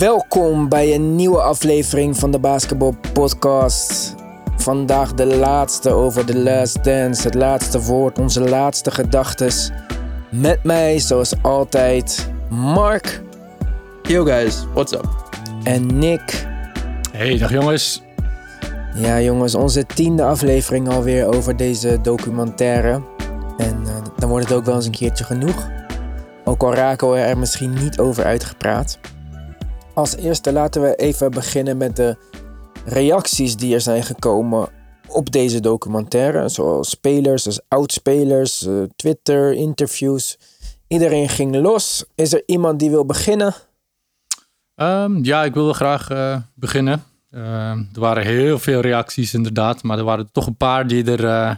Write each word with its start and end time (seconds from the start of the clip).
Welkom 0.00 0.68
bij 0.68 0.94
een 0.94 1.16
nieuwe 1.16 1.40
aflevering 1.40 2.16
van 2.16 2.30
de 2.30 2.38
Basketball 2.38 2.94
Podcast. 3.12 4.14
Vandaag 4.56 5.14
de 5.14 5.26
laatste 5.26 5.90
over 5.90 6.26
The 6.26 6.38
Last 6.38 6.84
Dance, 6.84 7.22
het 7.22 7.34
laatste 7.34 7.82
woord, 7.82 8.18
onze 8.18 8.40
laatste 8.40 8.90
gedachtes. 8.90 9.70
Met 10.30 10.64
mij, 10.64 10.98
zoals 10.98 11.34
altijd, 11.42 12.30
Mark 12.50 13.22
Yo 14.02 14.24
guys, 14.24 14.64
what's 14.74 14.92
up? 14.92 15.08
en 15.62 15.98
Nick. 15.98 16.46
Hey, 17.12 17.38
dag 17.38 17.52
jongens. 17.52 18.02
Ja, 18.94 19.20
jongens, 19.20 19.54
onze 19.54 19.86
tiende 19.86 20.24
aflevering 20.24 20.88
alweer 20.88 21.26
over 21.26 21.56
deze 21.56 21.98
documentaire. 22.02 23.02
En 23.58 23.82
eh, 23.86 23.94
dan 24.16 24.28
wordt 24.28 24.48
het 24.48 24.56
ook 24.56 24.64
wel 24.64 24.74
eens 24.74 24.86
een 24.86 24.92
keertje 24.92 25.24
genoeg. 25.24 25.68
Ook 26.44 26.62
al 26.62 26.74
raken 26.74 27.10
we 27.10 27.18
er 27.18 27.38
misschien 27.38 27.72
niet 27.72 27.98
over 27.98 28.24
uitgepraat. 28.24 28.98
Als 30.00 30.16
eerste 30.16 30.52
laten 30.52 30.82
we 30.82 30.96
even 30.96 31.30
beginnen 31.30 31.76
met 31.76 31.96
de 31.96 32.16
reacties 32.84 33.56
die 33.56 33.74
er 33.74 33.80
zijn 33.80 34.02
gekomen 34.02 34.68
op 35.08 35.32
deze 35.32 35.60
documentaire. 35.60 36.48
Zoals 36.48 36.90
spelers, 36.90 37.46
als 37.46 37.60
oudspelers, 37.68 38.66
eh, 38.66 38.82
Twitter, 38.96 39.52
interviews. 39.52 40.38
Iedereen 40.88 41.28
ging 41.28 41.56
los. 41.56 42.04
Is 42.14 42.32
er 42.32 42.42
iemand 42.46 42.78
die 42.78 42.90
wil 42.90 43.06
beginnen? 43.06 43.54
Ehm, 44.74 45.24
ja, 45.24 45.44
ik 45.44 45.54
wilde 45.54 45.74
graag 45.74 46.10
eh, 46.10 46.36
beginnen. 46.54 47.02
Ehm, 47.30 47.78
er 47.94 48.00
waren 48.00 48.24
heel 48.24 48.58
veel 48.58 48.80
reacties 48.80 49.34
inderdaad, 49.34 49.82
maar 49.82 49.98
er 49.98 50.04
waren 50.04 50.32
toch 50.32 50.46
een 50.46 50.56
paar 50.56 50.86
die 50.86 51.04
er 51.04 51.24
uh, 51.24 51.54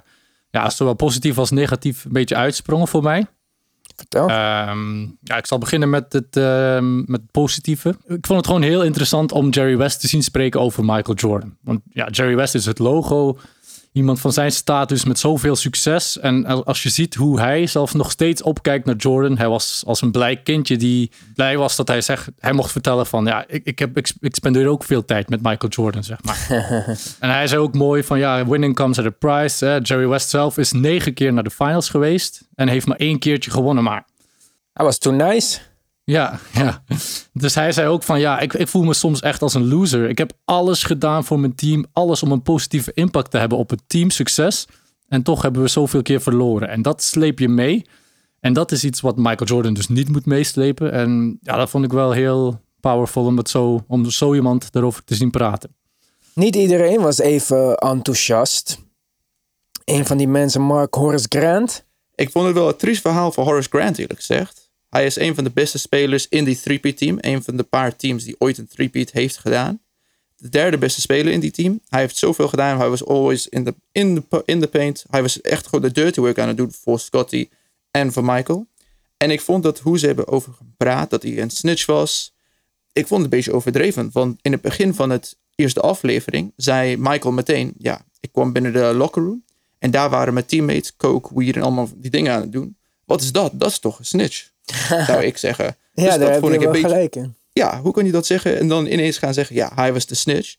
ja, 0.51 0.71
zowel 0.71 0.95
positief 0.95 1.39
als 1.39 1.51
negatief 1.51 2.05
een 2.05 2.13
beetje 2.13 2.37
uitsprongen 2.37 2.89
voor 2.89 3.03
mij. 3.03 3.27
Ehm, 4.29 5.01
ja, 5.01 5.37
ik 5.37 5.47
zal 5.47 5.59
beginnen 5.59 5.91
met 5.91 6.13
het, 6.13 6.37
ehm, 6.37 6.97
met 6.97 7.21
het 7.21 7.31
positieve. 7.31 7.89
Ik 7.89 8.27
vond 8.27 8.39
het 8.39 8.47
gewoon 8.47 8.63
heel 8.63 8.83
interessant 8.83 9.33
om 9.33 9.49
Jerry 9.51 9.77
West 9.77 10.01
te 10.01 10.09
zien 10.09 10.23
spreken 10.23 10.61
over 10.61 10.85
Michael 10.85 11.17
Jordan. 11.17 11.57
Want 11.61 11.81
ja, 11.93 12.09
Jerry 12.09 12.37
West 12.37 12.55
is 12.55 12.67
het 12.67 12.79
logo. 12.79 13.39
Iemand 13.93 14.21
van 14.21 14.33
zijn 14.33 14.53
status 14.53 15.05
met 15.05 15.19
zoveel 15.19 15.57
succes. 15.57 16.19
En 16.19 16.65
als 16.65 16.83
je 16.83 16.89
ziet 16.89 17.15
hoe 17.15 17.41
hij 17.41 17.67
zelf 17.67 17.95
nog 17.95 18.11
steeds 18.11 18.43
opkijkt 18.43 18.87
naar 18.87 18.97
Jordan. 18.97 19.39
Hij 19.39 19.49
was 19.49 19.83
als 19.87 20.03
een 20.03 20.11
blij 20.11 20.37
kindje 20.37 20.77
die 20.77 21.11
blij 21.35 21.57
was 21.57 21.77
dat 21.77 21.89
hij 21.89 22.01
zegt. 22.01 22.29
Hij 22.39 22.53
mocht 22.53 22.73
vertellen 22.73 23.07
van 23.07 23.25
ja, 23.25 23.45
ik, 23.47 23.65
ik, 23.65 23.79
heb, 23.79 23.97
ik, 23.97 24.13
ik 24.21 24.35
spendeer 24.35 24.67
ook 24.67 24.85
veel 24.85 25.05
tijd 25.05 25.29
met 25.29 25.43
Michael 25.43 25.73
Jordan, 25.73 26.05
zeg 26.05 26.23
maar. 26.23 26.47
en 27.21 27.31
hij 27.31 27.47
zei 27.47 27.61
ook 27.61 27.75
mooi 27.75 28.03
van 28.03 28.19
ja, 28.19 28.47
winning 28.47 28.75
comes 28.75 28.99
at 28.99 29.05
a 29.05 29.11
price. 29.11 29.65
Hè. 29.65 29.77
Jerry 29.83 30.09
West 30.09 30.29
zelf 30.29 30.59
is 30.59 30.73
negen 30.73 31.15
keer 31.15 31.33
naar 31.33 31.45
de 31.45 31.51
finals 31.51 31.89
geweest. 31.89 32.49
En 32.55 32.69
heeft 32.69 32.87
maar 32.87 32.97
één 32.99 33.19
keertje 33.19 33.51
gewonnen, 33.51 33.85
maar... 33.85 34.05
Hij 34.73 34.85
was 34.85 34.99
too 34.99 35.13
nice. 35.13 35.59
Ja, 36.05 36.39
ja. 36.53 36.85
Dus 37.33 37.55
hij 37.55 37.73
zei 37.73 37.89
ook 37.89 38.03
van 38.03 38.21
ja, 38.21 38.41
ik, 38.41 38.53
ik 38.53 38.69
voel 38.69 38.83
me 38.83 38.95
soms 38.95 39.21
echt 39.21 39.43
als 39.43 39.55
een 39.55 39.69
loser. 39.69 40.09
Ik 40.09 40.19
heb 40.19 40.33
alles 40.45 40.83
gedaan 40.83 41.25
voor 41.25 41.41
mijn 41.41 41.55
team. 41.55 41.87
Alles 41.93 42.23
om 42.23 42.33
een 42.33 42.43
positieve 42.43 42.91
impact 42.95 43.31
te 43.31 43.39
hebben 43.39 43.59
op 43.59 43.71
het 43.71 43.83
teamsucces. 43.87 44.67
En 45.09 45.23
toch 45.23 45.43
hebben 45.43 45.63
we 45.63 45.69
zoveel 45.69 46.03
keer 46.03 46.21
verloren. 46.21 46.69
En 46.69 46.83
dat 46.83 47.03
sleep 47.03 47.39
je 47.39 47.49
mee. 47.49 47.87
En 48.41 48.53
dat 48.53 48.73
is 48.73 48.85
iets 48.85 49.01
wat 49.01 49.17
Michael 49.17 49.45
Jordan 49.45 49.75
dus 49.75 49.89
niet 49.89 50.09
moet 50.09 50.27
meeslepen. 50.27 50.93
En 50.93 51.39
ja, 51.41 51.57
dat 51.57 51.71
vond 51.71 51.85
ik 51.85 51.93
wel 51.93 52.11
heel 52.11 52.61
powerful 52.81 53.25
om, 53.25 53.37
het 53.37 53.49
zo, 53.49 53.85
om 53.89 54.11
zo 54.11 54.35
iemand 54.35 54.69
erover 54.73 55.05
te 55.05 55.15
zien 55.15 55.31
praten. 55.31 55.75
Niet 56.35 56.57
iedereen 56.57 57.01
was 57.01 57.19
even 57.19 57.77
enthousiast. 57.77 58.79
Een 59.85 60.07
van 60.07 60.17
die 60.17 60.29
mensen, 60.29 60.61
Mark 60.61 60.95
Horace 60.95 61.27
Grant. 61.29 61.87
Ik 62.15 62.31
vond 62.31 62.47
het 62.47 62.55
wel 62.55 62.69
een 62.69 62.77
triest 62.77 63.01
verhaal 63.01 63.33
voor 63.33 63.45
Horace 63.45 63.69
Grant, 63.69 63.99
eerlijk 63.99 64.19
gezegd. 64.19 64.62
Hij 64.93 65.07
is 65.07 65.17
een 65.17 65.35
van 65.35 65.45
de 65.45 65.51
beste 65.51 65.79
spelers 65.79 66.29
in 66.29 66.45
die 66.45 66.61
3 66.61 66.95
team. 66.95 67.19
Een 67.21 67.43
van 67.43 67.57
de 67.57 67.63
paar 67.63 67.97
teams 67.97 68.25
die 68.25 68.35
ooit 68.39 68.59
een 68.59 68.69
3 68.69 68.91
heeft 69.13 69.39
gedaan. 69.39 69.81
De 70.37 70.49
derde 70.49 70.79
beste 70.79 71.01
speler 71.01 71.33
in 71.33 71.41
die 71.41 71.51
team. 71.51 71.81
Hij 71.89 72.01
heeft 72.01 72.17
zoveel 72.17 72.49
gedaan. 72.49 72.79
Hij 72.79 72.89
was 72.89 73.07
always 73.07 73.49
in 73.49 73.65
the, 73.65 73.75
in 73.93 74.27
the, 74.29 74.43
in 74.45 74.61
the 74.61 74.67
paint. 74.67 75.05
Hij 75.11 75.23
was 75.23 75.41
echt 75.41 75.67
gewoon 75.67 75.85
de 75.85 75.93
dirty 75.93 76.21
work 76.21 76.39
aan 76.39 76.49
het 76.49 76.57
doen 76.57 76.73
voor 76.73 77.01
Scotty 77.01 77.49
en 77.91 78.13
voor 78.13 78.25
Michael. 78.25 78.67
En 79.17 79.31
ik 79.31 79.41
vond 79.41 79.63
dat 79.63 79.79
hoe 79.79 79.99
ze 79.99 80.07
hebben 80.07 80.29
over 80.29 80.53
gepraat, 80.53 81.11
dat 81.11 81.23
hij 81.23 81.39
een 81.39 81.51
snitch 81.51 81.87
was. 81.87 82.35
Ik 82.93 83.07
vond 83.07 83.23
het 83.23 83.33
een 83.33 83.39
beetje 83.39 83.53
overdreven. 83.53 84.11
Want 84.13 84.39
in 84.43 84.53
het 84.53 84.61
begin 84.61 84.95
van 84.95 85.11
het 85.11 85.39
eerste 85.55 85.81
aflevering 85.81 86.53
zei 86.57 86.97
Michael 86.97 87.33
meteen: 87.33 87.75
Ja, 87.79 88.05
ik 88.21 88.33
kwam 88.33 88.53
binnen 88.53 88.73
de 88.73 88.95
locker 88.95 89.23
room. 89.23 89.45
En 89.79 89.91
daar 89.91 90.11
waren 90.11 90.35
mijn 90.35 90.47
teammates, 90.47 90.97
coke, 90.97 91.35
weed 91.35 91.57
en 91.57 91.63
allemaal 91.63 91.89
die 91.97 92.11
dingen 92.11 92.33
aan 92.33 92.41
het 92.41 92.53
doen. 92.53 92.77
Wat 93.05 93.23
is 93.23 93.33
dat? 93.33 93.53
Dat 93.55 93.71
is 93.71 93.79
toch 93.79 93.99
een 93.99 94.05
snitch? 94.05 94.52
zou 95.07 95.23
ik 95.23 95.37
zeggen. 95.37 95.65
ja, 95.65 95.75
dus 95.93 96.05
daar 96.05 96.19
dat 96.19 96.29
heb 96.29 96.41
vond 96.41 96.53
ik 96.53 96.59
een 96.59 96.65
wel 96.65 96.73
beetje. 96.73 96.89
gelijk 96.89 97.17
in. 97.17 97.35
Ja, 97.53 97.81
hoe 97.81 97.93
kan 97.93 98.05
je 98.07 98.13
dat 98.13 98.27
zeggen 98.27 98.59
en 98.59 98.69
dan 98.69 98.87
ineens 98.87 99.19
gaan 99.19 99.35
zeggen: 99.35 99.57
ja, 99.57 99.73
hij 99.75 99.93
was 99.93 100.07
de 100.07 100.15
snitch. 100.15 100.57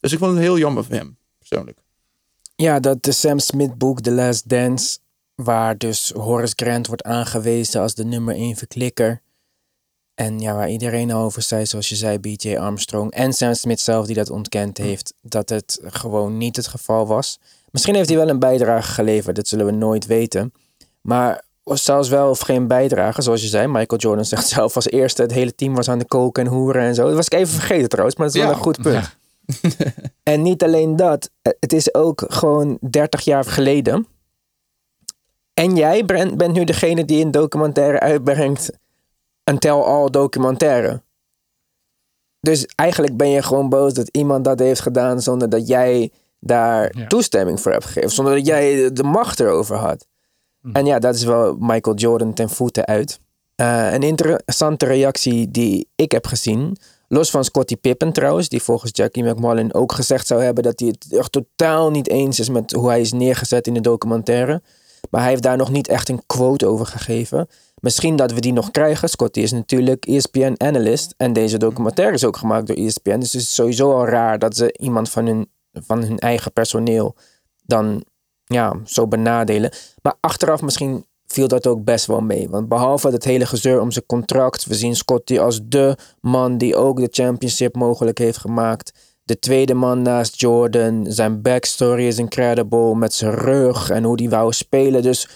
Dus 0.00 0.12
ik 0.12 0.18
vond 0.18 0.32
het 0.32 0.40
heel 0.40 0.58
jammer 0.58 0.84
voor 0.84 0.94
hem, 0.94 1.16
persoonlijk. 1.38 1.78
Ja, 2.56 2.80
dat 2.80 3.02
de 3.02 3.12
Sam 3.12 3.38
Smith 3.38 3.78
boek 3.78 4.00
The 4.00 4.10
Last 4.10 4.48
Dance, 4.48 4.98
waar 5.34 5.78
dus 5.78 6.10
Horace 6.10 6.52
Grant 6.56 6.86
wordt 6.86 7.02
aangewezen 7.02 7.80
als 7.80 7.94
de 7.94 8.04
nummer 8.04 8.34
één 8.34 8.56
verklikker. 8.56 9.22
En 10.14 10.40
ja, 10.40 10.54
waar 10.54 10.70
iedereen 10.70 11.12
over 11.12 11.42
zei, 11.42 11.66
zoals 11.66 11.88
je 11.88 11.96
zei, 11.96 12.18
BJ 12.18 12.56
Armstrong 12.56 13.10
en 13.10 13.32
Sam 13.32 13.54
Smith 13.54 13.80
zelf 13.80 14.06
die 14.06 14.14
dat 14.14 14.30
ontkend 14.30 14.78
heeft, 14.78 15.14
dat 15.20 15.48
het 15.48 15.80
gewoon 15.82 16.38
niet 16.38 16.56
het 16.56 16.66
geval 16.66 17.06
was. 17.06 17.38
Misschien 17.70 17.94
heeft 17.94 18.08
hij 18.08 18.18
wel 18.18 18.28
een 18.28 18.38
bijdrage 18.38 18.92
geleverd, 18.92 19.36
dat 19.36 19.48
zullen 19.48 19.66
we 19.66 19.72
nooit 19.72 20.06
weten. 20.06 20.52
Maar 21.00 21.44
zelfs 21.64 22.08
wel 22.08 22.30
of 22.30 22.38
geen 22.40 22.66
bijdrage, 22.66 23.22
zoals 23.22 23.40
je 23.42 23.46
zei. 23.48 23.66
Michael 23.66 24.00
Jordan 24.00 24.24
zegt 24.24 24.46
zelf 24.48 24.74
als 24.76 24.88
eerste, 24.88 25.22
het 25.22 25.32
hele 25.32 25.54
team 25.54 25.74
was 25.74 25.88
aan 25.88 25.98
de 25.98 26.04
koken 26.06 26.44
en 26.44 26.50
hoeren 26.50 26.82
en 26.82 26.94
zo. 26.94 27.06
Dat 27.06 27.14
was 27.14 27.26
ik 27.26 27.34
even 27.34 27.54
vergeten 27.54 27.88
trouwens, 27.88 28.16
maar 28.16 28.26
dat 28.26 28.34
is 28.36 28.42
wel 28.42 28.50
Ja. 28.50 28.56
een 28.56 28.62
goed 28.62 28.82
punt. 28.82 29.16
En 30.22 30.42
niet 30.42 30.62
alleen 30.62 30.96
dat, 30.96 31.30
het 31.42 31.72
is 31.72 31.94
ook 31.94 32.24
gewoon 32.28 32.78
30 32.80 33.20
jaar 33.20 33.44
geleden. 33.44 34.06
En 35.54 35.76
jij 35.76 36.04
Brent, 36.04 36.36
bent 36.36 36.54
nu 36.54 36.64
degene 36.64 37.04
die 37.04 37.24
een 37.24 37.30
documentaire 37.30 38.00
uitbrengt, 38.00 38.70
een 39.44 39.58
tell-all 39.58 40.10
documentaire. 40.10 41.02
Dus 42.40 42.66
eigenlijk 42.66 43.16
ben 43.16 43.28
je 43.28 43.42
gewoon 43.42 43.68
boos 43.68 43.94
dat 43.94 44.08
iemand 44.08 44.44
dat 44.44 44.58
heeft 44.58 44.80
gedaan 44.80 45.22
zonder 45.22 45.48
dat 45.50 45.68
jij 45.68 46.12
daar 46.40 46.98
Ja. 46.98 47.06
toestemming 47.06 47.60
voor 47.60 47.72
hebt 47.72 47.84
gegeven. 47.84 48.10
Zonder 48.10 48.34
dat 48.34 48.46
jij 48.46 48.92
de 48.92 49.02
macht 49.02 49.40
erover 49.40 49.76
had. 49.76 50.06
En 50.72 50.86
ja, 50.86 50.98
dat 50.98 51.14
is 51.14 51.24
wel 51.24 51.56
Michael 51.58 51.96
Jordan 51.96 52.34
ten 52.34 52.50
voeten 52.50 52.84
uit. 52.84 53.20
Eh, 53.54 53.92
een 53.92 54.02
interessante 54.02 54.86
reactie 54.86 55.50
die 55.50 55.88
ik 55.94 56.12
heb 56.12 56.26
gezien. 56.26 56.76
Los 57.08 57.30
van 57.30 57.44
Scottie 57.44 57.76
Pippen 57.76 58.12
trouwens, 58.12 58.48
die 58.48 58.62
volgens 58.62 58.90
Jackie 58.94 59.24
McMullen 59.24 59.74
ook 59.74 59.92
gezegd 59.92 60.26
zou 60.26 60.42
hebben 60.42 60.64
dat 60.64 60.80
hij 60.80 60.88
het 60.88 61.18
echt 61.18 61.32
totaal 61.32 61.90
niet 61.90 62.08
eens 62.08 62.38
is 62.38 62.48
met 62.48 62.72
hoe 62.72 62.88
hij 62.88 63.00
is 63.00 63.12
neergezet 63.12 63.66
in 63.66 63.74
de 63.74 63.80
documentaire. 63.80 64.62
Maar 65.10 65.20
hij 65.20 65.30
heeft 65.30 65.42
daar 65.42 65.56
nog 65.56 65.70
niet 65.70 65.88
echt 65.88 66.08
een 66.08 66.22
quote 66.26 66.66
over 66.66 66.86
gegeven. 66.86 67.48
Misschien 67.80 68.16
dat 68.16 68.32
we 68.32 68.40
die 68.40 68.52
nog 68.52 68.70
krijgen. 68.70 69.08
Scottie 69.08 69.42
is 69.42 69.52
natuurlijk 69.52 70.06
ESPN-analyst. 70.06 71.14
En 71.16 71.32
deze 71.32 71.56
documentaire 71.56 72.14
is 72.14 72.24
ook 72.24 72.36
gemaakt 72.36 72.66
door 72.66 72.76
ESPN. 72.76 73.18
Dus 73.18 73.32
het 73.32 73.42
is 73.42 73.54
sowieso 73.54 73.92
al 73.92 74.06
raar 74.06 74.38
dat 74.38 74.56
ze 74.56 74.74
iemand 74.78 75.10
van 75.10 75.26
hun, 75.26 75.48
van 75.72 76.02
hun 76.02 76.18
eigen 76.18 76.52
personeel 76.52 77.16
dan 77.66 78.04
ja, 78.44 78.76
zo 78.84 79.06
benadelen. 79.06 79.72
Maar 80.02 80.14
achteraf 80.20 80.62
misschien 80.62 81.04
viel 81.26 81.48
dat 81.48 81.66
ook 81.66 81.84
best 81.84 82.06
wel 82.06 82.20
mee. 82.20 82.48
Want 82.48 82.68
behalve 82.68 83.08
het 83.08 83.24
hele 83.24 83.46
gezeur 83.46 83.80
om 83.80 83.90
zijn 83.90 84.06
contract, 84.06 84.64
we 84.64 84.74
zien 84.74 84.96
Scotty 84.96 85.38
als 85.38 85.60
de 85.64 85.96
man 86.20 86.58
die 86.58 86.76
ook 86.76 87.00
de 87.00 87.08
championship 87.10 87.74
mogelijk 87.74 88.18
heeft 88.18 88.38
gemaakt. 88.38 88.92
De 89.24 89.38
tweede 89.38 89.74
man 89.74 90.02
naast 90.02 90.40
Jordan. 90.40 91.06
Zijn 91.08 91.42
backstory 91.42 92.06
is 92.06 92.18
incredible 92.18 92.94
met 92.94 93.14
zijn 93.14 93.34
rug 93.34 93.90
en 93.90 94.04
hoe 94.04 94.16
die 94.16 94.30
wou 94.30 94.52
spelen. 94.52 95.02
Dus 95.02 95.28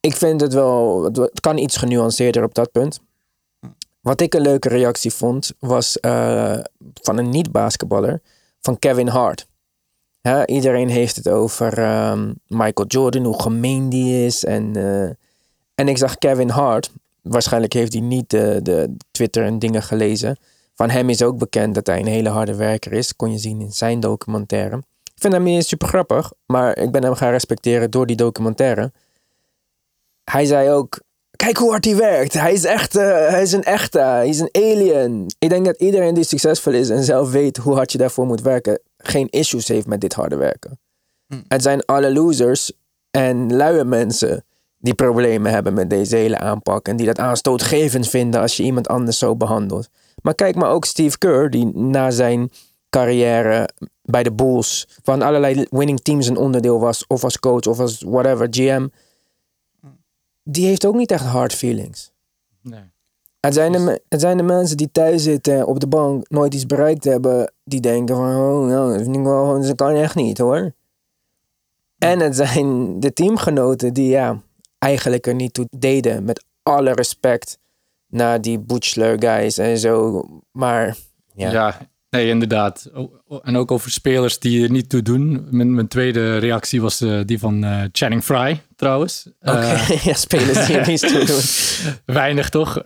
ik 0.00 0.16
vind 0.16 0.40
het 0.40 0.52
wel, 0.52 1.04
het 1.04 1.40
kan 1.40 1.58
iets 1.58 1.76
genuanceerder 1.76 2.42
op 2.42 2.54
dat 2.54 2.72
punt. 2.72 3.00
Wat 4.00 4.20
ik 4.20 4.34
een 4.34 4.40
leuke 4.40 4.68
reactie 4.68 5.12
vond, 5.12 5.52
was 5.58 6.00
eh, 6.00 6.58
van 6.94 7.18
een 7.18 7.28
niet-basketballer, 7.28 8.22
van 8.60 8.78
Kevin 8.78 9.08
Hart. 9.08 9.46
Ja, 10.28 10.46
iedereen 10.46 10.88
heeft 10.88 11.16
het 11.16 11.28
over 11.28 11.78
ehm, 11.78 12.32
Michael 12.46 12.86
Jordan, 12.86 13.24
hoe 13.24 13.42
gemeen 13.42 13.88
die 13.88 14.24
is. 14.24 14.44
En, 14.44 14.76
eh, 14.76 15.04
en 15.74 15.88
ik 15.88 15.98
zag 15.98 16.18
Kevin 16.18 16.48
Hart. 16.48 16.90
Waarschijnlijk 17.22 17.72
heeft 17.72 17.92
hij 17.92 18.02
niet 18.02 18.30
de, 18.30 18.60
de 18.62 18.96
Twitter 19.10 19.44
en 19.44 19.58
dingen 19.58 19.82
gelezen. 19.82 20.36
Van 20.74 20.90
hem 20.90 21.08
is 21.10 21.22
ook 21.22 21.38
bekend 21.38 21.74
dat 21.74 21.86
hij 21.86 22.00
een 22.00 22.06
hele 22.06 22.28
harde 22.28 22.54
werker 22.54 22.92
is. 22.92 23.16
Kon 23.16 23.32
je 23.32 23.38
zien 23.38 23.60
in 23.60 23.72
zijn 23.72 24.00
documentaire. 24.00 24.76
Ik 25.02 25.20
vind 25.20 25.32
hem 25.32 25.42
niet 25.42 25.66
super 25.66 25.88
grappig, 25.88 26.32
maar 26.46 26.78
ik 26.78 26.90
ben 26.90 27.02
hem 27.04 27.14
gaan 27.14 27.30
respecteren 27.30 27.90
door 27.90 28.06
die 28.06 28.16
documentaire. 28.16 28.92
Hij 30.24 30.44
zei 30.44 30.70
ook: 30.70 31.00
Kijk 31.44 31.56
hoe 31.56 31.70
hard 31.70 31.84
hij 31.84 31.96
werkt. 31.96 32.32
Hij 32.32 32.52
is, 32.52 32.64
echt, 32.64 32.96
eh, 32.96 33.28
hij 33.28 33.42
is 33.42 33.52
een 33.52 33.62
echte. 33.62 33.98
Hij 33.98 34.28
is 34.28 34.40
een 34.40 34.48
alien. 34.52 35.26
Ik 35.38 35.48
denk 35.48 35.64
dat 35.64 35.76
iedereen 35.76 36.14
die 36.14 36.24
succesvol 36.24 36.72
is 36.72 36.90
en 36.90 37.04
zelf 37.04 37.30
weet 37.30 37.56
hoe 37.56 37.74
hard 37.74 37.92
je 37.92 37.98
daarvoor 37.98 38.26
moet 38.26 38.42
werken, 38.42 38.80
geen 38.96 39.28
issues 39.30 39.68
heeft 39.68 39.86
met 39.86 40.00
dit 40.00 40.12
harde 40.12 40.36
werken. 40.36 40.78
Het 41.48 41.62
zijn 41.62 41.84
alle 41.84 42.12
losers 42.12 42.72
en 43.10 43.56
luie 43.56 43.84
mensen 43.84 44.44
die 44.78 44.94
problemen 44.94 45.52
hebben 45.52 45.74
met 45.74 45.90
deze 45.90 46.16
hele 46.16 46.38
aanpak. 46.38 46.88
En 46.88 46.96
die 46.96 47.06
dat 47.06 47.18
aanstootgevend 47.18 48.08
vinden 48.08 48.40
als 48.40 48.56
je 48.56 48.62
iemand 48.62 48.88
anders 48.88 49.18
zo 49.18 49.36
behandelt. 49.36 49.88
Maar 50.22 50.34
kijk 50.34 50.54
maar 50.54 50.70
ook 50.70 50.84
Steve 50.84 51.18
Kerr, 51.18 51.50
die 51.50 51.66
na 51.76 52.10
zijn 52.10 52.50
carrière 52.90 53.68
bij 54.02 54.22
de 54.22 54.32
Bulls 54.32 54.88
van 55.02 55.22
allerlei 55.22 55.66
winning 55.70 56.00
teams 56.00 56.28
een 56.28 56.36
onderdeel 56.36 56.80
was, 56.80 57.06
of 57.06 57.24
als 57.24 57.38
coach 57.38 57.66
of 57.66 57.80
als 57.80 58.02
whatever, 58.06 58.46
GM. 58.50 58.86
Die 60.44 60.66
heeft 60.66 60.86
ook 60.86 60.94
niet 60.94 61.10
echt 61.10 61.24
hard 61.24 61.52
feelings. 61.52 62.12
Nee. 62.62 62.92
Het 63.40 63.54
zijn, 63.54 63.72
de, 63.72 64.02
het 64.08 64.20
zijn 64.20 64.36
de 64.36 64.42
mensen 64.42 64.76
die 64.76 64.90
thuis 64.92 65.22
zitten 65.22 65.66
op 65.66 65.80
de 65.80 65.86
bank, 65.86 66.28
nooit 66.28 66.54
iets 66.54 66.66
bereikt 66.66 67.04
hebben, 67.04 67.52
die 67.64 67.80
denken 67.80 68.16
van, 68.16 68.36
oh, 68.36 68.66
nou, 68.66 69.04
dat 69.04 69.22
wel, 69.22 69.62
dat 69.62 69.74
kan 69.74 69.94
echt 69.94 70.14
niet 70.14 70.38
hoor. 70.38 70.72
En 71.98 72.20
het 72.20 72.36
zijn 72.36 73.00
de 73.00 73.12
teamgenoten 73.12 73.94
die 73.94 74.08
ja, 74.08 74.42
eigenlijk 74.78 75.26
er 75.26 75.34
niet 75.34 75.54
toe 75.54 75.66
deden, 75.70 76.24
met 76.24 76.44
alle 76.62 76.92
respect 76.92 77.58
naar 78.06 78.40
die 78.40 78.58
Butchler 78.58 79.22
guys 79.22 79.58
en 79.58 79.78
zo. 79.78 80.22
Maar 80.50 80.96
ja, 81.34 81.50
Ja. 81.50 81.78
Nee, 82.14 82.28
inderdaad. 82.28 82.90
En 83.42 83.56
ook 83.56 83.70
over 83.70 83.90
spelers 83.90 84.38
die 84.38 84.62
er 84.64 84.70
niet 84.70 84.88
toe 84.88 85.02
doen. 85.02 85.46
Mijn, 85.50 85.74
mijn 85.74 85.88
tweede 85.88 86.36
reactie 86.38 86.82
was 86.82 87.00
eh, 87.00 87.20
die 87.24 87.38
van 87.38 87.64
eh, 87.64 87.82
Channing 87.92 88.22
Frye, 88.24 88.58
trouwens. 88.76 89.26
oké, 89.40 89.50
Eh, 89.58 89.88
ja, 90.04 90.14
spelers 90.14 90.66
die 90.66 90.76
er 90.78 90.86
niets 90.86 91.00
toe 91.12 91.24
doen. 91.24 91.40
weinig 92.16 92.48
toch? 92.48 92.82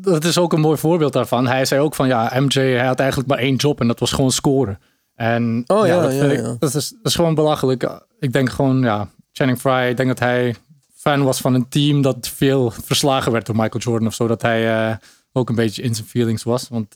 Dat 0.00 0.24
is 0.24 0.38
ook 0.38 0.52
een 0.52 0.60
mooi 0.60 0.78
voorbeeld 0.78 1.12
daarvan. 1.12 1.46
Hij 1.46 1.64
zei 1.64 1.80
ook 1.80 1.94
van 1.94 2.06
ja, 2.08 2.32
MJ 2.40 2.60
hij 2.60 2.86
had 2.86 2.98
eigenlijk 3.00 3.28
maar 3.28 3.38
één 3.38 3.56
job 3.56 3.80
en 3.80 3.86
dat 3.86 4.00
was 4.00 4.12
gewoon 4.12 4.30
scoren. 4.32 4.78
En 5.14 5.64
Oh, 5.66 5.86
ja, 5.86 6.00
dat, 6.00 6.12
ja, 6.14 6.24
ik- 6.24 6.38
ja. 6.40 6.56
dat, 6.58 6.74
is, 6.74 6.88
dat 6.88 6.98
is 7.02 7.14
gewoon 7.14 7.34
belachelijk. 7.34 7.90
Ik 8.18 8.32
denk 8.32 8.50
gewoon, 8.50 8.80
ja, 8.82 9.08
Channing 9.32 9.60
Frye, 9.60 9.88
ik 9.88 9.96
denk 9.96 10.08
dat 10.08 10.18
hij 10.18 10.54
fan 10.96 11.22
was 11.22 11.40
van 11.40 11.54
een 11.54 11.68
team 11.68 12.02
dat 12.02 12.28
veel 12.34 12.70
verslagen 12.70 13.32
werd 13.32 13.46
door 13.46 13.56
Michael 13.56 13.82
Jordan 13.82 14.06
of 14.08 14.14
zo. 14.14 14.26
Dat 14.26 14.42
hij 14.42 14.98
ook 15.32 15.48
een 15.48 15.54
beetje 15.54 15.82
in 15.82 15.94
zijn 15.94 16.06
feelings 16.06 16.42
was. 16.42 16.68
Want 16.68 16.94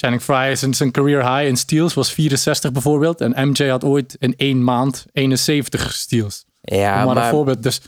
Channing 0.00 0.22
Frye, 0.22 0.56
zijn, 0.56 0.74
zijn 0.74 0.90
career 0.90 1.34
high 1.34 1.48
in 1.48 1.56
steals 1.56 1.94
was 1.94 2.12
64 2.12 2.72
bijvoorbeeld. 2.72 3.20
En 3.20 3.48
MJ 3.48 3.68
had 3.68 3.84
ooit 3.84 4.16
in 4.18 4.34
één 4.36 4.64
maand 4.64 5.04
71 5.12 5.92
steals. 5.92 6.44
Ja, 6.60 6.94
maar, 6.94 7.08
een 7.08 7.14
maar 7.14 7.30
voorbeeld. 7.30 7.62
Dus 7.62 7.80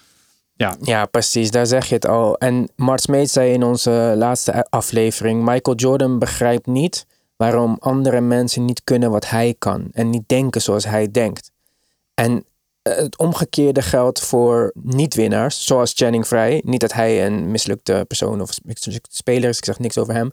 ja, 0.54 0.76
Ja, 0.80 1.04
precies, 1.04 1.50
daar 1.50 1.66
zeg 1.66 1.86
je 1.86 1.94
het 1.94 2.06
al. 2.06 2.38
En 2.38 2.68
Mart 2.76 3.00
Smeet 3.00 3.30
zei 3.30 3.52
in 3.52 3.62
onze 3.62 4.14
laatste 4.16 4.66
aflevering: 4.70 5.44
Michael 5.44 5.76
Jordan 5.76 6.18
begrijpt 6.18 6.66
niet 6.66 7.06
waarom 7.36 7.76
andere 7.80 8.20
mensen 8.20 8.64
niet 8.64 8.84
kunnen 8.84 9.10
wat 9.10 9.28
hij 9.28 9.54
kan 9.58 9.88
en 9.92 10.10
niet 10.10 10.24
denken 10.26 10.62
zoals 10.62 10.84
hij 10.84 11.10
denkt. 11.10 11.50
En 12.14 12.44
eh, 12.82 12.96
het 12.96 13.18
omgekeerde 13.18 13.82
geldt 13.82 14.20
voor 14.20 14.72
niet-winnaars, 14.74 15.66
zoals 15.66 15.92
Channing 15.94 16.26
Frye. 16.26 16.60
Niet 16.64 16.80
dat 16.80 16.92
hij 16.92 17.26
een 17.26 17.50
mislukte 17.50 18.04
persoon 18.08 18.40
of 18.40 18.50
mislukte 18.64 19.10
speler 19.10 19.48
is, 19.48 19.58
ik 19.58 19.64
zeg 19.64 19.78
niks 19.78 19.98
over 19.98 20.14
hem. 20.14 20.32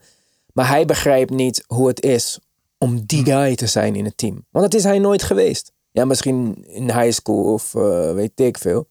Maar 0.59 0.67
hij 0.67 0.85
begrijpt 0.85 1.29
niet 1.31 1.63
hoe 1.67 1.87
het 1.87 2.01
is 2.01 2.39
om 2.77 3.05
die 3.05 3.25
guy 3.25 3.55
te 3.55 3.67
zijn 3.67 3.95
in 3.95 4.05
het 4.05 4.17
team. 4.17 4.45
Want 4.51 4.71
dat 4.71 4.73
is 4.73 4.83
hij 4.83 4.99
nooit 4.99 5.23
geweest. 5.23 5.71
Ja, 5.91 6.05
misschien 6.05 6.65
in 6.67 6.83
high 6.91 7.11
school 7.11 7.53
of 7.53 7.75
eh, 7.75 8.13
weet 8.13 8.39
ik 8.39 8.57
veel. 8.57 8.89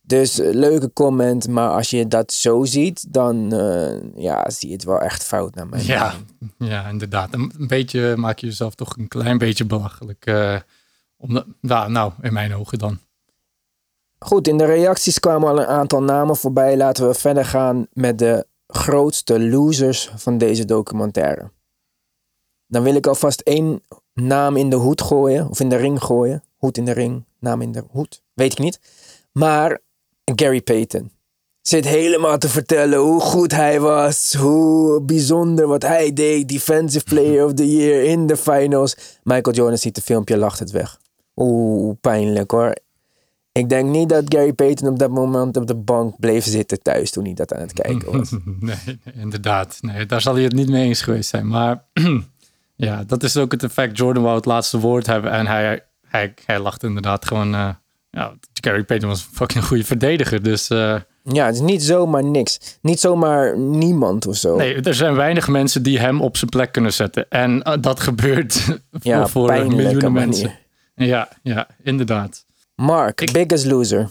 Dus 0.00 0.38
eh, 0.38 0.54
leuke 0.54 0.92
comment, 0.92 1.48
maar 1.48 1.70
als 1.70 1.90
je 1.90 2.08
dat 2.08 2.32
zo 2.32 2.64
ziet, 2.64 3.12
dan 3.12 3.52
eh, 3.52 4.22
ja, 4.22 4.50
zie 4.50 4.68
je 4.68 4.74
het 4.74 4.84
wel 4.84 4.98
echt 5.00 5.24
fout 5.24 5.54
naar 5.54 5.68
mijn 5.68 5.84
Ja, 5.84 6.14
mening. 6.38 6.72
ja, 6.72 6.88
inderdaad. 6.88 7.34
Een, 7.34 7.52
een 7.58 7.66
beetje 7.66 8.16
maak 8.16 8.38
je 8.38 8.46
jezelf 8.46 8.74
toch 8.74 8.96
een 8.96 9.08
klein 9.08 9.38
beetje 9.38 9.64
belachelijk. 9.64 10.24
omdat, 11.16 11.46
nou, 11.60 11.90
nou, 11.90 12.12
in 12.22 12.32
mijn 12.32 12.54
ogen 12.54 12.78
dan. 12.78 12.98
Goed, 14.18 14.48
in 14.48 14.58
de 14.58 14.64
reacties 14.64 15.20
kwamen 15.20 15.48
al 15.48 15.58
een 15.60 15.66
aantal 15.66 16.02
namen 16.02 16.36
voorbij. 16.36 16.76
Laten 16.76 17.06
we 17.08 17.14
verder 17.14 17.44
gaan 17.44 17.86
met 17.92 18.18
de 18.18 18.46
grootste 18.70 19.40
losers 19.40 20.10
van 20.16 20.38
deze 20.38 20.64
documentaire. 20.64 21.50
Dan 22.66 22.82
wil 22.82 22.94
ik 22.94 23.06
alvast 23.06 23.40
één 23.40 23.82
naam 24.14 24.56
in 24.56 24.70
de 24.70 24.76
hoed 24.76 25.02
gooien, 25.02 25.48
of 25.48 25.60
in 25.60 25.68
de 25.68 25.76
ring 25.76 26.02
gooien. 26.02 26.42
Hoed 26.56 26.76
in 26.76 26.84
de 26.84 26.92
ring, 26.92 27.24
naam 27.38 27.62
in 27.62 27.72
de 27.72 27.84
hoed, 27.90 28.22
weet 28.34 28.52
ik 28.52 28.58
niet. 28.58 28.80
Maar 29.32 29.78
Gary 30.34 30.62
Payton 30.62 31.10
zit 31.62 31.84
helemaal 31.84 32.38
te 32.38 32.48
vertellen 32.48 32.98
hoe 32.98 33.20
goed 33.20 33.52
hij 33.52 33.80
was, 33.80 34.34
hoe 34.34 35.00
bijzonder 35.02 35.66
wat 35.66 35.82
hij 35.82 36.12
deed. 36.12 36.48
Defensive 36.48 37.04
Player 37.04 37.44
of 37.44 37.54
the 37.54 37.76
Year 37.76 38.04
in 38.04 38.26
de 38.26 38.36
finals. 38.36 38.96
Michael 39.22 39.56
Jordan 39.56 39.78
ziet 39.78 39.96
het 39.96 40.04
filmpje, 40.04 40.36
lacht 40.36 40.58
het 40.58 40.70
weg. 40.70 41.00
Oeh, 41.36 41.96
pijnlijk 42.00 42.50
hoor. 42.50 42.74
Ik 43.52 43.68
denk 43.68 43.88
niet 43.88 44.08
dat 44.08 44.24
Gary 44.28 44.52
Payton 44.52 44.88
op 44.88 44.98
dat 44.98 45.10
moment 45.10 45.56
op 45.56 45.66
de 45.66 45.74
bank 45.74 46.14
bleef 46.18 46.44
zitten 46.44 46.82
thuis 46.82 47.10
toen 47.10 47.24
hij 47.24 47.34
dat 47.34 47.54
aan 47.54 47.60
het 47.60 47.72
kijken 47.72 48.16
was. 48.18 48.30
Nee, 48.60 48.98
inderdaad. 49.14 49.78
Nee, 49.80 50.06
daar 50.06 50.20
zal 50.20 50.34
hij 50.34 50.42
het 50.42 50.52
niet 50.52 50.68
mee 50.68 50.84
eens 50.86 51.02
geweest 51.02 51.28
zijn. 51.30 51.48
Maar 51.48 51.84
ja, 52.76 53.04
dat 53.04 53.22
is 53.22 53.36
ook 53.36 53.52
het 53.52 53.62
effect. 53.62 53.96
Jordan 53.96 54.22
wou 54.22 54.36
het 54.36 54.44
laatste 54.44 54.78
woord 54.78 55.06
hebben. 55.06 55.30
En 55.30 55.46
hij, 55.46 55.84
hij, 56.06 56.34
hij 56.46 56.58
lacht 56.60 56.82
inderdaad 56.82 57.26
gewoon. 57.26 57.54
eh, 57.54 57.68
ja, 58.10 58.32
Gary 58.52 58.84
Payton 58.84 59.08
was 59.08 59.20
een 59.24 59.34
fucking 59.34 59.64
goede 59.64 59.84
verdediger. 59.84 60.42
Dus 60.42 60.68
eh, 60.70 60.96
Ja, 61.24 61.46
het 61.46 61.54
is 61.54 61.60
niet 61.60 61.82
zomaar 61.82 62.24
niks. 62.24 62.78
Niet 62.82 63.00
zomaar 63.00 63.58
niemand 63.58 64.26
of 64.26 64.36
zo. 64.36 64.56
nee, 64.56 64.74
er 64.80 64.94
zijn 64.94 65.14
weinig 65.14 65.48
mensen 65.48 65.82
die 65.82 65.98
hem 65.98 66.20
op 66.20 66.36
zijn 66.36 66.50
plek 66.50 66.72
kunnen 66.72 66.92
zetten. 66.92 67.26
En 67.28 67.62
eh, 67.62 67.74
dat 67.80 68.00
gebeurt 68.00 68.78
ja, 69.02 69.26
voor, 69.26 69.48
miljoenen 69.52 70.12
manier. 70.12 70.26
mensen. 70.26 70.58
Ja, 70.94 71.28
ja, 71.42 71.68
inderdaad. 71.82 72.44
Mark, 72.80 73.20
Ik- 73.20 73.32
biggest 73.32 73.64
loser. 73.64 74.08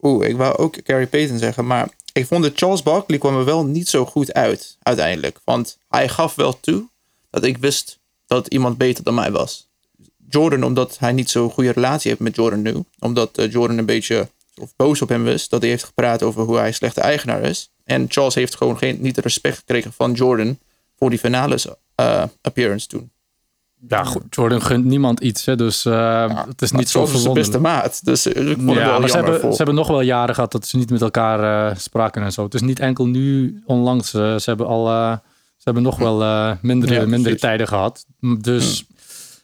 Oeh, 0.00 0.26
ik 0.28 0.36
wou 0.36 0.56
ook 0.56 0.76
Gary 0.84 1.06
Payton 1.06 1.38
zeggen, 1.38 1.66
maar 1.66 1.88
ik 2.12 2.26
vond 2.26 2.42
dat 2.42 2.52
Charles 2.58 2.82
Barkley 2.82 3.18
kwam 3.18 3.38
er 3.38 3.44
wel 3.44 3.64
niet 3.64 3.88
zo 3.88 4.04
goed 4.06 4.32
uit 4.32 4.76
uiteindelijk. 4.82 5.40
Want 5.44 5.78
hij 5.88 6.08
gaf 6.08 6.34
wel 6.34 6.60
toe 6.60 6.88
dat 7.30 7.44
ik 7.44 7.58
wist 7.58 7.98
dat 8.26 8.46
iemand 8.46 8.78
beter 8.78 9.04
dan 9.04 9.14
mij 9.14 9.30
was. 9.30 9.68
Jordan, 10.28 10.62
omdat 10.62 10.98
hij 10.98 11.12
niet 11.12 11.30
zo'n 11.30 11.50
goede 11.50 11.72
relatie 11.72 12.10
heeft 12.10 12.22
met 12.22 12.36
Jordan 12.36 12.62
nu. 12.62 12.84
Omdat 12.98 13.38
eh, 13.38 13.50
Jordan 13.50 13.78
een 13.78 13.86
beetje 13.86 14.28
of 14.60 14.76
boos 14.76 15.02
op 15.02 15.08
hem 15.08 15.28
is. 15.28 15.48
Dat 15.48 15.60
hij 15.60 15.70
heeft 15.70 15.84
gepraat 15.84 16.22
over 16.22 16.42
hoe 16.42 16.56
hij 16.56 16.66
een 16.66 16.74
slechte 16.74 17.00
eigenaar 17.00 17.42
is. 17.42 17.70
En 17.84 18.06
Charles 18.08 18.34
heeft 18.34 18.54
gewoon 18.56 18.78
geen, 18.78 19.00
niet 19.00 19.14
de 19.14 19.20
respect 19.20 19.56
gekregen 19.56 19.92
van 19.92 20.12
Jordan 20.12 20.58
voor 20.96 21.10
die 21.10 21.18
finales 21.18 21.66
eh, 21.94 22.24
appearance 22.40 22.86
toen. 22.86 23.10
Ja, 23.88 24.04
goed, 24.04 24.22
Jordan 24.30 24.62
gunt 24.62 24.84
niemand 24.84 25.20
iets. 25.20 25.44
Hè, 25.44 25.56
dus 25.56 25.84
eh, 25.84 26.44
het 26.48 26.62
is 26.62 26.70
niet 26.72 26.88
zo 26.88 27.02
is 27.04 27.22
de 27.22 27.32
beste 27.32 27.58
maat. 27.58 28.04
Dus 28.04 28.26
eh, 28.26 28.46
ik 28.50 28.56
vond 28.56 28.68
het 28.68 28.78
Ja, 28.78 28.86
wel 28.90 29.00
maar 29.00 29.08
ze 29.08 29.16
hebben, 29.16 29.40
voor. 29.40 29.50
ze 29.50 29.56
hebben 29.56 29.74
nog 29.74 29.86
wel 29.88 30.00
jaren 30.00 30.34
gehad 30.34 30.52
dat 30.52 30.66
ze 30.66 30.76
niet 30.76 30.90
met 30.90 31.02
elkaar 31.02 31.70
eh, 31.70 31.76
spraken 31.76 32.22
en 32.22 32.32
zo. 32.32 32.44
Het 32.44 32.54
is 32.54 32.60
niet 32.60 32.80
enkel 32.80 33.06
nu 33.06 33.62
onlangs. 33.66 34.10
ze 34.10 34.42
hebben 34.44 34.66
al 34.66 34.88
eh, 34.88 35.12
ze 35.56 35.64
hebben 35.64 35.82
nog 35.82 35.96
wel 35.98 36.22
eh, 36.22 36.52
mindere, 36.62 36.92
Ja, 36.94 37.00
mindere 37.00 37.22
precies. 37.22 37.40
tijden 37.40 37.68
gehad. 37.68 38.06
Dus 38.40 38.84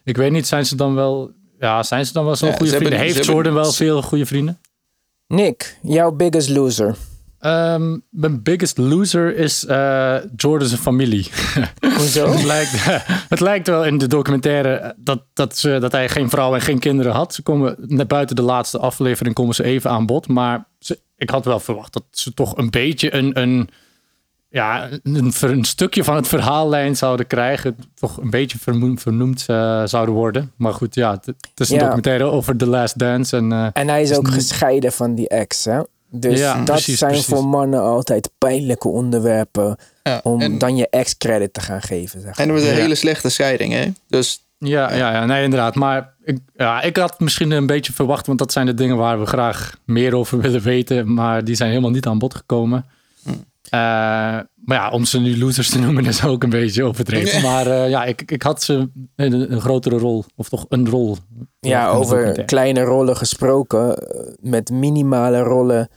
ik 0.05 0.17
weet 0.17 0.33
niet, 0.33 0.47
zijn 0.47 0.67
ze 0.67 0.77
dan 0.77 0.95
wel... 0.95 1.31
Ja, 1.59 1.83
zijn 1.83 2.07
ze 2.07 2.13
dan 2.13 2.25
wel 2.25 2.37
zo'n 2.37 2.49
Ja, 2.49 2.55
goede 2.57 2.71
vrienden? 2.73 2.93
hebben- 2.99 3.15
Heeft 3.15 3.25
ze 3.25 3.31
hebben- 3.33 3.53
Jordan 3.53 3.63
wel 3.63 3.73
veel 3.73 4.03
goede 4.03 4.27
vrienden? 4.27 4.59
Nick, 5.27 5.79
jouw 5.83 6.13
biggest 6.13 6.49
loser. 6.49 6.97
Ehm, 7.45 7.99
mijn 8.11 8.43
biggest 8.43 8.79
loser 8.79 9.37
is 9.37 9.67
eh 9.67 10.17
Jordan's 10.37 10.75
familie. 10.75 11.29
Hoezo? 11.99 12.33
het, 12.33 12.43
lijkt, 12.45 12.71
het 13.35 13.41
lijkt 13.41 13.67
wel 13.67 13.85
in 13.85 13.99
de 13.99 14.07
documentaire 14.07 14.95
dat, 14.97 15.23
dat, 15.35 15.59
ze, 15.59 15.79
dat 15.81 15.93
hij 15.93 16.09
geen 16.09 16.31
vrouw 16.31 16.55
en 16.55 16.61
geen 16.61 16.79
kinderen 16.79 17.13
had. 17.13 17.35
Ze 17.35 17.43
komen 17.43 17.77
net 17.79 18.09
buiten 18.09 18.37
de 18.37 18.43
laatste 18.43 18.79
aflevering 18.79 19.35
komen 19.35 19.55
ze 19.55 19.65
even 19.65 19.91
aan 19.91 20.07
bod. 20.07 20.29
Maar 20.29 20.65
ze, 20.79 20.99
ik 21.17 21.31
had 21.31 21.45
wel 21.45 21.61
verwacht 21.61 21.93
dat 21.93 22.05
ze 22.11 22.35
toch 22.35 22.57
een 22.57 22.71
beetje 22.71 23.15
een, 23.15 23.41
een, 23.41 23.69
ja, 24.49 24.89
een, 25.03 25.33
een 25.41 25.65
stukje 25.65 26.05
van 26.05 26.17
het 26.17 26.29
verhaallijn 26.29 26.97
zouden 26.97 27.27
krijgen. 27.27 27.77
Toch 27.95 28.17
een 28.17 28.31
beetje 28.31 28.59
vernoemd 28.97 29.45
eh, 29.47 29.83
zouden 29.85 30.15
worden. 30.15 30.53
Maar 30.57 30.75
goed, 30.75 30.95
ja, 30.95 31.11
het, 31.11 31.27
het 31.27 31.39
is 31.55 31.69
een 31.71 31.75
Ja. 31.77 31.81
documentaire 31.83 32.25
over 32.25 32.57
The 32.57 32.67
Last 32.67 32.99
Dance. 32.99 33.37
En, 33.37 33.53
eh, 33.53 33.67
En 33.73 33.89
hij 33.89 34.03
is 34.03 34.17
ook 34.17 34.29
gescheiden 34.29 34.93
van 34.93 35.15
die 35.15 35.29
ex, 35.29 35.65
hè? 35.65 35.81
Dus 36.17 36.39
Ja, 36.39 36.55
dat 36.57 36.65
precies, 36.65 36.99
zijn 36.99 37.11
precies. 37.11 37.29
voor 37.35 37.47
mannen 37.47 37.81
altijd 37.81 38.31
pijnlijke 38.39 38.89
onderwerpen 38.89 39.77
Ja, 40.03 40.21
om 40.23 40.41
en- 40.41 40.59
dan 40.59 40.77
je 40.77 40.89
ex 40.91 41.17
credit 41.17 41.53
te 41.55 41.61
gaan 41.61 41.83
geven. 41.83 42.21
Zeg. 42.21 42.37
En 42.39 42.49
het 42.49 42.59
was 42.59 42.69
een 42.69 42.75
Ja. 42.75 42.81
hele 42.81 42.95
slechte 42.95 43.29
scheiding, 43.29 43.73
hè? 43.73 43.93
Dus 44.09 44.43
Ja, 44.59 44.93
ja, 44.95 45.13
ja, 45.13 45.25
nee, 45.25 45.45
inderdaad. 45.45 45.75
Maar 45.75 46.15
ik, 46.25 46.39
ja, 46.57 46.83
ik 46.83 46.97
had 46.97 47.21
misschien 47.21 47.51
een 47.51 47.67
beetje 47.67 47.93
verwacht, 47.93 48.27
want 48.27 48.39
dat 48.39 48.53
zijn 48.53 48.67
de 48.67 48.75
dingen 48.75 48.97
waar 48.97 49.21
we 49.21 49.27
graag 49.27 49.77
meer 49.85 50.15
over 50.15 50.41
willen 50.41 50.61
weten. 50.63 51.15
Maar 51.15 51.45
die 51.45 51.55
zijn 51.55 51.69
helemaal 51.71 51.91
niet 51.91 52.07
aan 52.07 52.19
bod 52.19 52.35
gekomen. 52.35 52.85
Eh, 53.25 53.81
maar 54.65 54.79
ja, 54.79 54.91
om 54.91 55.05
ze 55.05 55.21
nu 55.21 55.39
losers 55.39 55.71
te 55.71 55.79
noemen 55.79 56.07
is 56.07 56.25
ook 56.25 56.43
een 56.43 56.51
beetje 56.51 56.85
overdreven. 56.85 57.43
Maar 57.43 57.67
eh, 57.67 57.89
ja, 57.89 58.05
ik, 58.05 58.23
ik 58.31 58.43
had 58.43 58.63
ze 58.63 58.89
een, 59.17 59.53
een 59.53 59.61
grotere 59.61 59.99
rol, 59.99 60.25
of 60.37 60.49
toch 60.49 60.67
een 60.69 60.89
rol. 60.89 61.17
Ja, 61.61 61.89
over 61.89 62.45
kleine 62.45 62.81
rollen 62.83 63.17
gesproken. 63.17 63.97
eh, 63.99 64.21
Met 64.41 64.71
minimale 64.71 65.39
rollen. 65.39 65.89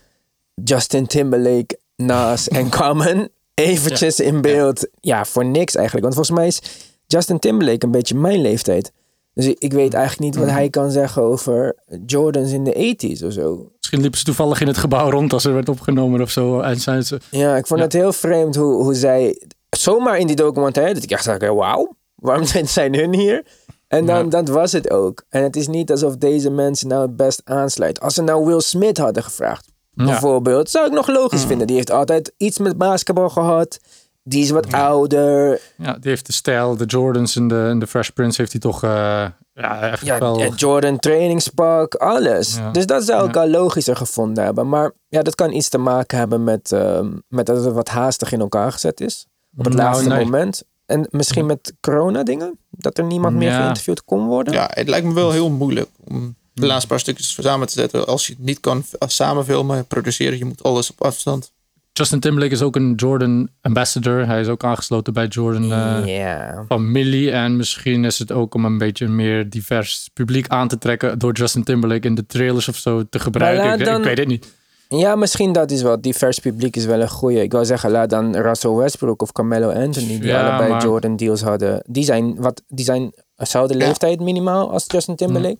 Justin 0.64 1.06
Timberlake, 1.06 1.78
Nas 1.96 2.48
en 2.48 2.70
Common. 2.78 3.28
Eventjes 3.54 4.20
in 4.20 4.40
beeld. 4.40 4.88
Ja, 5.00 5.24
voor 5.24 5.44
niks 5.44 5.74
eigenlijk. 5.74 6.04
Want 6.04 6.14
volgens 6.16 6.38
mij 6.38 6.46
is 6.46 6.60
Justin 7.06 7.38
Timberlake 7.38 7.84
een 7.86 7.90
beetje 7.92 8.14
mijn 8.14 8.40
leeftijd. 8.40 8.92
Dus 9.34 9.46
ik, 9.46 9.58
ik 9.58 9.72
weet 9.72 9.94
eigenlijk 9.94 10.34
niet 10.34 10.44
wat 10.44 10.54
hij 10.54 10.70
kan 10.70 10.90
zeggen 10.90 11.22
over 11.22 11.76
Jordans 12.06 12.52
in 12.52 12.64
de 12.64 12.94
80s 13.20 13.24
of 13.26 13.32
zo. 13.32 13.70
Misschien 13.76 14.00
liepen 14.00 14.18
ze 14.18 14.24
toevallig 14.24 14.60
in 14.60 14.66
het 14.66 14.76
gebouw 14.76 15.10
rond 15.10 15.32
als 15.32 15.44
er 15.44 15.52
werd 15.54 15.68
opgenomen 15.68 16.20
of 16.20 16.30
zo. 16.30 16.60
En 16.60 16.80
zijn 16.80 17.04
ze. 17.04 17.18
Ja, 17.30 17.56
ik 17.56 17.66
vond 17.66 17.78
Ja. 17.78 17.84
het 17.84 17.94
heel 17.94 18.12
vreemd 18.12 18.56
hoe, 18.56 18.82
hoe 18.82 18.94
zij 18.94 19.42
zomaar 19.70 20.18
in 20.18 20.26
die 20.26 20.36
documentaire, 20.36 20.94
dat 20.94 21.02
ik 21.02 21.10
echt 21.10 21.24
dacht, 21.24 21.46
wauw, 21.46 21.96
waarom 22.14 22.44
zijn, 22.44 22.68
zijn 22.78 22.94
hun 22.94 23.14
hier? 23.14 23.44
En 23.88 24.06
dan, 24.06 24.24
Ja. 24.24 24.30
dat 24.30 24.48
was 24.48 24.72
het 24.72 24.90
ook. 24.90 25.24
En 25.28 25.42
het 25.42 25.56
is 25.56 25.66
niet 25.68 25.90
alsof 25.90 26.16
deze 26.16 26.50
mensen 26.50 26.88
nou 26.88 27.02
het 27.02 27.16
best 27.16 27.40
aansluiten. 27.44 28.02
Als 28.02 28.14
ze 28.14 28.22
nou 28.22 28.44
Will 28.46 28.60
Smith 28.60 28.98
hadden 28.98 29.22
gevraagd, 29.22 29.67
bijvoorbeeld, 30.06 30.70
zou 30.70 30.86
ik 30.86 30.92
nog 30.92 31.08
logisch 31.08 31.44
vinden. 31.44 31.66
Die 31.66 31.76
heeft 31.76 31.90
altijd 31.90 32.32
iets 32.36 32.58
met 32.58 32.78
basketbal 32.78 33.28
gehad. 33.28 33.78
Die 34.22 34.42
is 34.42 34.50
wat 34.50 34.72
ouder. 34.72 35.60
Ja, 35.76 35.92
die 35.92 36.10
heeft 36.10 36.26
de 36.26 36.32
stijl, 36.32 36.76
de 36.76 36.84
Jordans 36.84 37.36
en 37.36 37.48
de, 37.48 37.66
en 37.68 37.78
de 37.78 37.86
Fresh 37.86 38.08
Prince 38.08 38.40
heeft 38.40 38.52
hij 38.52 38.60
toch 38.60 38.82
eh, 38.84 39.26
ja, 39.52 39.80
echt 39.80 40.04
Ja, 40.06 40.18
wel... 40.18 40.52
Jordan 40.54 40.98
trainingspak, 40.98 41.94
alles. 41.94 42.56
Ja. 42.56 42.70
Dus 42.70 42.86
dat 42.86 43.04
zou 43.04 43.28
ik 43.28 43.36
al 43.36 43.48
logischer 43.48 43.96
gevonden 43.96 44.44
hebben. 44.44 44.68
Maar 44.68 44.92
ja, 45.08 45.22
dat 45.22 45.34
kan 45.34 45.52
iets 45.52 45.68
te 45.68 45.78
maken 45.78 46.18
hebben 46.18 46.44
met, 46.44 46.72
ehm, 46.72 47.10
met 47.28 47.46
dat 47.46 47.64
het 47.64 47.74
wat 47.74 47.88
haastig 47.88 48.32
in 48.32 48.40
elkaar 48.40 48.72
gezet 48.72 49.00
is. 49.00 49.26
Op 49.56 49.64
het 49.64 49.74
Nou, 49.74 49.88
laatste 49.88 50.08
nee. 50.08 50.24
moment. 50.24 50.62
En 50.86 51.06
misschien 51.10 51.46
met 51.46 51.74
corona 51.80 52.22
dingen. 52.22 52.58
Dat 52.70 52.98
er 52.98 53.04
niemand 53.04 53.36
meer 53.36 53.48
Ja. 53.50 53.60
geïnterviewd 53.60 54.04
kon 54.04 54.26
worden. 54.26 54.52
Ja, 54.54 54.70
het 54.72 54.88
lijkt 54.88 55.06
me 55.06 55.14
wel 55.14 55.30
heel 55.30 55.50
moeilijk 55.50 55.88
om 56.04 56.36
de 56.60 56.66
laatste 56.66 56.86
paar 56.88 57.00
stukjes 57.00 57.32
samen 57.42 57.66
te 57.66 57.72
zetten. 57.72 58.06
Als 58.06 58.26
je 58.26 58.32
het 58.32 58.42
niet 58.44 58.60
kan 58.60 58.82
f- 58.82 58.94
samen 59.12 59.44
filmen, 59.44 59.86
produceren, 59.86 60.38
je 60.38 60.44
moet 60.44 60.62
alles 60.62 60.90
op 60.90 61.02
afstand. 61.04 61.52
Justin 61.92 62.20
Timberlake 62.20 62.52
is 62.54 62.62
ook 62.62 62.76
een 62.76 62.94
Jordan 62.94 63.48
ambassador. 63.60 64.26
Hij 64.26 64.40
is 64.40 64.48
ook 64.48 64.64
aangesloten 64.64 65.12
bij 65.12 65.26
Jordan 65.26 65.62
eh, 65.72 66.16
Ja. 66.16 66.64
familie. 66.68 67.30
En 67.30 67.56
misschien 67.56 68.04
is 68.04 68.18
het 68.18 68.32
ook 68.32 68.54
om 68.54 68.64
een 68.64 68.78
beetje 68.78 69.04
een 69.04 69.16
meer 69.16 69.50
divers 69.50 70.10
publiek 70.12 70.48
aan 70.48 70.68
te 70.68 70.78
trekken... 70.78 71.18
door 71.18 71.32
Justin 71.32 71.64
Timberlake 71.64 72.06
in 72.06 72.14
de 72.14 72.26
trailers 72.26 72.68
of 72.68 72.76
zo 72.76 73.02
te 73.10 73.18
gebruiken. 73.18 73.78
Ik, 73.78 73.84
dan- 73.84 73.98
ik 73.98 74.04
weet 74.04 74.18
het 74.18 74.28
niet. 74.28 74.56
Ja, 74.88 75.14
misschien 75.16 75.52
dat 75.52 75.70
is 75.70 75.82
wel. 75.82 76.00
Divers 76.00 76.38
publiek 76.38 76.76
is 76.76 76.84
wel 76.84 77.00
een 77.00 77.08
goeie. 77.08 77.42
Ik 77.42 77.52
wou 77.52 77.64
zeggen, 77.64 77.90
laat 77.90 78.10
dan 78.10 78.36
Russell 78.36 78.70
Westbrook 78.70 79.22
of 79.22 79.32
Carmelo 79.32 79.68
Anthony, 79.70 80.06
die 80.06 80.22
Ja, 80.24 80.48
allebei 80.48 80.70
maar- 80.70 80.82
Jordan 80.82 81.16
deals 81.16 81.40
hadden. 81.42 81.82
Die 81.86 82.04
zijn, 82.04 82.34
wat, 82.36 82.62
die 82.68 82.84
zijn 82.84 83.12
dezelfde 83.36 83.78
Ja. 83.78 83.86
leeftijd 83.86 84.20
minimaal 84.20 84.70
als 84.70 84.84
Justin 84.86 85.16
Timberlake. 85.16 85.58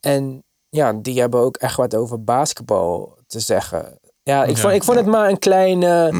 En 0.00 0.42
ja, 0.68 0.92
die 0.92 1.20
hebben 1.20 1.40
ook 1.40 1.56
echt 1.56 1.76
wat 1.76 1.94
over 1.94 2.24
basketbal 2.24 3.16
te 3.26 3.40
zeggen. 3.40 3.98
Ja, 4.22 4.44
ik, 4.44 4.56
Ja. 4.56 4.62
vond, 4.62 4.74
ik 4.74 4.82
vond 4.84 4.96
het 4.96 5.06
maar 5.06 5.28
een 5.28 5.38
kleine... 5.38 6.12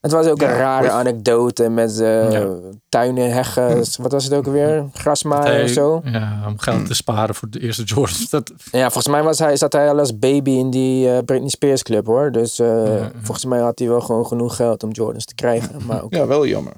Het 0.00 0.10
was 0.12 0.26
ook 0.26 0.42
een 0.42 0.48
rare 0.56 0.82
West- 0.82 0.94
anekdote 0.94 1.68
met 1.68 2.00
eh 2.00 2.32
Ja. 2.32 2.54
tuinen, 2.88 3.32
heggen. 3.32 3.84
Wat 3.98 4.12
was 4.12 4.24
het 4.24 4.32
ook 4.34 4.46
weer? 4.46 4.88
Grasmaaien 4.92 5.52
Hij- 5.52 5.62
of 5.62 5.70
zo. 5.70 6.00
Ja, 6.04 6.42
om 6.46 6.58
geld 6.58 6.86
te 6.86 6.94
sparen 6.94 7.34
voor 7.34 7.50
de 7.50 7.60
eerste 7.60 7.82
Jordans. 7.82 8.30
Dat, 8.30 8.52
Ja, 8.70 8.82
volgens 8.82 9.06
mij 9.06 9.22
was 9.22 9.38
hij, 9.38 9.56
zat 9.56 9.72
hij 9.72 9.88
al 9.90 9.98
als 9.98 10.18
baby 10.18 10.50
in 10.50 10.70
die 10.70 11.10
eh, 11.10 11.18
Britney 11.24 11.48
Spears 11.48 11.82
club 11.82 12.06
hoor. 12.06 12.32
Dus 12.32 12.58
eh, 12.58 13.06
volgens 13.22 13.44
mij 13.44 13.60
had 13.60 13.78
hij 13.78 13.88
wel 13.88 14.00
gewoon 14.00 14.26
genoeg 14.26 14.56
geld 14.56 14.82
om 14.82 14.90
Jordans 14.90 15.24
te 15.24 15.34
krijgen. 15.34 15.80
Maar. 15.86 16.02
Ja, 16.18 16.26
wel 16.26 16.46
jammer. 16.46 16.72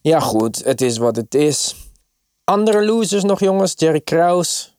Ja 0.00 0.20
goed, 0.20 0.64
het 0.64 0.80
is 0.80 0.98
wat 0.98 1.16
het 1.16 1.34
is. 1.34 1.76
Andere 2.44 2.84
losers 2.84 3.22
nog 3.24 3.40
jongens. 3.40 3.72
Jerry 3.76 4.00
Kraus. 4.00 4.76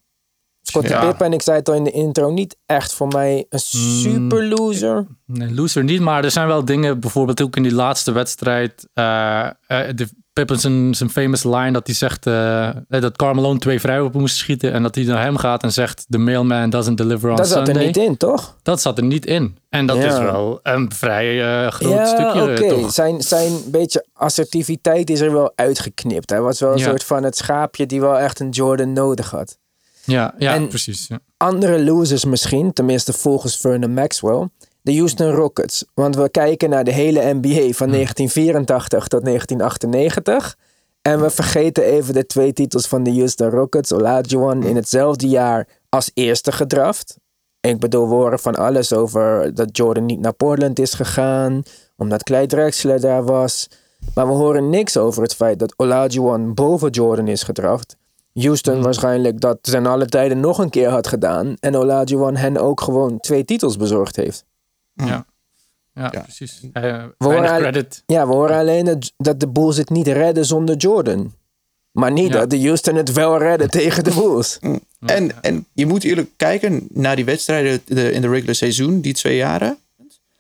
Scottie 0.70 0.94
Ja. 0.94 1.06
Pippen. 1.06 1.26
En 1.26 1.34
ik 1.34 1.42
zei 1.42 1.58
het 1.58 1.70
al 1.70 1.76
in 1.76 1.84
de 1.84 1.92
intro. 1.92 2.32
Niet 2.32 2.58
echt 2.66 2.94
voor 2.94 3.08
mij 3.08 3.46
een 3.50 3.60
super 3.60 4.48
loser. 4.48 5.06
Nee, 5.26 5.54
loser 5.54 5.84
niet, 5.84 6.02
maar 6.02 6.24
er 6.24 6.32
zijn 6.32 6.48
wel 6.48 6.66
dingen, 6.66 7.00
bijvoorbeeld 7.00 7.42
ook 7.42 7.56
in 7.56 7.64
die 7.64 7.74
laatste 7.74 8.12
wedstrijd, 8.12 8.88
eh, 8.94 9.48
de 9.68 10.08
Pippen 10.34 10.60
zijn, 10.60 10.96
zijn 10.96 11.10
famous 11.10 11.44
line 11.44 11.72
dat 11.72 11.88
hij 11.88 11.96
zegt 11.96 12.26
eh, 12.28 12.70
dat 12.88 13.16
Carmelo 13.18 13.58
twee 13.58 14.04
op 14.04 14.14
moest 14.14 14.36
schieten 14.36 14.72
en 14.74 14.84
dat 14.84 14.96
hij 14.96 15.04
naar 15.04 15.22
hem 15.24 15.38
gaat 15.38 15.64
en 15.64 15.72
zegt 15.72 16.06
the 16.10 16.18
mailman 16.18 16.70
doesn't 16.70 16.98
deliver 16.98 17.30
on 17.30 17.36
Dat 17.36 17.48
zat 17.48 17.66
Sunday. 17.66 17.82
er 17.82 17.88
niet 17.88 17.98
in, 17.98 18.18
toch? 18.18 18.56
Dat 18.62 18.82
zat 18.82 18.98
er 18.98 19.04
niet 19.04 19.26
in. 19.26 19.58
En 19.70 19.86
dat 19.86 19.98
Ja. 19.98 20.04
is 20.06 20.18
wel 20.20 20.60
een 20.64 20.92
vrij 20.94 21.40
groot 21.72 21.92
ja, 21.92 22.06
stukje 22.06 22.42
oké. 22.42 22.68
toch. 22.82 22.92
Zijn, 22.94 23.22
zijn 23.22 23.54
beetje 23.72 24.06
assertiviteit 24.14 25.10
is 25.10 25.20
er 25.20 25.32
wel 25.34 25.52
uitgeknipt. 25.56 26.30
Hij 26.30 26.42
was 26.42 26.60
wel 26.60 26.72
een 26.72 26.78
Ja. 26.78 26.86
soort 26.90 27.04
van 27.04 27.24
het 27.24 27.38
schaapje 27.38 27.86
die 27.86 28.02
wel 28.02 28.18
echt 28.18 28.40
een 28.40 28.50
Jordan 28.50 28.94
nodig 28.94 29.30
had. 29.32 29.58
Ja, 30.10 30.34
ja 30.38 30.54
En- 30.54 30.68
precies. 30.68 31.08
Ja. 31.08 31.20
andere 31.38 31.84
losers 31.84 32.26
misschien, 32.26 32.74
tenminste 32.74 33.14
volgens 33.14 33.58
Vernon 33.58 33.94
Maxwell, 33.94 34.48
de 34.82 34.96
Houston 34.98 35.32
Rockets. 35.32 35.86
Want 35.94 36.16
we 36.16 36.30
kijken 36.30 36.70
naar 36.70 36.84
de 36.84 36.92
hele 36.92 37.34
NBA 37.34 37.72
van 37.72 37.90
1984 37.92 39.08
tot 39.08 39.24
1998. 39.24 40.56
En 41.02 41.22
we 41.22 41.30
vergeten 41.30 41.84
even 41.84 42.14
de 42.14 42.26
twee 42.26 42.54
titels 42.54 42.88
van 42.88 43.04
de 43.04 43.12
Houston 43.14 43.50
Rockets. 43.50 43.94
Olajuwon 43.94 44.64
in 44.64 44.76
hetzelfde 44.76 45.28
jaar 45.28 45.68
als 45.90 46.12
eerste 46.14 46.52
gedraft. 46.52 47.18
Ik 47.62 47.80
bedoel, 47.80 48.08
we 48.08 48.14
horen 48.14 48.40
van 48.40 48.56
alles 48.56 48.94
over 48.94 49.54
dat 49.54 49.78
Jordan 49.78 50.06
niet 50.06 50.20
naar 50.20 50.34
Portland 50.34 50.80
is 50.80 50.94
gegaan. 50.94 51.64
Omdat 51.98 52.24
Clyde 52.24 52.46
Drexler 52.46 53.00
daar 53.00 53.24
was. 53.24 53.68
Maar 54.16 54.28
we 54.28 54.34
horen 54.34 54.70
niks 54.70 54.98
over 54.98 55.22
het 55.24 55.36
feit 55.36 55.60
dat 55.60 55.74
Olajuwon 55.78 56.54
boven 56.54 56.90
Jordan 56.90 57.28
is 57.28 57.44
gedraft. 57.44 57.96
Houston 58.44 58.82
waarschijnlijk 58.82 59.40
dat 59.42 59.58
ten 59.62 59.86
alle 59.86 60.06
tijden 60.06 60.40
nog 60.40 60.58
een 60.58 60.70
keer 60.70 60.90
had 60.90 61.08
gedaan. 61.08 61.56
En 61.60 61.76
Olajuwon 61.76 62.36
hen 62.36 62.58
ook 62.58 62.82
gewoon 62.82 63.20
twee 63.20 63.46
titels 63.46 63.78
bezorgd 63.78 64.16
heeft. 64.16 64.46
Ja. 64.94 65.26
Ja, 65.94 66.10
Ja. 66.12 66.20
precies. 66.22 66.62
Uh, 66.74 66.82
horen 66.84 67.08
weinig 67.18 67.52
al- 67.52 67.58
credit. 67.60 68.04
Ja, 68.06 68.28
we 68.28 68.34
horen 68.34 68.58
alleen 68.58 68.86
dat, 68.86 69.14
dat 69.18 69.40
de 69.40 69.48
Bulls 69.48 69.78
het 69.78 69.90
niet 69.90 70.08
redden 70.08 70.46
zonder 70.46 70.76
Jordan. 70.76 71.34
Maar 71.92 72.12
niet 72.12 72.28
Ja. 72.34 72.40
dat 72.40 72.50
de 72.50 72.62
Houston 72.62 72.96
het 72.96 73.12
wel 73.14 73.38
redden 73.38 73.70
tegen 73.70 74.04
de 74.04 74.14
Bulls. 74.14 74.60
En, 75.00 75.32
en 75.42 75.66
je 75.74 75.86
moet 75.86 76.04
eerlijk 76.04 76.30
kijken 76.36 76.88
naar 76.90 77.16
die 77.16 77.26
wedstrijden 77.26 77.82
de, 77.86 78.12
in 78.12 78.22
de 78.22 78.30
regular 78.30 78.56
seizoen, 78.56 79.02
die 79.02 79.14
twee 79.14 79.36
jaren. 79.36 79.78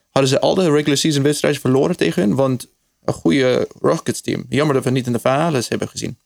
Hadden 0.09 0.29
ze 0.31 0.39
al 0.39 0.55
de 0.55 0.71
regular 0.71 0.97
season 0.97 1.23
wedstrijden 1.23 1.61
verloren 1.61 1.97
tegen 1.97 2.21
hun. 2.21 2.35
Want 2.35 2.67
een 3.03 3.13
goede 3.13 3.67
Rockets 3.81 4.21
team. 4.21 4.45
Jammer 4.49 4.75
dat 4.75 4.83
we 4.83 4.89
niet 4.89 5.05
in 5.05 5.13
de 5.13 5.19
finales 5.19 5.67
hebben 5.69 5.87
gezien. 5.87 6.17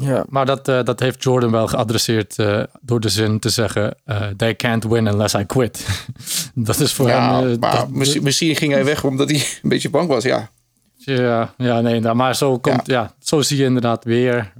Ja. 0.00 0.24
Maar 0.28 0.46
dat, 0.46 0.68
eh, 0.68 0.82
dat 0.82 1.00
heeft 1.00 1.22
Jordan 1.22 1.50
wel 1.50 1.66
geadresseerd 1.66 2.38
eh, 2.38 2.62
door 2.80 3.00
de 3.00 3.08
zin 3.08 3.38
te 3.38 3.48
zeggen: 3.48 3.94
eh, 4.04 4.26
They 4.36 4.56
can't 4.56 4.84
win 4.84 5.06
unless 5.06 5.34
I 5.34 5.44
quit. 5.44 5.86
dat 6.54 6.80
is 6.80 6.92
voor 6.92 7.08
Ja, 7.08 7.40
hem. 7.40 7.50
eh, 7.52 7.58
maar 7.58 7.76
dat- 7.76 7.90
misschien, 7.90 8.22
misschien 8.22 8.56
ging 8.56 8.72
hij 8.72 8.84
weg 8.84 9.04
omdat 9.04 9.30
hij 9.30 9.38
een 9.62 9.68
beetje 9.68 9.90
bang 9.90 10.08
was. 10.08 10.24
Ja, 10.24 10.50
Ja, 10.96 11.54
ja, 11.56 11.80
nee, 11.80 12.00
nou, 12.00 12.16
maar 12.16 12.36
zo, 12.36 12.58
komt, 12.58 12.86
ja. 12.86 13.14
zo 13.18 13.42
zie 13.42 13.56
je 13.56 13.64
inderdaad 13.64 14.04
weer. 14.04 14.52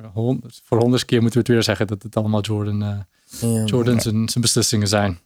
voor 0.65 0.79
honderd 0.79 1.05
keer 1.05 1.21
moeten 1.21 1.39
we 1.41 1.45
het 1.47 1.55
weer 1.55 1.63
zeggen 1.63 1.87
dat 1.87 2.03
het 2.03 2.17
allemaal 2.17 2.41
Jordan, 2.41 2.83
eh, 2.83 3.51
Ja. 3.51 3.65
Jordan 3.65 4.01
zijn, 4.01 4.29
zijn 4.29 4.41
beslissingen 4.45 4.89
zijn. 4.89 5.19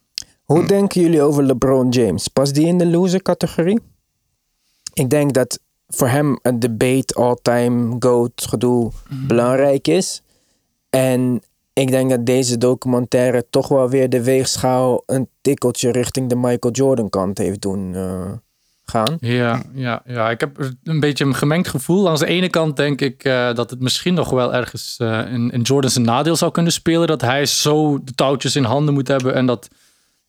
Hoe 0.43 0.65
denken 0.67 1.01
jullie 1.01 1.21
over 1.21 1.43
LeBron 1.43 1.89
James? 1.89 2.27
Past 2.27 2.53
die 2.55 2.65
in 2.67 2.77
de 2.77 2.85
loser 2.85 3.21
categorie? 3.21 3.79
Ik 4.93 5.09
denk 5.09 5.33
dat 5.33 5.59
voor 5.87 6.07
hem 6.07 6.39
een 6.41 6.59
debate 6.59 7.13
all-time 7.13 7.95
GOAT 7.99 8.45
gedoe 8.49 8.91
belangrijk 9.27 9.87
is. 9.87 10.21
En 10.89 11.41
ik 11.73 11.89
denk 11.89 12.09
dat 12.09 12.25
deze 12.25 12.57
documentaire 12.57 13.45
toch 13.49 13.67
wel 13.67 13.89
weer 13.89 14.09
de 14.09 14.23
weegschaal 14.23 15.03
een 15.05 15.29
tikkeltje 15.41 15.91
richting 15.91 16.29
de 16.29 16.35
Michael 16.35 16.73
Jordan 16.73 17.09
kant 17.09 17.37
heeft 17.37 17.61
doen 17.61 17.95
eh, 17.95 18.31
gaan. 18.85 19.17
Ja, 19.19 19.63
ja, 19.73 20.01
ja, 20.05 20.29
ik 20.29 20.39
heb 20.39 20.71
een 20.83 20.99
beetje 20.99 21.25
een 21.25 21.35
gemengd 21.35 21.67
gevoel. 21.67 22.09
Aan 22.09 22.15
de 22.15 22.25
ene 22.25 22.49
kant 22.49 22.75
denk 22.75 23.01
ik 23.01 23.23
eh, 23.23 23.53
dat 23.53 23.69
het 23.69 23.79
misschien 23.79 24.13
nog 24.13 24.29
wel 24.29 24.53
ergens 24.53 24.95
eh, 24.97 25.31
in, 25.31 25.51
in 25.51 25.61
Jordan 25.61 25.91
zijn 25.91 26.05
nadeel 26.05 26.35
zou 26.35 26.51
kunnen 26.51 26.71
spelen. 26.71 27.07
Dat 27.07 27.21
hij 27.21 27.45
zo 27.45 28.03
de 28.03 28.13
touwtjes 28.13 28.55
in 28.55 28.63
handen 28.63 28.93
moet 28.93 29.07
hebben 29.07 29.33
en 29.33 29.45
dat, 29.45 29.67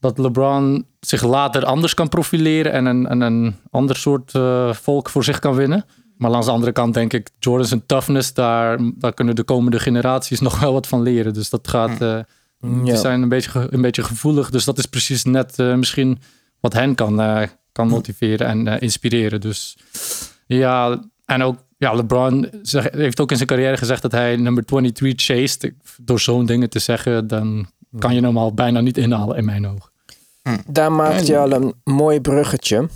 dat 0.07 0.19
LeBron 0.19 0.87
zich 1.01 1.23
later 1.23 1.65
anders 1.65 1.95
kan 1.95 2.09
profileren 2.09 2.73
en 2.73 2.85
een, 2.87 3.07
en 3.07 3.21
een 3.21 3.55
ander 3.71 3.97
soort 3.97 4.35
eh, 4.35 4.73
volk 4.73 5.09
voor 5.11 5.25
zich 5.25 5.39
kan 5.39 5.55
winnen. 5.55 5.85
Maar 6.17 6.31
langs 6.31 6.47
de 6.47 6.53
andere 6.53 6.73
kant 6.73 6.95
denk 6.95 7.13
ik, 7.13 7.31
Jordan 7.39 7.67
zijn 7.67 7.87
toughness, 7.87 8.35
daar, 8.35 8.79
daar 8.95 9.15
kunnen 9.15 9.37
de 9.37 9.43
komende 9.45 9.79
generaties 9.81 10.41
nog 10.49 10.61
wel 10.61 10.73
wat 10.73 10.87
van 10.87 11.03
leren. 11.03 11.33
Dus 11.35 11.51
dat 11.51 11.69
gaat, 11.69 12.01
eh, 12.01 12.19
die 12.61 12.85
Ja. 12.85 12.97
zijn 12.97 13.23
een 13.23 13.29
beetje, 13.29 13.67
een 13.71 13.81
beetje 13.81 14.03
gevoelig. 14.05 14.51
Dus 14.51 14.65
dat 14.65 14.79
is 14.79 14.87
precies 14.87 15.25
net 15.25 15.59
eh, 15.59 15.75
misschien 15.75 16.19
wat 16.61 16.73
hen 16.73 16.95
kan, 16.95 17.21
eh, 17.21 17.43
kan 17.73 17.89
motiveren 17.89 18.47
en 18.47 18.67
eh, 18.69 18.81
inspireren. 18.83 19.41
Dus 19.41 19.77
ja, 20.47 21.01
en 21.25 21.43
ook 21.43 21.57
ja, 21.79 21.93
LeBron 21.93 22.49
zeg, 22.63 22.89
heeft 22.91 23.21
ook 23.21 23.31
in 23.31 23.37
zijn 23.37 23.49
carrière 23.49 23.77
gezegd 23.77 24.03
dat 24.03 24.13
hij 24.13 24.37
nummer 24.37 24.65
23 24.65 25.25
chased. 25.27 25.73
Door 26.01 26.21
zo'n 26.21 26.47
dingen 26.47 26.71
te 26.71 26.79
zeggen, 26.79 27.27
dan 27.27 27.67
kan 27.99 28.15
je 28.15 28.21
hem 28.21 28.39
al 28.39 28.55
bijna 28.55 28.81
niet 28.81 28.99
inhalen 28.99 29.37
in 29.37 29.45
mijn 29.45 29.67
ogen. 29.67 29.91
Daar 30.67 30.93
maakt 30.93 31.27
je 31.27 31.39
al 31.39 31.53
een 31.53 31.75
mooi 31.85 32.21
bruggetje 32.21 32.89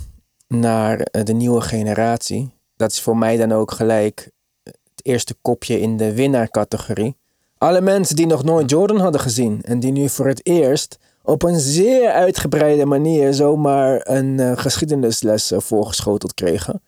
naar 0.47 0.99
eh, 0.99 1.23
de 1.23 1.33
nieuwe 1.33 1.61
generatie. 1.61 2.51
Dat 2.75 2.91
is 2.91 3.01
voor 3.01 3.17
mij 3.17 3.37
dan 3.37 3.51
ook 3.51 3.71
gelijk 3.71 4.29
het 4.63 4.73
eerste 5.01 5.35
kopje 5.41 5.79
in 5.79 5.97
de 5.97 6.13
winnaarcategorie. 6.13 7.15
Alle 7.57 7.81
mensen 7.81 8.15
die 8.15 8.25
nog 8.25 8.43
nooit 8.43 8.69
Jordan 8.69 8.99
hadden 8.99 9.21
gezien 9.21 9.61
en 9.61 9.79
die 9.79 9.91
nu 9.91 10.09
voor 10.09 10.27
het 10.27 10.45
eerst 10.45 10.97
op 11.23 11.43
een 11.43 11.59
zeer 11.59 12.11
uitgebreide 12.11 12.85
manier 12.85 13.33
zomaar 13.33 14.01
een 14.03 14.39
eh, 14.39 14.51
geschiedenisles 14.57 15.51
eh, 15.51 15.59
voorgeschoteld 15.59 16.33
kregen. 16.33 16.81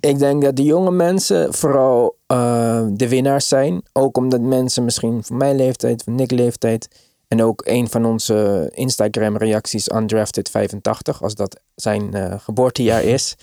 Ik 0.00 0.18
denk 0.18 0.42
dat 0.42 0.56
de 0.56 0.62
jonge 0.62 0.90
mensen 0.90 1.54
vooral 1.54 2.16
eh, 2.26 2.86
de 2.92 3.08
winnaars 3.08 3.48
zijn. 3.48 3.82
Ook 3.92 4.16
omdat 4.16 4.40
mensen 4.40 4.84
misschien 4.84 5.24
van 5.24 5.36
mijn 5.36 5.56
leeftijd, 5.56 6.02
van 6.02 6.14
Nick 6.14 6.30
leeftijd. 6.30 6.88
En 7.28 7.42
ook 7.42 7.62
een 7.66 7.88
van 7.88 8.04
onze 8.04 8.70
Instagram 8.74 9.36
reacties, 9.36 9.90
Undrafted85, 9.94 11.18
als 11.20 11.34
dat 11.34 11.60
zijn 11.74 12.14
eh, 12.14 12.34
geboortejaar 12.40 13.02
is. 13.16 13.36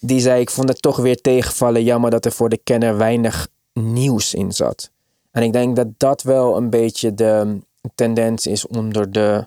Die 0.00 0.20
zei, 0.20 0.40
ik 0.40 0.50
vond 0.50 0.68
het 0.68 0.82
toch 0.82 0.96
weer 0.96 1.20
tegenvallen. 1.20 1.84
Jammer 1.84 2.10
dat 2.10 2.24
er 2.24 2.32
voor 2.32 2.48
de 2.48 2.60
kenner 2.64 2.96
weinig 2.96 3.48
nieuws 3.72 4.34
in 4.34 4.52
zat. 4.52 4.90
En 5.30 5.42
ik 5.42 5.52
denk 5.52 5.76
dat 5.76 5.86
dat 5.96 6.22
wel 6.22 6.56
een 6.56 6.70
beetje 6.70 7.14
de 7.14 7.58
tendens 7.94 8.46
is 8.46 8.66
onder 8.66 9.12
de, 9.12 9.46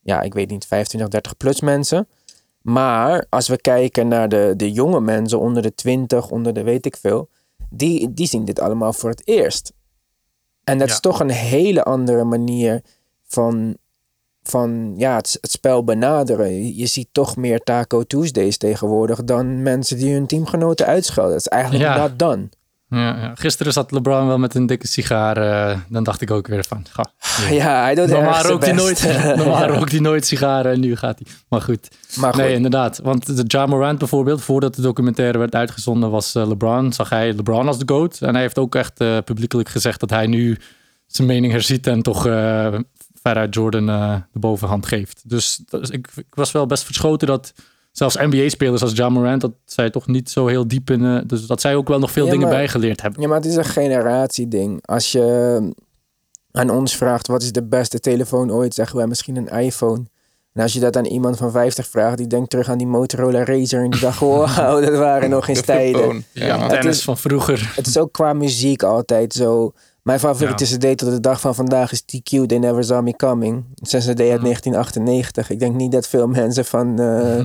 ja, 0.00 0.20
ik 0.22 0.34
weet 0.34 0.50
niet, 0.50 0.66
25, 0.66 1.08
30 1.10 1.36
plus 1.36 1.60
mensen. 1.60 2.08
Maar 2.60 3.26
als 3.28 3.48
we 3.48 3.60
kijken 3.60 4.08
naar 4.08 4.28
de, 4.28 4.54
de 4.56 4.72
jonge 4.72 5.00
mensen 5.00 5.38
onder 5.40 5.62
de 5.62 5.74
20, 5.74 6.30
onder 6.30 6.52
de 6.54 6.62
weet 6.62 6.86
ik 6.86 6.96
veel, 6.96 7.28
die, 7.70 8.12
die 8.14 8.26
zien 8.26 8.44
dit 8.44 8.60
allemaal 8.60 8.92
voor 8.92 9.10
het 9.10 9.26
eerst. 9.26 9.72
En 10.64 10.78
dat 10.78 10.88
Ja. 10.88 10.94
is 10.94 11.00
toch 11.00 11.20
een 11.20 11.30
hele 11.30 11.82
andere 11.84 12.24
manier 12.24 12.82
van, 13.32 13.76
van 14.42 14.94
ja, 14.96 15.16
het, 15.16 15.38
het 15.40 15.50
spel 15.50 15.84
benaderen. 15.84 16.76
Je, 16.76 16.86
ziet 16.86 17.08
toch 17.12 17.36
meer 17.36 17.58
Taco 17.58 18.02
Tuesdays 18.02 18.56
tegenwoordig 18.56 19.24
dan 19.24 19.62
mensen 19.62 19.96
die 19.96 20.12
hun 20.12 20.26
teamgenoten 20.26 20.86
uitschelden. 20.86 21.32
Dat 21.32 21.40
is 21.40 21.48
eigenlijk 21.48 21.84
Ja. 21.84 21.96
not 21.96 22.18
done. 22.18 22.48
Ja, 22.88 22.98
ja. 23.16 23.32
Gisteren 23.34 23.72
zat 23.72 23.90
LeBron 23.90 24.26
wel 24.26 24.38
met 24.38 24.54
een 24.54 24.66
dikke 24.66 24.86
sigaar. 24.86 25.36
eh, 25.36 25.78
dan 25.88 26.04
dacht 26.04 26.20
ik 26.20 26.30
ook 26.30 26.46
weer 26.46 26.64
van, 26.64 26.86
ga. 26.90 27.06
Ja, 27.50 27.82
hij 27.82 27.94
doet 27.94 28.08
Normaal 28.08 28.42
rookt 28.42 28.64
hij 28.64 28.72
nooit, 28.74 29.02
normaal 29.36 29.66
rookt 29.66 29.90
hij 29.90 30.00
nooit 30.00 30.26
sigaren 30.26 30.72
en 30.72 30.80
nu 30.80 30.96
gaat 30.96 31.18
hij. 31.24 31.32
Maar 31.48 31.60
goed. 31.60 31.88
Maar 32.16 32.34
goed, 32.34 32.42
Nee, 32.42 32.54
inderdaad. 32.54 32.98
Want 33.02 33.36
de 33.36 33.44
Ja 33.46 33.66
Morant 33.66 33.98
bijvoorbeeld, 33.98 34.42
voordat 34.42 34.74
de 34.74 34.82
documentaire 34.82 35.38
werd 35.38 35.54
uitgezonden, 35.54 36.10
was 36.10 36.34
eh, 36.34 36.46
LeBron, 36.48 36.92
zag 36.92 37.08
hij 37.08 37.32
LeBron 37.34 37.66
als 37.68 37.78
de 37.78 37.88
GOAT. 37.94 38.18
En 38.20 38.32
hij 38.32 38.42
heeft 38.42 38.58
ook 38.58 38.74
echt 38.74 39.00
eh, 39.00 39.18
publiekelijk 39.24 39.68
gezegd 39.68 40.00
dat 40.00 40.10
hij 40.10 40.26
nu 40.26 40.58
zijn 41.06 41.28
mening 41.28 41.52
herziet 41.52 41.86
en 41.86 42.02
toch 42.02 42.26
veruit 43.22 43.54
Jordan 43.54 43.88
eh, 43.88 44.14
de 44.32 44.38
bovenhand 44.38 44.86
geeft. 44.86 45.22
Dus 45.28 45.62
ik, 45.70 46.08
ik 46.16 46.26
was 46.34 46.52
wel 46.52 46.66
best 46.66 46.84
verschoten 46.84 47.26
dat 47.28 47.52
zelfs 47.92 48.16
NBA-spelers 48.16 48.82
als 48.82 48.92
Ja 48.92 49.08
Morant, 49.08 49.40
dat 49.40 49.52
zij 49.64 49.90
toch 49.90 50.06
niet 50.06 50.30
zo 50.30 50.46
heel 50.46 50.68
diep 50.68 50.90
in, 50.90 51.04
eh, 51.04 51.18
dus 51.26 51.46
dat 51.46 51.60
zij 51.60 51.74
ook 51.74 51.88
wel 51.88 51.98
nog 51.98 52.10
veel 52.10 52.24
Ja, 52.24 52.30
dingen 52.30 52.48
maar- 52.48 52.56
bijgeleerd 52.56 53.02
hebben. 53.02 53.20
Ja, 53.22 53.28
maar 53.28 53.36
het 53.36 53.46
is 53.46 53.56
een 53.56 53.64
generatieding. 53.64 54.86
Als 54.86 55.12
je 55.12 55.72
aan 56.52 56.70
ons 56.70 56.96
vraagt 56.96 57.26
wat 57.26 57.42
is 57.42 57.52
de 57.52 57.62
beste 57.64 58.00
telefoon 58.00 58.50
ooit, 58.52 58.74
zeggen 58.74 58.96
wij 58.96 59.06
misschien 59.06 59.36
een 59.36 59.48
iPhone. 59.48 60.02
En 60.52 60.62
als 60.62 60.72
je 60.72 60.80
dat 60.80 60.96
aan 60.96 61.04
iemand 61.04 61.36
van 61.36 61.50
50 61.50 61.86
vraagt, 61.86 62.16
die 62.18 62.26
denkt 62.26 62.50
terug 62.50 62.68
aan 62.68 62.78
die 62.78 62.86
Motorola 62.86 63.44
Razr 63.44 63.76
en 63.76 63.90
die 63.90 64.00
dacht, 64.00 64.18
wow, 64.28 64.84
dat 64.84 64.96
waren 64.98 65.30
nog 65.30 65.48
eens 65.48 65.60
tijden. 65.60 66.24
Ja. 66.32 66.68
tennis 66.68 66.96
is- 66.96 67.02
van 67.04 67.18
vroeger. 67.18 67.72
Het 67.76 67.86
is 67.86 67.98
ook 67.98 68.12
qua 68.12 68.32
muziek 68.32 68.82
altijd 68.82 69.32
zo. 69.32 69.72
Mijn 70.02 70.18
favoriete 70.20 70.64
cd 70.64 70.98
tot 70.98 71.10
de 71.10 71.20
dag 71.20 71.40
van 71.40 71.54
vandaag 71.54 71.92
is 71.92 72.02
TQ, 72.02 72.46
They 72.46 72.58
Never 72.58 72.84
Saw 72.84 73.02
Me 73.02 73.16
Coming. 73.16 73.64
Het 73.74 73.86
is 73.86 73.92
een 73.92 74.14
cd 74.14 74.20
uit 74.20 74.42
1998. 74.42 75.50
Ik 75.50 75.58
denk 75.58 75.74
niet 75.74 75.92
dat 75.92 76.08
veel 76.08 76.26
mensen 76.26 76.64
van 76.64 76.98
eh 76.98 77.40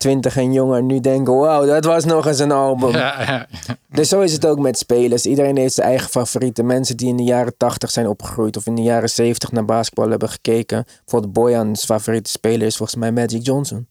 20 0.00 0.36
en 0.36 0.52
jonger 0.52 0.82
nu 0.82 1.00
denken, 1.00 1.36
wauw, 1.36 1.66
dat 1.66 1.84
was 1.84 2.04
nog 2.04 2.26
eens 2.26 2.38
een 2.38 2.52
album. 2.52 2.90
Ja, 2.92 3.22
ja, 3.22 3.46
Dus 3.88 4.08
zo 4.08 4.20
is 4.20 4.32
het 4.32 4.46
ook 4.46 4.58
met 4.58 4.78
spelers. 4.78 5.26
Iedereen 5.26 5.56
heeft 5.56 5.74
zijn 5.74 5.86
eigen 5.86 6.08
favorieten. 6.08 6.66
Mensen 6.66 6.96
die 6.96 7.08
in 7.08 7.16
de 7.16 7.22
jaren 7.22 7.56
80 7.56 7.90
zijn 7.90 8.06
opgegroeid 8.06 8.56
of 8.56 8.66
in 8.66 8.74
de 8.74 8.82
jaren 8.82 9.10
70 9.10 9.52
naar 9.52 9.64
basketbal 9.64 10.10
hebben 10.10 10.28
gekeken. 10.28 10.84
Bijvoorbeeld 11.04 11.32
Bojan's 11.32 11.84
favoriete 11.84 12.30
speler 12.30 12.66
is 12.66 12.76
volgens 12.76 12.98
mij 12.98 13.12
Magic 13.12 13.44
Johnson. 13.46 13.88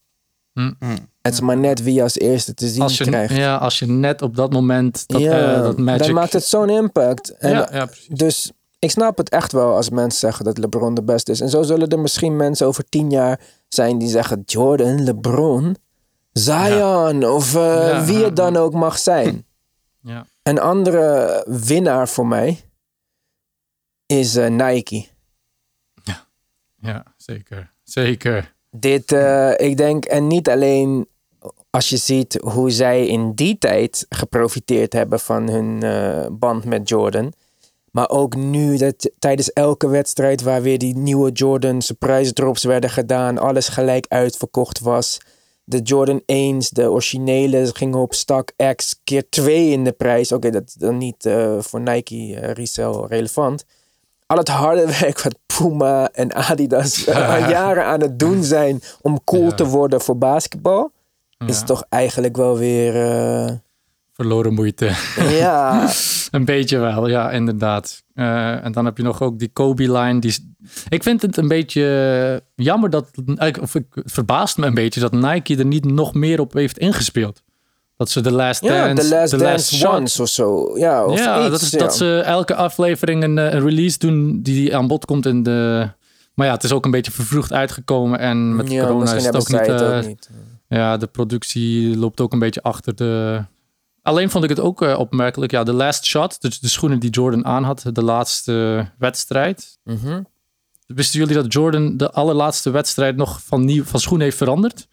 Hm. 0.52 0.72
Het 1.22 1.32
is 1.32 1.40
maar 1.40 1.56
net 1.56 1.82
wie 1.82 1.94
je 1.94 2.02
als 2.02 2.18
eerste 2.18 2.54
te 2.54 2.68
zien 2.68 2.82
Als 2.82 2.98
je, 2.98 3.04
krijgt. 3.04 3.34
ja, 3.36 3.56
als 3.56 3.78
je 3.78 3.86
net 3.86 4.22
op 4.22 4.36
dat 4.36 4.52
moment 4.52 5.08
dat, 5.08 5.20
Ja, 5.20 5.54
eh, 5.54 5.62
dat 5.62 5.78
Magic... 5.78 6.02
dan 6.02 6.14
maakt 6.14 6.32
het 6.32 6.44
zo'n 6.44 6.68
impact. 6.70 7.30
En 7.30 7.50
ja, 7.50 7.68
ja, 7.72 7.84
precies. 7.86 8.08
Dus 8.08 8.52
ik 8.78 8.90
snap 8.90 9.16
het 9.16 9.28
echt 9.28 9.52
wel 9.52 9.74
als 9.76 9.90
mensen 9.90 10.18
zeggen 10.18 10.44
dat 10.44 10.58
LeBron 10.58 10.94
de 10.94 11.02
beste 11.02 11.32
is. 11.32 11.40
En 11.40 11.48
zo 11.48 11.62
zullen 11.62 11.88
er 11.88 11.98
misschien 12.00 12.36
mensen 12.36 12.66
over 12.66 12.88
tien 12.88 13.10
jaar 13.10 13.40
zijn 13.68 13.98
die 13.98 14.08
zeggen: 14.08 14.42
Jordan, 14.46 15.04
LeBron, 15.04 15.76
Zion 16.32 17.24
of 17.24 17.54
eh, 17.54 17.62
Ja. 17.88 18.04
wie 18.04 18.24
het 18.24 18.36
dan 18.36 18.56
ook 18.56 18.72
mag 18.72 18.98
zijn. 18.98 19.46
Ja. 20.02 20.26
Een 20.42 20.58
andere 20.60 21.44
winnaar 21.48 22.08
voor 22.08 22.26
mij 22.26 22.60
is 24.06 24.36
eh, 24.36 24.48
Nike. 24.50 25.06
ja, 26.82 27.04
zeker. 27.16 27.72
Zeker. 27.82 28.54
Dit, 28.70 29.12
eh, 29.12 29.52
ik 29.56 29.76
denk, 29.76 30.04
en 30.04 30.26
niet 30.26 30.48
alleen 30.48 31.08
als 31.70 31.88
je 31.88 31.96
ziet 31.96 32.38
hoe 32.42 32.70
zij 32.70 33.06
in 33.06 33.32
die 33.34 33.58
tijd 33.58 34.06
geprofiteerd 34.08 34.92
hebben 34.92 35.20
van 35.20 35.48
hun 35.48 35.82
eh, 35.82 36.26
band 36.32 36.64
met 36.64 36.88
Jordan. 36.88 37.32
Maar 37.90 38.08
ook 38.10 38.36
nu, 38.36 38.76
dat 38.76 39.10
tijdens 39.18 39.52
elke 39.52 39.88
wedstrijd 39.88 40.42
waar 40.42 40.62
weer 40.62 40.78
die 40.78 40.96
nieuwe 40.96 41.30
Jordan 41.30 41.82
surprise 41.82 42.32
drops 42.32 42.64
werden 42.64 42.90
gedaan, 42.90 43.38
alles 43.38 43.68
gelijk 43.68 44.06
uitverkocht 44.08 44.80
was. 44.80 45.20
De 45.64 45.78
Jordan 45.78 46.20
1's, 46.20 46.70
de 46.70 46.90
originele, 46.90 47.70
gingen 47.74 47.98
op 47.98 48.14
stak 48.14 48.52
X 48.76 49.00
keer 49.04 49.28
2 49.28 49.70
in 49.70 49.84
de 49.84 49.92
prijs. 49.92 50.32
Oké, 50.32 50.50
dat 50.50 50.62
is 50.66 50.74
dan 50.74 50.98
niet 50.98 51.26
eh, 51.26 51.58
voor 51.58 51.80
Nike 51.80 52.34
resale 52.34 53.06
relevant. 53.06 53.64
Al 54.30 54.36
het 54.36 54.48
harde 54.48 54.86
werk 55.00 55.20
wat 55.22 55.38
Puma 55.46 56.08
en 56.12 56.34
Adidas 56.34 57.06
al 57.08 57.48
jaren 57.48 57.84
aan 57.84 58.00
het 58.00 58.18
doen 58.18 58.44
zijn 58.44 58.80
om 59.00 59.24
cool 59.24 59.42
Ja. 59.48 59.54
te 59.54 59.64
worden 59.66 60.00
voor 60.00 60.18
basketbal, 60.18 60.92
is 61.46 61.62
toch 61.62 61.84
eigenlijk 61.88 62.36
wel 62.36 62.58
weer. 62.58 62.96
eh, 62.96 63.52
Verloren 64.12 64.54
moeite. 64.54 64.90
ja, 65.16 65.88
een 66.30 66.44
beetje 66.44 66.78
wel, 66.78 67.08
ja, 67.08 67.30
inderdaad. 67.30 68.02
Eh, 68.14 68.64
en 68.64 68.72
dan 68.72 68.84
heb 68.84 68.96
je 68.96 69.02
nog 69.02 69.22
ook 69.22 69.38
die 69.38 69.48
Kobe-line. 69.48 70.18
Die... 70.18 70.54
Ik 70.88 71.02
vind 71.02 71.22
het 71.22 71.36
een 71.36 71.48
beetje 71.48 71.82
eh, 72.56 72.64
jammer 72.64 72.90
dat... 72.90 73.10
Of 73.60 73.74
ik, 73.74 73.86
het 73.90 74.12
verbaast 74.12 74.58
me 74.58 74.66
een 74.66 74.74
beetje 74.74 75.00
dat 75.00 75.12
Nike 75.12 75.56
er 75.56 75.64
niet 75.66 75.84
nog 75.84 76.14
meer 76.14 76.40
op 76.40 76.52
heeft 76.52 76.78
ingespeeld. 76.78 77.42
Dat 78.00 78.10
ze 78.10 78.20
de 78.20 78.32
Last 78.32 78.62
ja 78.62 78.86
Dance... 78.86 79.08
The 79.08 79.14
Last 79.14 79.30
The 79.30 79.36
Dance 79.36 79.76
Shot- 79.76 79.98
Once 79.98 80.22
of 80.22 80.28
zo. 80.28 80.78
Ja, 80.78 81.04
of 81.04 81.18
ja, 81.18 81.40
iets, 81.40 81.50
dat 81.50 81.60
is 81.60 81.70
ja. 81.70 81.78
dat 81.78 81.96
ze 81.96 82.20
elke 82.20 82.54
aflevering 82.54 83.22
een, 83.22 83.38
eh, 83.38 83.52
een 83.52 83.60
release 83.60 83.98
doen 83.98 84.42
die 84.42 84.76
aan 84.76 84.86
bod 84.86 85.04
komt 85.04 85.26
in 85.26 85.42
de... 85.42 85.88
Maar 86.34 86.46
ja, 86.46 86.52
het 86.52 86.64
is 86.64 86.72
ook 86.72 86.84
een 86.84 86.90
beetje 86.90 87.12
vervroegd 87.12 87.52
uitgekomen. 87.52 88.18
En 88.18 88.56
met 88.56 88.70
ja, 88.70 88.82
corona 88.82 89.14
is 89.14 89.24
het 89.24 89.36
ook 89.36 89.48
niet... 89.48 89.64
zij 89.64 89.74
het 89.74 89.82
ook 89.82 90.02
eh, 90.02 90.06
niet. 90.06 90.30
Ja, 90.68 90.96
de 90.96 91.06
productie 91.06 91.96
loopt 91.96 92.20
ook 92.20 92.32
een 92.32 92.38
beetje 92.38 92.62
achter 92.62 92.96
de. 92.96 93.44
Alleen 94.02 94.30
vond 94.30 94.44
ik 94.44 94.50
het 94.50 94.60
ook 94.60 94.82
eh, 94.82 94.98
opmerkelijk. 94.98 95.52
Ja, 95.52 95.64
de 95.64 95.72
last 95.72 96.04
shot, 96.04 96.40
dus 96.40 96.60
de 96.60 96.68
schoenen 96.68 97.00
die 97.00 97.10
Jordan 97.10 97.44
aan 97.44 97.64
had, 97.64 97.84
de 97.92 98.04
laatste 98.04 98.86
wedstrijd. 98.98 99.78
Mhm. 99.84 100.22
Wisten 100.86 101.18
jullie 101.18 101.34
dat 101.34 101.52
Jordan 101.52 101.96
de 101.96 102.10
allerlaatste 102.10 102.70
wedstrijd 102.70 103.16
nog 103.16 103.40
van, 103.42 103.64
nieuw, 103.64 103.84
van 103.84 104.00
schoen 104.00 104.20
heeft 104.20 104.36
veranderd? 104.36 104.88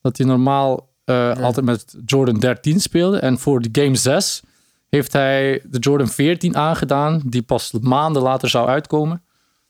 Dat 0.00 0.16
hij 0.16 0.26
normaal 0.26 0.89
eh, 1.10 1.42
altijd 1.44 1.66
met 1.66 1.94
Jordan 2.06 2.38
13 2.38 2.80
speelde. 2.80 3.18
En 3.18 3.38
voor 3.38 3.60
de 3.60 3.80
game 3.82 3.96
6 3.96 4.42
heeft 4.88 5.12
hij 5.12 5.62
de 5.64 5.78
Jordan 5.78 6.08
14 6.08 6.56
aangedaan, 6.56 7.22
die 7.24 7.42
pas 7.42 7.72
maanden 7.80 8.22
later 8.22 8.48
zou 8.48 8.68
uitkomen. 8.68 9.22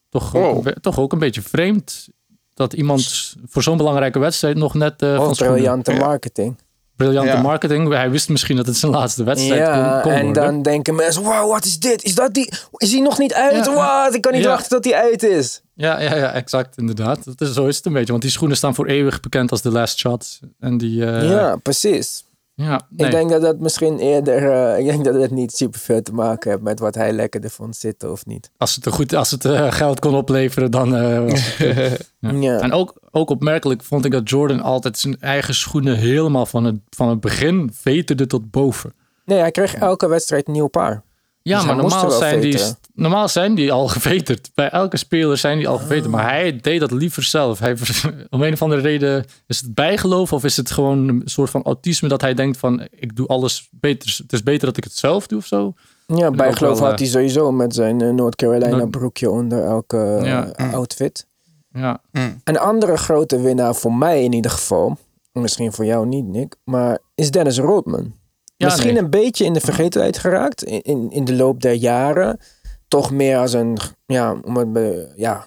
Toch, 0.08 0.34
ook, 0.36 0.72
toch 0.80 0.98
ook 0.98 1.12
een 1.12 1.18
beetje 1.18 1.42
vreemd 1.42 2.08
dat 2.54 2.72
iemand 2.72 3.34
voor 3.46 3.62
zo'n 3.62 3.76
belangrijke 3.76 4.18
wedstrijd 4.18 4.56
nog 4.56 4.74
net 4.74 5.02
eh 5.02 5.10
Of 5.18 5.24
van 5.24 5.34
schoenen 5.34 5.56
briljante 5.56 5.92
Ja. 5.92 5.98
marketing. 5.98 6.56
Briljante 7.04 7.32
Ja. 7.32 7.40
marketing. 7.42 7.92
Hij 7.92 8.10
wist 8.10 8.28
misschien 8.28 8.56
dat 8.56 8.66
het 8.66 8.76
zijn 8.76 8.92
laatste 8.92 9.24
wedstrijd 9.24 9.60
Ja, 9.60 9.92
kon, 9.92 10.02
kon 10.02 10.12
en 10.12 10.24
worden. 10.24 10.42
dan 10.42 10.62
denken 10.62 10.94
mensen, 10.94 11.22
wow, 11.22 11.50
wat 11.50 11.64
is 11.64 11.78
dit? 11.78 12.02
Is 12.02 12.14
dat 12.14 12.34
die? 12.34 12.52
Is 12.76 12.90
die 12.90 13.02
nog 13.02 13.18
niet 13.18 13.34
uit? 13.34 13.64
Ja. 13.64 13.74
Wat? 14.04 14.14
Ik 14.14 14.20
kan 14.22 14.32
niet 14.32 14.44
wachten 14.44 14.68
tot 14.70 14.82
die 14.82 14.96
uit 14.96 15.22
is. 15.22 15.60
Ja, 15.74 16.00
ja, 16.00 16.14
ja, 16.16 16.32
exact, 16.32 16.76
inderdaad. 16.78 17.24
Dat 17.24 17.40
is, 17.40 17.52
zo 17.52 17.66
is 17.66 17.76
het 17.76 17.86
een 17.86 17.92
beetje. 17.92 18.10
Want 18.10 18.22
die 18.22 18.30
schoenen 18.30 18.56
staan 18.56 18.74
voor 18.74 18.86
eeuwig 18.86 19.20
bekend 19.20 19.50
als 19.50 19.62
de 19.62 19.70
last 19.70 19.98
shot. 19.98 20.38
En 20.60 20.78
die, 20.78 21.04
eh, 21.06 21.30
ja, 21.30 21.56
precies. 21.56 22.24
Ja 22.64 22.80
nee. 22.90 23.06
Ik 23.06 23.12
denk 23.12 23.30
dat 23.30 23.42
dat 23.42 23.58
misschien 23.58 23.98
eerder, 23.98 24.52
eh, 24.52 24.78
ik 24.78 24.84
denk 24.84 25.04
dat 25.04 25.14
het 25.14 25.30
niet 25.30 25.52
superveel 25.52 26.02
te 26.02 26.12
maken 26.12 26.50
heeft 26.50 26.62
met 26.62 26.78
wat 26.78 26.94
hij 26.94 27.12
lekkerder 27.12 27.50
vond 27.50 27.76
zitten 27.76 28.10
of 28.10 28.26
niet. 28.26 28.50
als 28.56 28.74
het, 28.74 28.86
er 28.86 28.92
goed, 28.92 29.14
als 29.14 29.30
het 29.30 29.44
eh, 29.44 29.72
geld 29.72 30.00
kon 30.00 30.14
opleveren, 30.14 30.70
dan 30.70 30.96
eh, 30.96 31.24
was 31.24 31.56
het... 31.56 32.08
Ja. 32.20 32.30
Ja. 32.30 32.60
En 32.60 32.72
ook, 32.72 32.94
ook 33.10 33.30
opmerkelijk 33.30 33.82
vond 33.82 34.04
ik 34.04 34.12
dat 34.12 34.28
Jordan 34.30 34.60
altijd 34.60 34.98
zijn 34.98 35.20
eigen 35.20 35.54
schoenen 35.54 35.96
helemaal 35.96 36.46
van 36.46 36.64
het, 36.64 36.76
van 36.90 37.08
het 37.08 37.20
begin 37.20 37.70
veterde 37.74 38.26
tot 38.26 38.50
boven. 38.50 38.92
Nee, 39.24 39.38
hij 39.38 39.50
kreeg 39.50 39.74
elke 39.74 40.08
wedstrijd 40.08 40.46
een 40.46 40.52
nieuw 40.52 40.66
paar. 40.66 41.02
Ja, 41.42 41.56
Dus 41.56 41.66
maar 41.66 41.76
normaal 41.76 42.10
zijn, 42.10 42.40
die, 42.40 42.58
normaal 42.94 43.28
zijn 43.28 43.54
die 43.54 43.72
al 43.72 43.88
geveterd. 43.88 44.50
Bij 44.54 44.68
elke 44.68 44.96
speler 44.96 45.36
zijn 45.36 45.58
die 45.58 45.68
al 45.68 45.74
Oh. 45.74 45.80
geveterd. 45.80 46.10
Maar 46.10 46.28
hij 46.30 46.56
deed 46.60 46.80
dat 46.80 46.90
liever 46.90 47.22
zelf. 47.22 47.58
Hij, 47.58 47.76
om 48.30 48.42
een 48.42 48.52
of 48.52 48.62
andere 48.62 48.80
reden 48.80 49.24
is 49.46 49.60
het 49.60 49.74
bijgeloof 49.74 50.32
of 50.32 50.44
is 50.44 50.56
het 50.56 50.70
gewoon 50.70 51.08
een 51.08 51.22
soort 51.24 51.50
van 51.50 51.62
autisme 51.62 52.08
dat 52.08 52.20
hij 52.20 52.34
denkt 52.34 52.58
van 52.58 52.86
ik 52.90 53.16
doe 53.16 53.26
alles 53.26 53.68
beter. 53.70 54.14
Het 54.22 54.32
is 54.32 54.42
beter 54.42 54.66
dat 54.66 54.76
ik 54.76 54.84
het 54.84 54.92
zelf 54.96 55.26
doe 55.26 55.38
of 55.38 55.46
zo. 55.46 55.74
Ja, 56.06 56.30
bijgeloof 56.30 56.78
wel, 56.78 56.88
had 56.88 56.92
eh, 56.92 56.98
hij 56.98 57.08
sowieso 57.08 57.52
met 57.52 57.74
zijn 57.74 58.00
eh, 58.00 58.10
North 58.10 58.36
Carolina 58.36 58.86
broekje 58.86 59.30
onder 59.30 59.64
elke 59.64 60.16
eh, 60.20 60.24
Ja. 60.26 60.52
outfit. 60.72 61.26
Ja, 61.72 62.00
Een 62.44 62.58
andere 62.58 62.96
grote 62.96 63.40
winnaar 63.40 63.74
voor 63.74 63.92
mij 63.94 64.24
in 64.24 64.32
ieder 64.32 64.50
geval, 64.50 64.96
misschien 65.32 65.72
voor 65.72 65.84
jou 65.84 66.06
niet 66.06 66.26
Nick, 66.26 66.56
maar 66.64 66.98
is 67.14 67.30
Dennis 67.30 67.58
Rodman. 67.58 68.12
Ja, 68.60 68.66
Misschien 68.66 68.94
nee. 68.94 69.02
een 69.02 69.10
beetje 69.10 69.44
in 69.44 69.52
de 69.52 69.60
vergetelheid 69.60 70.18
geraakt 70.18 70.64
in, 70.64 70.82
in, 70.82 71.10
in 71.10 71.24
de 71.24 71.34
loop 71.34 71.60
der 71.60 71.72
jaren. 71.72 72.40
Toch 72.88 73.10
meer 73.10 73.38
als 73.38 73.52
een, 73.52 73.78
ja, 74.06 74.40
om 74.44 74.56
het, 74.56 75.12
ja 75.16 75.46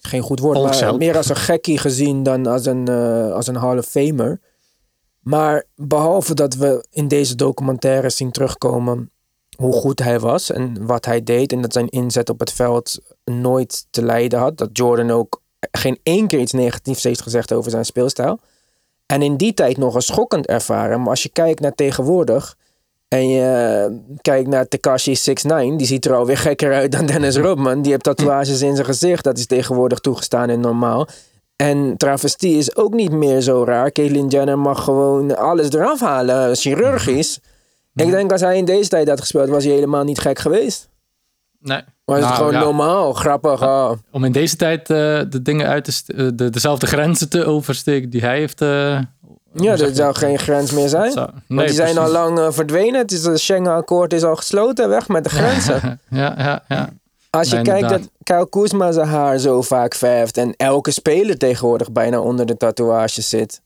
geen 0.00 0.22
goed 0.22 0.40
woord, 0.40 0.62
maar 0.62 0.96
meer 0.96 1.16
als 1.16 1.28
een 1.28 1.36
gekkie 1.36 1.78
gezien 1.78 2.22
dan 2.22 2.46
als 2.46 2.66
een, 2.66 2.88
eh, 2.88 3.32
als 3.32 3.46
een 3.46 3.56
Hall 3.56 3.78
of 3.78 3.86
Famer. 3.86 4.40
Maar 5.20 5.64
behalve 5.76 6.34
dat 6.34 6.54
we 6.54 6.86
in 6.90 7.08
deze 7.08 7.34
documentaire 7.34 8.10
zien 8.10 8.30
terugkomen 8.30 9.10
hoe 9.56 9.72
goed 9.72 9.98
hij 9.98 10.20
was 10.20 10.50
en 10.50 10.86
wat 10.86 11.04
hij 11.04 11.22
deed 11.22 11.52
en 11.52 11.60
dat 11.60 11.72
zijn 11.72 11.88
inzet 11.88 12.30
op 12.30 12.40
het 12.40 12.52
veld 12.52 12.98
nooit 13.24 13.86
te 13.90 14.02
lijden 14.02 14.38
had. 14.38 14.58
Dat 14.58 14.70
Jordan 14.72 15.10
ook 15.10 15.42
geen 15.70 15.98
één 16.02 16.26
keer 16.26 16.40
iets 16.40 16.52
negatiefs 16.52 17.02
heeft 17.02 17.22
gezegd 17.22 17.52
over 17.52 17.70
zijn 17.70 17.84
speelstijl. 17.84 18.38
En 19.06 19.22
in 19.22 19.36
die 19.36 19.54
tijd 19.54 19.76
nog 19.76 19.94
eens 19.94 20.06
schokkend 20.06 20.46
ervaren. 20.46 21.00
Maar 21.00 21.10
als 21.10 21.22
je 21.22 21.28
kijkt 21.28 21.60
naar 21.60 21.74
tegenwoordig 21.74 22.56
en 23.08 23.28
je 23.28 24.00
kijkt 24.20 24.48
naar 24.48 24.68
Tekashi 24.68 25.10
69, 25.10 25.76
die 25.76 25.86
ziet 25.86 26.04
er 26.04 26.14
alweer 26.14 26.38
gekker 26.38 26.74
uit 26.74 26.92
dan 26.92 27.06
Dennis 27.06 27.36
Rodman. 27.46 27.82
Die 27.82 27.90
heeft 27.90 28.04
tatoeages 28.04 28.62
in 28.62 28.74
zijn 28.74 28.86
gezicht. 28.86 29.24
Dat 29.24 29.38
is 29.38 29.46
tegenwoordig 29.46 29.98
toegestaan 29.98 30.48
en 30.48 30.60
normaal. 30.60 31.08
En 31.56 31.96
travestie 31.96 32.56
is 32.56 32.76
ook 32.76 32.94
niet 32.94 33.12
meer 33.12 33.40
zo 33.40 33.64
raar. 33.64 33.92
Caitlyn 33.92 34.28
Jenner 34.28 34.58
mag 34.58 34.84
gewoon 34.84 35.36
alles 35.36 35.72
eraf 35.72 36.00
halen, 36.00 36.56
chirurgisch. 36.56 37.40
Ik 37.94 38.10
denk 38.10 38.32
als 38.32 38.40
hij 38.40 38.56
in 38.56 38.64
deze 38.64 38.88
tijd 38.88 39.08
had 39.08 39.20
gespeeld, 39.20 39.48
was 39.48 39.64
hij 39.64 39.72
helemaal 39.72 40.04
niet 40.04 40.18
gek 40.18 40.38
geweest. 40.38 40.88
Nee. 41.58 41.82
Maar 42.04 42.18
is 42.18 42.24
het 42.24 42.32
Nou, 42.32 42.44
gewoon 42.46 42.60
ja. 42.60 42.66
normaal, 42.66 43.12
grappig. 43.12 43.60
ah. 43.62 43.92
Om 44.10 44.24
in 44.24 44.32
deze 44.32 44.56
tijd 44.56 44.80
eh, 44.90 44.96
de 45.28 45.42
dingen 45.42 45.66
uit 45.66 45.84
te 45.84 46.12
eh, 46.14 46.28
de, 46.34 46.50
dezelfde 46.50 46.86
grenzen 46.86 47.28
te 47.28 47.44
oversteken 47.44 48.10
die 48.10 48.20
hij 48.20 48.38
heeft. 48.38 48.60
eh, 48.60 48.68
Ja, 48.68 49.02
er 49.52 49.62
je 49.62 49.76
zou 49.76 49.94
dat? 49.94 50.18
geen 50.18 50.38
grens 50.38 50.70
meer 50.72 50.88
zijn. 50.88 51.12
Zou- 51.12 51.30
Want 51.48 51.66
die 51.66 51.76
zijn 51.76 51.98
al 51.98 52.10
lang 52.10 52.54
verdwenen. 52.54 53.00
Het, 53.00 53.12
is, 53.12 53.24
het 53.24 53.40
Schengen-akkoord 53.40 54.12
is 54.12 54.22
al 54.22 54.36
gesloten. 54.36 54.88
Weg 54.88 55.08
met 55.08 55.24
de 55.24 55.30
grenzen. 55.38 56.00
Ja, 56.08 56.34
ja, 56.38 56.62
ja. 56.68 56.88
Als 57.30 57.48
je 57.48 57.54
Nee, 57.54 57.64
kijkt 57.64 57.80
inderdaad. 57.82 58.08
dat 58.24 58.36
Kyle 58.36 58.48
Kuzma 58.62 58.92
zijn 58.92 59.08
haar 59.08 59.38
zo 59.38 59.62
vaak 59.62 59.94
verft... 59.94 60.36
en 60.36 60.54
elke 60.56 60.90
speler 60.90 61.38
tegenwoordig 61.38 61.92
bijna 61.92 62.20
onder 62.20 62.46
de 62.46 62.56
tatoeages 62.56 63.28
zit. 63.28 63.60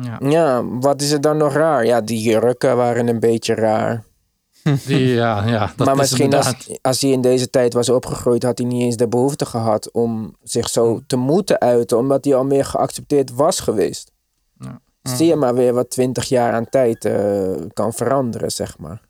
ja. 0.00 0.18
Ja, 0.28 0.62
wat 0.64 1.00
is 1.02 1.10
er 1.10 1.20
dan 1.20 1.36
nog 1.36 1.52
raar? 1.54 1.86
Ja, 1.86 2.00
die 2.00 2.22
jurken 2.22 2.76
waren 2.76 3.08
een 3.08 3.20
beetje 3.20 3.54
raar. 3.54 4.02
Die, 4.86 5.06
ja, 5.08 5.46
ja 5.46 5.72
dat 5.76 5.86
maar 5.86 5.94
is 5.94 6.00
misschien 6.00 6.24
inderdaad. 6.24 6.54
als, 6.68 6.78
als 6.82 7.00
hij 7.00 7.10
in 7.10 7.20
deze 7.20 7.50
tijd 7.50 7.72
was 7.72 7.88
opgegroeid... 7.88 8.42
had 8.42 8.58
hij 8.58 8.66
niet 8.66 8.82
eens 8.82 8.96
de 8.96 9.08
behoefte 9.08 9.44
gehad 9.46 9.90
om 9.92 10.36
zich 10.42 10.68
zo 10.68 11.00
te 11.06 11.16
moeten 11.16 11.60
uiten... 11.60 11.98
omdat 11.98 12.24
hij 12.24 12.34
al 12.34 12.44
meer 12.44 12.64
geaccepteerd 12.64 13.34
was 13.34 13.60
geweest. 13.60 14.10
Ja. 14.58 14.80
Zie 15.02 15.26
je 15.26 15.36
maar 15.36 15.54
weer 15.54 15.72
wat 15.74 15.90
twintig 15.90 16.24
jaar 16.24 16.52
aan 16.52 16.68
tijd 16.68 17.04
eh, 17.04 17.50
kan 17.72 17.92
veranderen, 17.92 18.50
zeg 18.50 18.78
maar. 18.78 19.00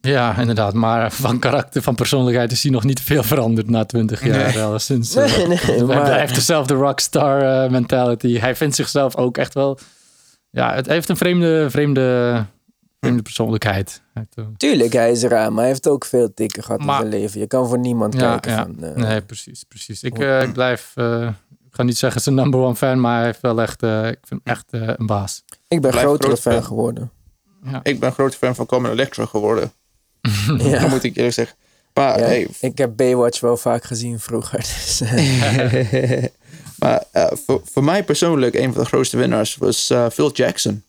Ja, 0.00 0.36
inderdaad. 0.38 0.74
Maar 0.74 1.12
van 1.12 1.38
karakter, 1.38 1.82
van 1.82 1.94
persoonlijkheid 1.94 2.52
is 2.52 2.62
hij 2.62 2.72
nog 2.72 2.84
niet 2.84 3.00
veel 3.00 3.22
veranderd 3.22 3.70
na 3.70 3.84
20 3.84 4.24
jaar. 4.24 4.68
Nee. 4.68 4.78
Sinds, 4.78 5.14
eh, 5.16 5.36
Nee, 5.36 5.46
nee, 5.46 5.56
hij 5.58 5.82
maar- 5.84 6.02
blijft 6.04 6.34
dezelfde 6.34 6.74
rockstar 6.74 7.64
eh, 7.64 7.70
mentality. 7.70 8.38
Hij 8.38 8.56
vindt 8.56 8.74
zichzelf 8.74 9.16
ook 9.16 9.36
echt 9.38 9.54
wel... 9.54 9.78
Ja, 10.50 10.74
het 10.74 10.86
heeft 10.86 11.08
een 11.08 11.16
vreemde, 11.16 11.70
vreemde, 11.70 12.44
vreemde 13.24 13.58
persoonlijkheid. 13.62 14.02
Tuurlijk, 14.56 14.92
hij 14.92 15.10
is 15.10 15.22
raar, 15.22 15.50
maar 15.52 15.58
hij 15.60 15.66
heeft 15.72 15.88
ook 15.88 16.04
veel 16.04 16.34
tikken 16.34 16.62
gehad 16.62 16.80
Maar- 16.80 17.04
in 17.04 17.10
zijn 17.10 17.20
leven. 17.22 17.40
Je 17.40 17.46
kan 17.46 17.68
voor 17.68 17.78
niemand 17.78 18.14
Ja, 18.14 18.20
kijken 18.38 18.50
ja. 18.50 18.62
van... 18.64 18.82
eh, 18.84 18.94
Nee, 19.08 19.20
precies, 19.22 19.62
precies. 19.68 20.02
Ik, 20.02 20.18
eh, 20.18 20.42
ik 20.42 20.52
blijf... 20.52 20.92
eh, 20.94 21.26
ik 21.48 21.76
ga 21.76 21.82
niet 21.82 21.98
zeggen 21.98 22.20
zijn 22.20 22.34
number 22.34 22.60
one 22.60 22.76
fan, 22.76 23.00
maar 23.00 23.16
hij 23.16 23.24
heeft 23.26 23.40
wel 23.40 23.60
echt... 23.60 23.82
eh, 23.82 24.08
ik 24.08 24.18
vind 24.22 24.40
hem 24.44 24.54
echt 24.54 24.64
eh, 24.70 24.94
een 24.96 25.06
baas. 25.06 25.44
Ik 25.68 25.80
ben 25.80 25.92
grotere 25.92 26.26
groot 26.28 26.40
fan 26.40 26.52
fan. 26.52 26.64
geworden. 26.64 27.10
Ik 27.82 27.98
ben 28.00 28.08
een 28.08 28.14
grote 28.14 28.36
fan 28.36 28.54
van 28.54 28.66
Common 28.66 28.90
Electro 28.90 29.26
geworden. 29.26 29.72
Ja. 30.58 30.78
Dat 30.80 30.88
moet 30.88 31.02
ik 31.04 31.16
eerlijk 31.16 31.34
zeggen. 31.34 31.56
Maar, 31.94 32.18
Ja, 32.18 32.24
hey, 32.24 32.48
Ik 32.60 32.78
heb 32.78 32.96
Baywatch 32.96 33.40
wel 33.40 33.56
vaak 33.56 33.84
gezien 33.84 34.20
vroeger. 34.20 34.58
Dus, 34.58 35.00
eh, 35.00 36.24
maar 36.78 37.04
eh, 37.12 37.26
voor, 37.46 37.60
voor 37.64 37.84
mij 37.84 38.04
persoonlijk, 38.04 38.54
een 38.54 38.72
van 38.72 38.82
de 38.82 38.88
grootste 38.88 39.16
winnaars 39.16 39.56
was 39.56 39.90
eh, 39.90 40.06
Phil 40.10 40.32
Jackson. 40.32 40.82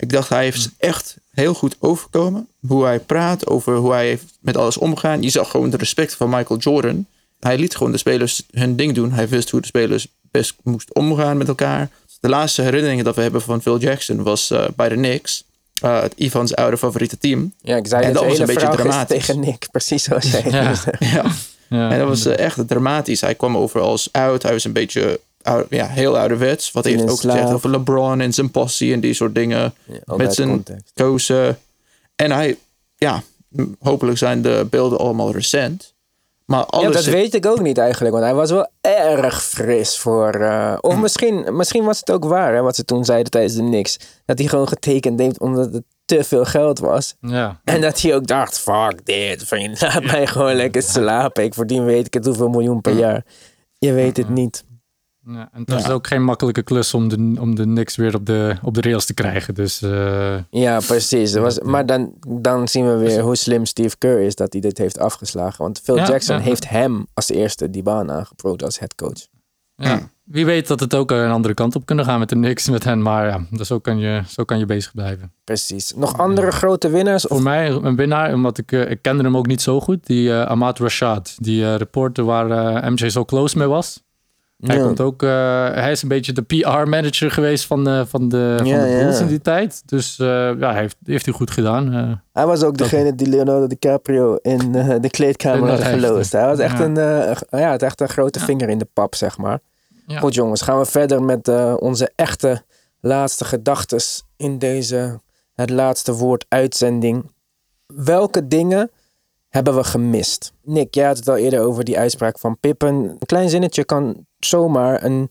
Ik 0.00 0.10
dacht, 0.12 0.28
hij 0.28 0.42
heeft 0.44 0.70
echt 0.78 1.16
heel 1.30 1.54
goed 1.54 1.76
overkomen. 1.78 2.48
Hoe 2.66 2.84
hij 2.84 2.98
praat, 3.00 3.46
over 3.46 3.76
hoe 3.76 3.92
hij 3.92 4.06
heeft 4.06 4.24
met 4.40 4.56
alles 4.56 4.76
omgaan. 4.76 5.22
Je 5.22 5.30
zag 5.30 5.50
gewoon 5.50 5.70
de 5.70 5.76
respect 5.76 6.14
van 6.14 6.30
Michael 6.30 6.58
Jordan. 6.60 7.06
Hij 7.40 7.58
liet 7.58 7.76
gewoon 7.76 7.92
de 7.92 7.98
spelers 7.98 8.42
hun 8.50 8.76
ding 8.76 8.94
doen. 8.94 9.12
Hij 9.12 9.28
wist 9.28 9.50
hoe 9.50 9.60
de 9.60 9.66
spelers 9.66 10.06
best 10.30 10.54
moesten 10.62 10.94
omgaan 10.96 11.36
met 11.36 11.48
elkaar. 11.48 11.88
De 12.20 12.28
laatste 12.28 12.62
herinneringen 12.62 13.04
dat 13.04 13.14
we 13.16 13.22
hebben 13.22 13.42
van 13.42 13.62
Phil 13.62 13.78
Jackson 13.78 14.22
was 14.22 14.50
eh, 14.50 14.64
bij 14.76 14.88
de 14.88 14.94
Knicks. 14.94 15.44
Eh, 15.82 16.00
het 16.02 16.12
Ivans 16.16 16.54
oude 16.54 16.76
favoriete 16.78 17.18
team. 17.18 17.52
ja, 17.62 17.76
ik 17.76 17.86
zei 17.86 18.00
En 18.00 18.08
het 18.08 18.16
dat 18.16 18.26
was 18.26 18.38
een 18.38 18.46
beetje 18.46 18.68
dramatisch. 18.68 19.26
tegen 19.26 19.40
Nick, 19.40 19.68
precies 19.70 20.02
zoals 20.04 20.30
jij 20.30 20.44
Ja. 20.50 20.74
Ja. 20.98 21.24
Ja, 21.68 21.90
En 21.90 21.98
dat 21.98 22.08
was 22.08 22.26
eh, 22.26 22.38
echt 22.38 22.68
dramatisch. 22.68 23.20
Hij 23.20 23.34
kwam 23.34 23.56
over 23.56 23.80
als 23.80 24.08
oud. 24.12 24.42
Hij 24.42 24.52
was 24.52 24.64
een 24.64 24.72
beetje 24.72 25.20
oude- 25.42 25.76
ja, 25.76 25.86
heel 25.86 26.18
ouderwets. 26.18 26.72
Wat 26.72 26.84
hij 26.84 26.92
heeft 26.92 27.10
ook 27.10 27.20
gezegd 27.20 27.52
over 27.52 27.70
LeBron 27.70 28.20
en 28.20 28.32
zijn 28.32 28.50
passie 28.50 28.92
en 28.92 29.00
die 29.00 29.14
soort 29.14 29.34
dingen. 29.34 29.74
Ja, 29.84 30.16
met 30.16 30.34
zijn 30.34 30.64
kozen. 30.94 31.58
En 32.16 32.30
hij, 32.30 32.58
ja, 32.96 33.22
hopelijk 33.78 34.18
zijn 34.18 34.42
de 34.42 34.66
beelden 34.70 34.98
allemaal 34.98 35.32
recent. 35.32 35.94
Maar 36.44 36.58
Ja, 36.58 36.64
alles 36.64 36.92
dat 36.94 37.02
zit- 37.02 37.12
weet 37.12 37.34
ik 37.34 37.46
ook 37.46 37.60
niet 37.60 37.78
eigenlijk. 37.78 38.12
Want 38.12 38.24
hij 38.26 38.34
was 38.34 38.50
wel 38.50 38.68
erg 38.80 39.44
fris 39.44 39.98
voor... 39.98 40.34
eh, 40.34 40.76
of 40.80 40.94
Hm. 40.94 41.00
misschien, 41.00 41.56
misschien 41.56 41.84
was 41.84 41.98
het 42.00 42.10
ook 42.10 42.24
waar, 42.24 42.54
hè, 42.54 42.60
wat 42.62 42.76
ze 42.76 42.84
toen 42.84 43.04
zeiden 43.04 43.30
tijdens 43.30 43.54
de 43.54 43.62
Knicks. 43.62 43.98
Dat 44.24 44.38
hij 44.38 44.48
gewoon 44.48 44.68
getekend 44.68 45.20
heeft 45.20 45.40
omdat 45.40 45.72
het 45.74 45.82
te 46.04 46.24
veel 46.24 46.44
geld 46.44 46.78
was. 46.78 47.14
ja. 47.20 47.60
En 47.64 47.80
dat 47.80 48.00
hij 48.00 48.14
ook 48.14 48.26
dacht, 48.26 48.58
fuck 48.58 49.00
dit, 49.06 49.44
vriend. 49.44 49.80
Laat 49.82 50.04
mij 50.04 50.26
gewoon 50.26 50.54
lekker 50.54 50.82
slapen. 50.82 51.44
Ik 51.44 51.54
verdien 51.54 51.84
weet 51.84 52.06
ik 52.06 52.14
het 52.14 52.26
hoeveel 52.26 52.48
miljoen 52.48 52.80
per 52.80 52.92
jaar. 52.96 53.24
Je 53.78 53.92
weet 53.92 54.16
het 54.16 54.28
niet. 54.28 54.64
Ja, 55.26 55.48
en 55.52 55.60
het 55.60 55.70
was 55.70 55.88
ook 55.90 56.06
geen 56.06 56.24
makkelijke 56.24 56.62
klus 56.62 56.94
om 56.94 57.08
de, 57.08 57.40
om 57.40 57.54
de 57.54 57.62
Knicks 57.62 57.96
weer 57.96 58.14
op 58.14 58.26
de, 58.26 58.56
op 58.62 58.74
de 58.74 58.80
rails 58.80 59.04
te 59.04 59.14
krijgen. 59.14 59.54
Dus 59.54 59.82
eh, 59.82 60.36
Ja, 60.50 60.80
precies. 60.86 61.32
Dat 61.32 61.42
was, 61.42 61.60
maar 61.60 61.86
dan, 61.86 62.12
dan 62.40 62.68
zien 62.68 62.86
we 62.86 62.96
weer 62.96 63.20
hoe 63.20 63.36
slim 63.36 63.64
Steve 63.66 63.98
Kerr 63.98 64.20
is 64.20 64.34
dat 64.34 64.52
hij 64.52 64.60
dit 64.60 64.78
heeft 64.78 64.98
afgeslagen. 64.98 65.62
Want 65.64 65.80
Phil 65.80 65.96
Ja, 65.96 66.06
Jackson 66.06 66.36
ja. 66.36 66.42
heeft 66.42 66.68
hem 66.68 67.06
als 67.14 67.28
eerste 67.30 67.70
die 67.70 67.82
baan 67.82 68.10
aangeproot 68.10 68.62
als 68.62 68.78
headcoach. 68.78 69.26
ja. 69.76 70.08
wie 70.24 70.44
weet 70.46 70.66
dat 70.68 70.80
het 70.80 70.94
ook 70.94 71.10
een 71.10 71.30
andere 71.30 71.54
kant 71.54 71.76
op 71.76 71.86
kunnen 71.86 72.04
gaan 72.04 72.18
met 72.18 72.28
de 72.28 72.34
Knicks 72.34 72.68
met 72.68 72.84
hen. 72.84 73.02
Maar 73.02 73.26
ja, 73.26 73.46
dus 73.50 73.66
zo, 73.66 73.78
kan 73.78 73.98
je, 73.98 74.22
zo 74.28 74.44
kan 74.44 74.58
je 74.58 74.66
bezig 74.66 74.92
blijven. 74.94 75.32
Precies. 75.44 75.92
Nog 75.96 76.18
andere 76.18 76.50
grote 76.50 76.90
winnaars? 76.90 77.26
Of, 77.26 77.30
Voor 77.36 77.42
mij 77.42 77.70
een 77.70 77.96
winnaar, 77.96 78.34
omdat 78.34 78.58
ik, 78.58 78.72
eh, 78.72 78.90
ik 78.90 79.02
kende 79.02 79.22
hem 79.22 79.36
ook 79.36 79.46
niet 79.46 79.62
zo 79.62 79.80
goed. 79.80 80.06
Die 80.06 80.32
eh 80.32 80.46
Ahmad 80.46 80.78
Rashad, 80.78 81.36
die 81.38 81.74
reporter 81.76 82.24
waar 82.24 82.92
MJ 82.92 83.08
zo 83.08 83.24
close 83.24 83.58
mee 83.58 83.66
was. 83.66 84.02
Hij, 84.60 84.76
Ja. 84.76 84.82
komt 84.84 85.00
ook, 85.00 85.22
eh, 85.22 85.28
hij 85.74 85.90
is 85.90 86.02
een 86.02 86.08
beetje 86.08 86.32
de 86.32 86.42
PR-manager 86.42 87.30
geweest 87.30 87.66
van 87.66 87.84
de, 87.84 88.04
van 88.08 88.28
de, 88.28 88.54
van 88.58 88.66
Ja, 88.66 88.78
de 88.84 88.98
Bulls 89.00 89.16
ja. 89.16 89.22
in 89.22 89.26
die 89.28 89.40
tijd. 89.40 89.82
Dus 89.86 90.18
eh, 90.18 90.26
ja, 90.58 90.70
hij 90.72 90.80
heeft, 90.80 90.96
heeft 91.04 91.24
hij 91.24 91.34
goed 91.34 91.50
gedaan. 91.50 91.92
eh. 91.92 92.12
Hij 92.32 92.46
was 92.46 92.62
ook 92.62 92.76
degene 92.76 93.14
die 93.14 93.26
Leonardo 93.28 93.66
DiCaprio 93.66 94.34
in 94.34 94.74
eh, 94.74 94.94
de 95.00 95.10
kleedkamer 95.10 95.68
had 95.70 95.82
geloosd. 95.82 96.32
Hij 96.32 96.46
was 96.46 96.58
echt, 96.58 96.78
Ja. 96.78 96.84
een, 96.84 96.96
eh, 96.96 97.60
ja, 97.60 97.70
had 97.70 97.82
echt 97.82 98.00
een 98.00 98.08
grote 98.08 98.40
vinger 98.40 98.68
in 98.68 98.78
de 98.78 98.88
pap, 98.92 99.14
zeg 99.14 99.38
maar. 99.38 99.58
Ja. 100.06 100.18
Goed 100.18 100.34
jongens, 100.34 100.62
gaan 100.62 100.78
we 100.78 100.84
verder 100.84 101.22
met 101.22 101.48
eh, 101.48 101.74
onze 101.78 102.12
echte 102.16 102.62
laatste 103.00 103.44
gedachtes 103.44 104.22
in 104.36 104.58
deze 104.58 105.20
het 105.54 105.70
laatste 105.70 106.12
woord 106.14 106.44
uitzending. 106.48 107.30
Welke 107.86 108.46
dingen 108.46 108.90
hebben 109.48 109.74
we 109.74 109.84
gemist? 109.84 110.52
Nick, 110.62 110.94
jij 110.94 111.06
had 111.06 111.16
het 111.16 111.28
al 111.28 111.36
eerder 111.36 111.60
over 111.60 111.84
die 111.84 111.98
uitspraak 111.98 112.38
van 112.38 112.56
Pippen. 112.60 112.94
Een 112.94 113.18
klein 113.26 113.48
zinnetje 113.48 113.84
kan 113.84 114.26
zomaar 114.40 115.04
een, 115.04 115.30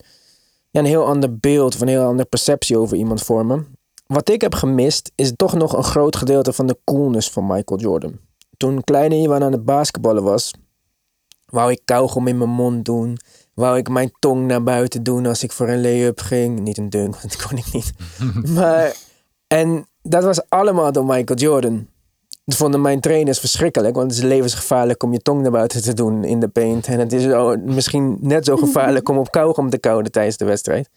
ja, 0.70 0.80
een 0.80 0.86
heel 0.86 1.06
ander 1.06 1.38
beeld 1.38 1.76
of 1.76 1.82
een 1.82 1.88
heel 1.88 2.06
andere 2.06 2.30
perceptie 2.30 2.78
over 2.78 2.98
iemand 2.98 3.22
vormen. 3.22 3.68
Wat 4.08 4.30
ik 4.30 4.42
heb 4.42 4.56
gemist 4.56 5.12
is 5.16 5.32
toch 5.36 5.54
nog 5.54 5.74
een 5.74 5.84
groot 5.84 6.16
gedeelte 6.16 6.54
van 6.54 6.68
de 6.68 6.78
coolness 6.84 7.32
van 7.32 7.48
Michael 7.48 7.80
Jordan. 7.80 8.20
Toen 8.58 8.84
kleine 8.84 9.16
Iwan 9.16 9.44
aan 9.44 9.52
het 9.52 9.66
basketballen 9.66 10.24
was, 10.24 10.54
wou 11.46 11.72
ik 11.72 11.82
kauwgom 11.86 12.28
in 12.28 12.38
mijn 12.38 12.50
mond 12.50 12.86
doen. 12.86 13.18
Wou 13.54 13.78
ik 13.78 13.90
mijn 13.90 14.12
tong 14.20 14.48
naar 14.48 14.64
buiten 14.64 15.04
doen 15.04 15.26
als 15.26 15.44
ik 15.44 15.52
voor 15.52 15.68
een 15.68 15.82
lay-up 15.82 16.20
ging. 16.20 16.60
Niet 16.60 16.78
een 16.78 16.90
dunk, 16.90 17.16
want 17.16 17.32
dat 17.38 17.48
kon 17.48 17.58
ik 17.58 17.74
niet. 17.74 17.92
maar, 18.56 18.96
en 19.48 19.88
dat 20.02 20.24
was 20.24 20.50
allemaal 20.50 20.92
door 20.92 21.06
Michael 21.06 21.40
Jordan. 21.40 21.88
Vonden 22.56 22.82
mijn 22.82 23.00
trainers 23.00 23.40
verschrikkelijk, 23.40 23.96
want 23.96 24.12
het 24.12 24.20
is 24.20 24.28
levensgevaarlijk 24.28 25.04
om 25.04 25.14
je 25.14 25.20
tong 25.20 25.42
naar 25.42 25.52
buiten 25.52 25.82
te 25.82 25.94
doen 25.94 26.24
in 26.24 26.40
de 26.40 26.48
paint. 26.48 26.88
En 26.88 27.00
het 27.00 27.14
is 27.14 27.56
misschien 27.64 28.18
net 28.22 28.46
zo 28.46 28.58
gevaarlijk 28.58 29.10
om 29.10 29.18
op 29.18 29.32
kauwgom 29.32 29.70
te 29.70 29.78
kauwen 29.78 30.12
tijdens 30.12 30.38
de 30.38 30.46
wedstrijd. 30.46 30.90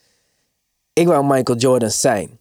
Ik 0.93 1.07
wou 1.07 1.27
Michael 1.27 1.59
Jordan 1.59 1.91
zijn. 1.91 2.39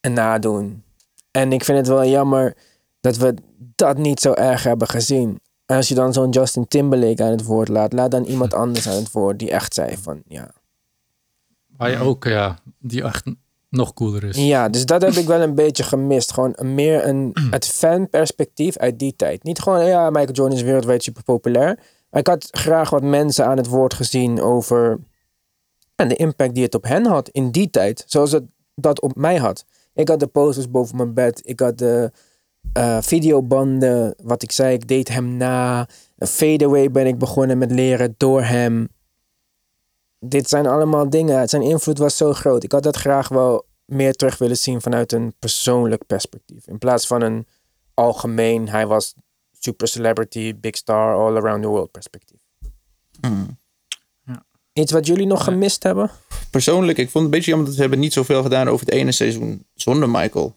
En 0.00 0.12
nadoen. 0.12 0.84
En 1.30 1.52
ik 1.52 1.64
vind 1.64 1.78
het 1.78 1.86
wel 1.86 2.04
jammer 2.04 2.56
dat 3.00 3.16
we 3.16 3.34
dat 3.74 3.96
niet 3.98 4.20
zo 4.20 4.32
erg 4.32 4.62
hebben 4.62 4.88
gezien. 4.88 5.40
En 5.66 5.76
als 5.76 5.88
je 5.88 5.94
dan 5.94 6.12
zo'n 6.12 6.30
Justin 6.30 6.68
Timberlake 6.68 7.22
aan 7.22 7.30
het 7.30 7.44
woord 7.44 7.68
laat, 7.68 7.92
laat 7.92 8.10
dan 8.10 8.24
iemand 8.24 8.54
anders 8.54 8.88
aan 8.88 8.94
het 8.94 9.12
woord 9.12 9.38
die 9.38 9.50
echt 9.50 9.74
zei 9.74 9.96
van 9.96 10.22
ja. 10.28 10.50
Waar 11.76 11.90
je 11.90 11.98
ook, 11.98 12.24
ja, 12.24 12.58
die 12.78 13.02
echt 13.02 13.24
nog 13.76 13.94
cooler 13.94 14.24
is. 14.24 14.36
Ja, 14.36 14.68
dus 14.68 14.86
dat 14.86 15.02
heb 15.02 15.12
ik 15.12 15.26
wel 15.26 15.40
een 15.40 15.54
beetje 15.54 15.82
gemist. 15.82 16.32
Gewoon 16.32 16.56
meer 16.62 17.06
een, 17.06 17.36
het 17.50 17.66
fanperspectief 17.66 18.76
uit 18.76 18.98
die 18.98 19.16
tijd. 19.16 19.42
Niet 19.42 19.58
gewoon, 19.58 19.86
ja, 19.86 20.10
Michael 20.10 20.32
Jordan 20.32 20.56
is 20.56 20.62
wereldwijd 20.62 21.02
super 21.02 21.22
populair. 21.22 21.78
Maar 22.10 22.20
ik 22.20 22.26
had 22.26 22.48
graag 22.50 22.90
wat 22.90 23.02
mensen 23.02 23.46
aan 23.46 23.56
het 23.56 23.66
woord 23.66 23.94
gezien 23.94 24.40
over 24.40 24.98
en 25.96 26.08
de 26.08 26.16
impact 26.16 26.54
die 26.54 26.64
het 26.64 26.74
op 26.74 26.84
hen 26.84 27.06
had 27.06 27.28
in 27.28 27.50
die 27.50 27.70
tijd. 27.70 28.04
Zoals 28.06 28.32
het 28.32 28.44
dat 28.74 29.00
op 29.00 29.16
mij 29.16 29.36
had. 29.36 29.64
Ik 29.94 30.08
had 30.08 30.20
de 30.20 30.26
posters 30.26 30.70
boven 30.70 30.96
mijn 30.96 31.14
bed. 31.14 31.40
Ik 31.44 31.60
had 31.60 31.78
de 31.78 32.10
eh, 32.72 32.98
videobanden. 33.00 34.14
Wat 34.22 34.42
ik 34.42 34.52
zei, 34.52 34.74
ik 34.74 34.88
deed 34.88 35.08
hem 35.08 35.36
na. 35.36 35.88
Fadeaway 36.18 36.90
ben 36.90 37.06
ik 37.06 37.18
begonnen 37.18 37.58
met 37.58 37.70
leren 37.70 38.14
door 38.16 38.42
hem. 38.42 38.88
Dit 40.20 40.48
zijn 40.48 40.66
allemaal 40.66 41.10
dingen. 41.10 41.48
Zijn 41.48 41.62
invloed 41.62 41.98
was 41.98 42.16
zo 42.16 42.32
groot. 42.32 42.64
Ik 42.64 42.72
had 42.72 42.82
dat 42.82 42.96
graag 42.96 43.28
wel 43.28 43.65
meer 43.86 44.12
terug 44.12 44.38
willen 44.38 44.56
zien 44.56 44.80
vanuit 44.80 45.12
een 45.12 45.34
persoonlijk 45.38 46.06
perspectief. 46.06 46.66
In 46.66 46.78
plaats 46.78 47.06
van 47.06 47.22
een 47.22 47.46
algemeen, 47.94 48.68
hij 48.68 48.86
was 48.86 49.14
super 49.60 49.88
celebrity, 49.88 50.54
big 50.60 50.76
star, 50.76 51.14
all 51.14 51.36
around 51.36 51.62
the 51.62 51.68
world 51.68 51.90
perspectief. 51.90 52.38
Hmm. 53.20 53.58
Iets 54.72 54.92
wat 54.92 55.06
jullie 55.06 55.26
nog 55.26 55.44
gemist 55.44 55.82
hebben? 55.82 56.10
Persoonlijk, 56.50 56.98
ik 56.98 57.10
vond 57.10 57.14
het 57.14 57.24
een 57.24 57.30
beetje 57.30 57.50
jammer 57.50 57.66
dat 57.66 57.74
ze 57.74 57.80
hebben 57.80 57.98
niet 58.00 58.12
zoveel 58.12 58.42
gedaan 58.42 58.68
over 58.68 58.86
het 58.86 58.94
ene 58.94 59.12
seizoen 59.12 59.66
zonder 59.74 60.10
Michael. 60.10 60.56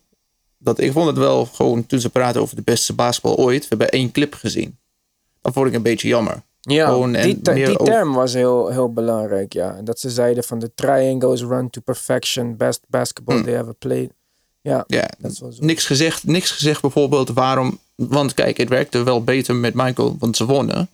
Dat, 0.58 0.80
ik 0.80 0.92
vond 0.92 1.08
het 1.08 1.18
wel 1.18 1.46
gewoon, 1.46 1.86
toen 1.86 2.00
ze 2.00 2.10
praten 2.10 2.42
over 2.42 2.56
de 2.56 2.62
beste 2.62 2.94
basketbal 2.94 3.38
ooit, 3.38 3.62
we 3.62 3.68
hebben 3.70 3.90
één 3.90 4.12
clip 4.12 4.34
gezien. 4.34 4.78
Dat 5.42 5.54
vond 5.54 5.68
ik 5.68 5.74
een 5.74 5.82
beetje 5.82 6.08
jammer. 6.08 6.44
Ja, 6.62 6.94
en 7.02 7.12
die, 7.12 7.42
die 7.42 7.78
term 7.84 8.14
was 8.14 8.34
heel, 8.34 8.68
heel 8.70 8.94
belangrijk, 8.94 9.54
ja. 9.54 9.82
Dat 9.84 10.00
ze 10.00 10.10
zeiden 10.10 10.44
van 10.44 10.60
de 10.60 10.72
triangles 10.76 11.42
run 11.42 11.70
to 11.70 11.82
perfection, 11.82 12.58
best 12.58 12.82
basketball 12.88 13.36
Hmm. 13.36 13.46
they 13.46 13.60
ever 13.60 13.74
played. 13.74 14.10
Ja, 14.62 14.84
Ja, 14.88 15.10
dat 15.18 15.32
is 15.32 15.40
wel 15.40 15.52
zo. 15.52 15.66
niks 15.66 15.86
gezegd, 15.86 16.24
niks 16.28 16.52
gezegd 16.52 16.82
bijvoorbeeld 16.82 17.30
waarom. 17.30 17.80
Want 17.96 18.34
kijk, 18.34 18.58
het 18.58 18.70
werkte 18.70 19.04
wel 19.04 19.24
beter 19.24 19.56
met 19.56 19.74
Michael, 19.74 20.16
want 20.20 20.38
ze 20.38 20.46
wonnen. 20.46 20.90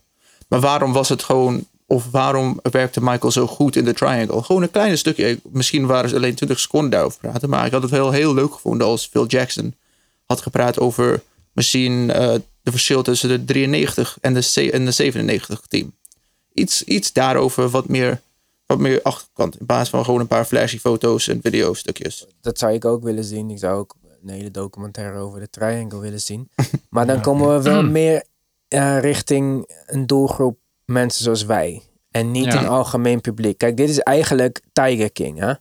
Maar 0.47 0.59
waarom 0.59 0.93
was 0.93 1.09
het 1.09 1.23
gewoon. 1.23 1.65
Of 1.87 2.11
waarom 2.11 2.59
werkte 2.71 3.03
Michael 3.03 3.31
zo 3.31 3.47
goed 3.47 3.75
in 3.75 3.85
de 3.85 3.93
triangle? 3.93 4.43
Gewoon 4.43 4.61
een 4.61 4.71
klein 4.71 4.97
stukje. 4.97 5.39
Misschien 5.43 5.85
waren 5.85 6.09
ze 6.09 6.15
alleen 6.15 6.35
20 6.35 6.59
seconden 6.59 6.89
daarover 6.89 7.19
praten. 7.19 7.49
Maar 7.49 7.65
ik 7.65 7.71
had 7.71 7.81
het 7.81 7.91
heel, 7.91 8.11
heel 8.11 8.33
leuk 8.33 8.53
gevonden 8.53 8.87
als 8.87 9.07
Phil 9.07 9.25
Jackson 9.25 9.75
had 10.25 10.41
gepraat 10.41 10.79
over 10.79 11.21
misschien 11.53 12.11
eh, 12.11 12.33
de 12.65 12.71
verschil 12.71 13.03
tussen 13.03 13.29
de 13.29 13.45
93 13.45 14.17
en 14.21 14.33
de, 14.33 14.69
en 14.71 14.85
de 14.85 14.91
97 14.91 15.61
team. 15.67 15.93
Iets, 16.53 16.83
iets 16.83 17.13
daarover 17.13 17.69
wat 17.69 17.87
meer, 17.87 18.21
wat 18.65 18.79
meer 18.79 19.01
achterkant. 19.01 19.59
In 19.59 19.65
plaats 19.65 19.89
van 19.89 20.03
gewoon 20.05 20.19
een 20.19 20.27
paar 20.27 20.45
flashy 20.45 20.79
foto's 20.79 21.27
en 21.27 21.39
videostukjes. 21.43 22.25
Dat 22.41 22.57
zou 22.59 22.73
ik 22.73 22.85
ook 22.85 23.03
willen 23.03 23.23
zien. 23.23 23.49
Ik 23.49 23.59
zou 23.59 23.77
ook 23.79 23.95
een 24.23 24.29
hele 24.29 24.51
documentaire 24.51 25.17
over 25.19 25.39
de 25.39 25.49
triangle 25.49 25.99
willen 25.99 26.21
zien. 26.21 26.49
Maar 26.89 27.05
dan 27.05 27.21
komen 27.21 27.55
we 27.55 27.61
wel 27.61 27.83
meer 27.83 28.23
eh, 28.67 28.99
richting 28.99 29.69
een 29.85 30.05
doelgroep 30.07 30.57
mensen 30.85 31.23
zoals 31.23 31.45
wij. 31.45 31.81
En 32.11 32.31
niet 32.31 32.45
Ja. 32.45 32.59
een 32.61 32.67
algemeen 32.67 33.21
publiek. 33.21 33.57
Kijk, 33.57 33.77
dit 33.77 33.89
is 33.89 33.99
eigenlijk 33.99 34.61
Tiger 34.73 35.11
King, 35.11 35.39
hè? 35.39 35.53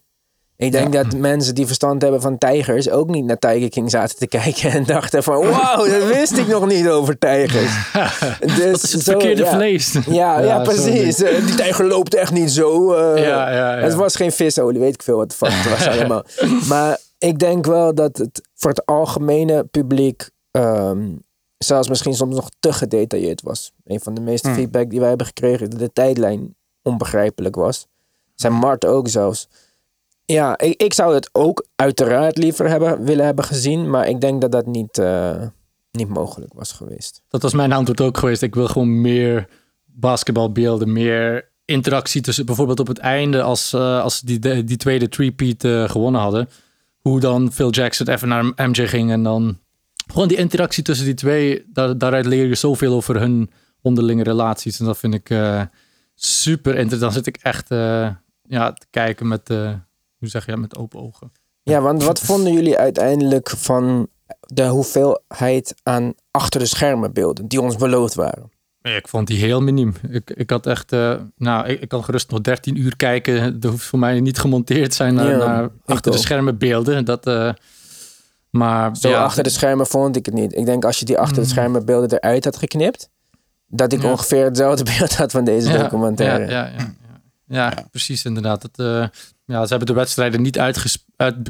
Ik 0.56 0.72
denk 0.72 0.92
dat 0.92 1.16
mensen 1.16 1.54
die 1.54 1.66
verstand 1.66 2.02
hebben 2.02 2.20
van 2.20 2.38
tijgers 2.38 2.90
ook 2.90 3.08
niet 3.08 3.24
naar 3.24 3.38
Tiger 3.38 3.68
King 3.68 3.90
zaten 3.90 4.16
te 4.18 4.26
kijken 4.38 4.70
en 4.70 4.84
dachten 4.84 5.22
van 5.22 5.48
wauw, 5.48 5.88
dat 5.88 6.06
wist 6.06 6.36
ik 6.36 6.46
nog 6.46 6.66
niet 6.66 6.88
over 6.88 7.18
tijgers. 7.18 7.72
Dus 8.40 8.56
Dat 8.58 8.82
is 8.82 8.92
het 8.92 9.02
zo, 9.02 9.10
verkeerde 9.10 9.42
ja. 9.42 9.54
vlees. 9.54 9.96
Ja, 10.06 10.40
ja, 10.40 10.62
precies. 10.62 11.16
Die 11.16 11.54
tijger 11.54 11.84
loopt 11.86 12.14
echt 12.14 12.32
niet 12.32 12.50
zo. 12.50 12.92
eh. 12.92 13.22
Ja, 13.22 13.50
ja, 13.50 13.76
ja. 13.76 13.82
Het 13.82 13.94
was 13.94 14.16
geen 14.16 14.32
visolie, 14.32 14.80
weet 14.80 14.94
ik 14.94 15.02
veel 15.02 15.16
wat 15.16 15.30
de 15.30 15.36
fuck 15.36 15.50
het 15.52 15.70
was 15.70 15.86
allemaal. 15.98 16.24
Maar 16.68 16.98
ik 17.18 17.38
denk 17.38 17.66
wel 17.66 17.94
dat 17.94 18.16
het 18.16 18.48
voor 18.54 18.70
het 18.70 18.86
algemene 18.86 19.64
publiek 19.64 20.30
ehm, 20.50 21.08
zelfs 21.58 21.88
misschien 21.88 22.14
soms 22.14 22.34
nog 22.34 22.48
te 22.60 22.72
gedetailleerd 22.72 23.42
was. 23.42 23.72
Een 23.84 24.00
van 24.00 24.14
de 24.14 24.20
meeste 24.20 24.48
Hmm. 24.48 24.56
feedback 24.56 24.90
die 24.90 24.98
wij 25.00 25.08
hebben 25.08 25.26
gekregen, 25.26 25.70
dat 25.70 25.78
de 25.78 25.92
tijdlijn 25.92 26.54
onbegrijpelijk 26.82 27.54
was. 27.56 27.86
Zijn 28.34 28.52
Mart 28.52 28.86
ook 28.86 29.08
zelfs. 29.08 29.48
Ja, 30.26 30.58
ik, 30.58 30.82
ik 30.82 30.92
zou 30.92 31.14
het 31.14 31.28
ook 31.32 31.66
uiteraard 31.76 32.38
liever 32.38 32.68
hebben, 32.68 33.04
willen 33.04 33.24
hebben 33.24 33.44
gezien, 33.44 33.90
maar 33.90 34.08
ik 34.08 34.20
denk 34.20 34.40
dat 34.40 34.52
dat 34.52 34.66
niet, 34.66 34.98
eh, 34.98 35.46
niet 35.90 36.08
mogelijk 36.08 36.52
was 36.54 36.72
geweest. 36.72 37.22
Dat 37.28 37.42
was 37.42 37.52
mijn 37.52 37.72
antwoord 37.72 38.00
ook 38.00 38.18
geweest. 38.18 38.42
Ik 38.42 38.54
wil 38.54 38.66
gewoon 38.66 39.00
meer 39.00 39.48
basketbalbeelden, 39.84 40.92
meer 40.92 41.52
interactie 41.64 42.20
tussen 42.20 42.46
bijvoorbeeld 42.46 42.80
op 42.80 42.86
het 42.86 42.98
einde 42.98 43.42
als, 43.42 43.72
eh, 43.72 44.00
als 44.00 44.20
die, 44.20 44.64
die 44.64 44.76
tweede 44.76 45.08
three-peat 45.08 45.64
eh, 45.64 45.88
gewonnen 45.88 46.20
hadden. 46.20 46.48
Hoe 46.98 47.20
dan 47.20 47.52
Phil 47.52 47.70
Jackson 47.70 48.08
even 48.08 48.28
naar 48.28 48.52
MJ 48.68 48.86
ging 48.86 49.10
en 49.10 49.22
dan 49.22 49.58
gewoon 50.06 50.28
die 50.28 50.36
interactie 50.36 50.82
tussen 50.82 51.06
die 51.06 51.14
twee. 51.14 51.64
Daar, 51.72 51.98
daaruit 51.98 52.26
leer 52.26 52.46
je 52.46 52.54
zoveel 52.54 52.94
over 52.94 53.20
hun 53.20 53.50
onderlinge 53.82 54.22
relaties. 54.22 54.78
En 54.80 54.86
dat 54.86 54.98
vind 54.98 55.14
ik 55.14 55.30
eh, 55.30 55.62
super 56.14 56.76
interessant. 56.76 57.00
Dan 57.00 57.24
zit 57.24 57.26
ik 57.26 57.36
echt 57.42 57.68
ja, 58.48 58.72
te 58.72 58.86
kijken 58.90 59.28
met, 59.28 59.50
hoe 60.18 60.28
zeg 60.28 60.44
je, 60.44 60.50
dat, 60.50 60.60
met 60.60 60.76
open 60.76 61.00
ogen. 61.00 61.32
Ja, 61.62 61.80
want 61.80 62.02
wat 62.04 62.20
vonden 62.20 62.52
jullie 62.52 62.78
uiteindelijk 62.78 63.50
van 63.50 64.08
de 64.40 64.66
hoeveelheid 64.66 65.74
aan 65.82 66.14
achter 66.30 66.60
de 66.60 66.66
schermen 66.66 67.12
beelden 67.12 67.48
die 67.48 67.60
ons 67.60 67.76
beloofd 67.76 68.14
waren? 68.14 68.50
Nee, 68.82 68.96
Ik 68.96 69.08
vond 69.08 69.26
die 69.26 69.38
heel 69.38 69.60
miniem. 69.60 69.94
Ik, 70.10 70.30
ik 70.30 70.50
had 70.50 70.66
echt, 70.66 70.92
eh, 70.92 71.14
nou, 71.36 71.66
ik, 71.68 71.80
ik 71.80 71.88
kan 71.88 72.04
gerust 72.04 72.30
nog 72.30 72.40
13 72.40 72.76
uur 72.80 72.96
kijken. 72.96 73.60
Dat 73.60 73.70
hoeft 73.70 73.84
voor 73.86 73.98
mij 73.98 74.20
niet 74.20 74.38
gemonteerd 74.38 74.90
te 74.90 74.96
zijn 74.96 75.14
naar, 75.14 75.30
Ja, 75.30 75.36
naar 75.36 75.68
achter 75.84 76.12
de 76.12 76.18
schermen 76.18 76.58
beelden. 76.58 77.04
Dat, 77.04 77.26
eh, 77.26 77.52
maar 78.50 78.96
Zo 78.96 79.08
ja, 79.08 79.22
achter 79.24 79.42
de 79.42 79.50
schermen 79.50 79.86
vond 79.86 80.16
ik 80.16 80.26
het 80.26 80.34
niet. 80.34 80.56
Ik 80.56 80.64
denk 80.64 80.84
als 80.84 80.98
je 80.98 81.04
die 81.04 81.18
achter 81.18 81.42
de 81.42 81.48
schermen 81.48 81.84
beelden 81.84 82.18
eruit 82.18 82.44
had 82.44 82.56
geknipt, 82.56 83.08
dat 83.66 83.92
ik 83.92 84.02
Ja. 84.02 84.10
ongeveer 84.10 84.44
hetzelfde 84.44 84.84
beeld 84.98 85.16
had 85.16 85.30
van 85.32 85.44
deze 85.44 85.78
documentaire. 85.78 86.44
Ja, 86.44 86.50
ja, 86.50 86.66
ja, 86.66 86.78
ja. 86.78 86.94
Ja, 87.46 87.86
precies 87.90 88.24
inderdaad. 88.24 88.62
Het, 88.62 88.78
eh, 88.78 89.06
ja, 89.44 89.62
ze 89.62 89.68
hebben 89.68 89.86
de 89.86 89.92
wedstrijden 90.00 90.42
niet 90.42 90.58
uit, 90.58 91.04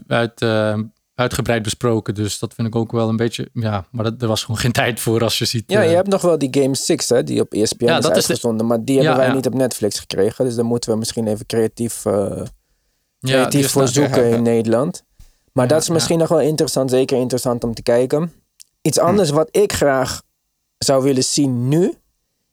uit, 0.07 0.41
eh, 0.43 0.79
uitgebreid 1.15 1.63
besproken. 1.63 2.15
Dus 2.15 2.39
dat 2.39 2.55
vind 2.55 2.69
ik 2.69 2.75
ook 2.77 2.93
wel 2.93 3.09
een 3.09 3.17
beetje... 3.17 3.49
Ja, 3.53 3.87
maar 3.91 4.05
dat, 4.05 4.23
er 4.23 4.29
was 4.29 4.41
gewoon 4.41 4.61
geen 4.61 4.73
tijd 4.83 5.01
voor 5.01 5.23
als 5.23 5.39
je 5.39 5.45
ziet... 5.45 5.65
Ja, 5.67 5.83
eh, 5.83 5.89
je 5.91 5.95
hebt 5.95 6.09
nog 6.09 6.23
wel 6.23 6.39
die 6.39 6.49
Game 6.61 6.75
6 6.75 7.09
hè, 7.09 7.23
die 7.25 7.41
op 7.41 7.53
ESPN 7.53 7.85
Ja, 7.85 7.97
is 7.97 8.03
dat 8.05 8.17
is 8.17 8.41
de- 8.41 8.53
maar 8.53 8.85
die 8.85 8.95
hebben 8.97 9.13
Ja, 9.15 9.19
wij 9.19 9.29
ja. 9.29 9.35
niet 9.35 9.47
op 9.47 9.55
Netflix 9.55 9.99
gekregen. 9.99 10.45
Dus 10.45 10.55
daar 10.55 10.65
moeten 10.65 10.91
we 10.93 10.99
misschien 10.99 11.27
even 11.27 11.47
creatief, 11.47 12.05
eh, 12.07 12.43
creatief 13.21 13.65
is 13.65 13.71
voor 13.71 13.83
nou- 13.83 13.95
zoeken 13.95 14.31
in 14.31 14.43
Nederland. 14.43 15.05
Maar 15.53 15.69
dat 15.69 15.83
is 15.83 15.89
misschien 15.89 16.19
nog 16.19 16.29
wel 16.29 16.41
interessant, 16.41 16.91
zeker 16.91 17.19
interessant 17.19 17.65
om 17.65 17.75
te 17.75 17.83
kijken. 17.83 18.33
Iets 18.83 18.99
anders 18.99 19.31
wat 19.31 19.49
ik 19.51 19.73
graag 19.73 20.23
zou 20.79 21.03
willen 21.03 21.25
zien 21.25 21.69
nu. 21.69 21.95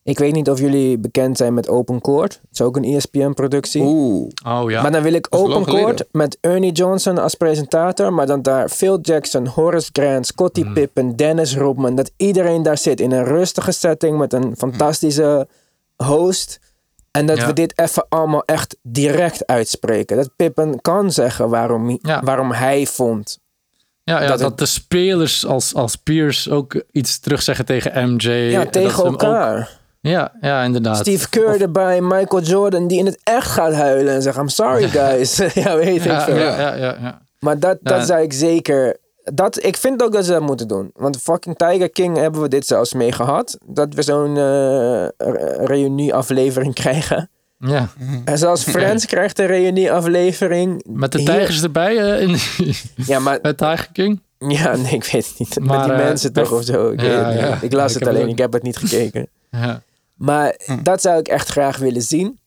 Ik 0.03 0.19
weet 0.19 0.33
niet 0.33 0.49
of 0.49 0.59
jullie 0.59 0.97
bekend 0.97 1.37
zijn 1.37 1.53
met 1.53 1.69
Open 1.69 2.01
Court. 2.01 2.33
Het 2.33 2.49
is 2.51 2.61
ook 2.61 2.75
een 2.75 2.83
ESPN-productie. 2.83 3.81
Oeh. 3.81 4.29
Oh 4.47 4.71
ja. 4.71 4.81
Maar 4.81 4.91
dan 4.91 5.01
wil 5.01 5.13
ik 5.13 5.27
Open. 5.29 5.63
Court 5.63 6.03
met 6.11 6.37
Ernie 6.41 6.71
Johnson 6.71 7.17
als 7.17 7.35
presentator. 7.35 8.13
Maar 8.13 8.25
dan 8.27 8.41
daar 8.41 8.69
Phil 8.69 8.99
Jackson, 9.01 9.47
Horace 9.47 9.89
Grant, 9.93 10.25
Scottie 10.27 10.63
Hmm. 10.63 10.73
Pippen, 10.73 11.15
Dennis 11.15 11.55
Rodman. 11.55 11.95
Dat 11.95 12.11
iedereen 12.17 12.63
daar 12.63 12.77
zit 12.77 12.99
in 12.99 13.11
een 13.11 13.23
rustige 13.23 13.71
setting 13.71 14.17
met 14.17 14.33
een 14.33 14.53
fantastische 14.57 15.47
host. 15.95 16.59
En 17.11 17.25
dat 17.25 17.37
Ja. 17.37 17.45
we 17.45 17.53
dit 17.53 17.79
even 17.79 18.05
allemaal 18.09 18.43
echt 18.45 18.77
direct 18.83 19.47
uitspreken. 19.47 20.17
Dat 20.17 20.29
Pippen 20.35 20.81
kan 20.81 21.11
zeggen 21.11 21.49
waarom, 21.49 21.99
Ja. 22.01 22.21
waarom 22.23 22.51
hij 22.51 22.85
vond. 22.85 23.39
Ja, 24.03 24.21
ja 24.21 24.27
dat 24.27 24.39
dat, 24.39 24.49
het- 24.49 24.57
de 24.59 24.65
spelers 24.65 25.45
als, 25.45 25.73
als 25.75 25.95
peers 25.95 26.49
ook 26.49 26.83
iets 26.91 27.19
terugzeggen 27.19 27.65
tegen 27.65 28.11
MJ. 28.13 28.29
Ja, 28.31 28.65
tegen 28.65 28.91
ze 28.91 28.95
hem 29.03 29.13
ook- 29.13 29.21
elkaar. 29.21 29.79
Ja, 30.01 30.31
ja, 30.41 30.63
inderdaad. 30.63 30.97
Steve 30.97 31.29
Kerr 31.29 31.61
erbij, 31.61 32.01
Michael 32.01 32.41
Jordan, 32.43 32.87
die 32.87 32.99
in 32.99 33.05
het 33.05 33.19
echt 33.23 33.47
gaat 33.47 33.73
huilen 33.73 34.13
en 34.13 34.21
zegt: 34.21 34.37
I'm 34.37 34.47
sorry 34.49 34.87
guys. 34.87 35.37
ja, 35.63 35.75
weet 35.77 36.05
ik 36.05 36.11
veel. 36.21 36.35
ja, 36.37 36.75
ja. 36.75 37.21
Maar 37.39 37.59
dat, 37.59 37.77
dat 37.81 38.05
zou 38.07 38.21
ik 38.21 38.33
zeker. 38.33 38.97
Dat, 39.33 39.63
ik 39.63 39.77
vind 39.77 40.03
ook 40.03 40.11
dat 40.11 40.25
ze 40.25 40.31
dat 40.31 40.41
moeten 40.41 40.67
doen. 40.67 40.91
Want 40.95 41.17
fucking 41.21 41.57
Tiger 41.57 41.89
King 41.89 42.17
hebben 42.17 42.41
we 42.41 42.47
dit 42.47 42.65
zelfs 42.65 42.93
mee 42.93 43.11
gehad. 43.11 43.57
Dat 43.65 43.93
we 43.93 44.01
zo'n 44.01 44.35
re- 44.35 45.65
reunie-aflevering 45.65 46.73
krijgen. 46.83 47.29
ja. 47.57 47.87
En 48.25 48.37
zelfs 48.37 48.63
Friends 48.63 49.05
krijgt 49.05 49.39
een 49.39 49.45
reunie-aflevering. 49.47 50.83
Met 50.89 51.11
de 51.11 51.17
Hier- 51.17 51.27
tijgers 51.27 51.63
erbij 51.63 51.97
eh, 51.97 52.21
in, 52.21 52.37
Ja, 52.95 53.19
maar. 53.19 53.39
met 53.41 53.57
Tiger 53.57 53.87
King. 53.91 54.21
Ja, 54.37 54.75
nee, 54.75 54.91
ik 54.93 55.03
weet 55.05 55.27
het 55.27 55.39
niet. 55.39 55.55
Met 55.59 55.67
Maar, 55.67 55.83
die 55.83 55.93
eh, 55.93 56.03
mensen 56.03 56.33
toch 56.33 56.51
of 56.51 56.63
zo. 56.63 56.89
Ik, 56.91 57.01
Ja, 57.01 57.57
ik 57.61 57.73
las 57.73 57.93
het 57.93 58.07
alleen, 58.07 58.27
ik 58.29 58.37
heb 58.37 58.53
het 58.53 58.63
niet 58.63 58.77
gekeken. 58.77 59.27
Ja. 59.51 59.81
Maar 60.21 60.60
dat 60.84 61.01
zou 61.01 61.19
ik 61.19 61.27
echt 61.27 61.47
graag 61.47 61.77
willen 61.77 62.01
zien. 62.01 62.39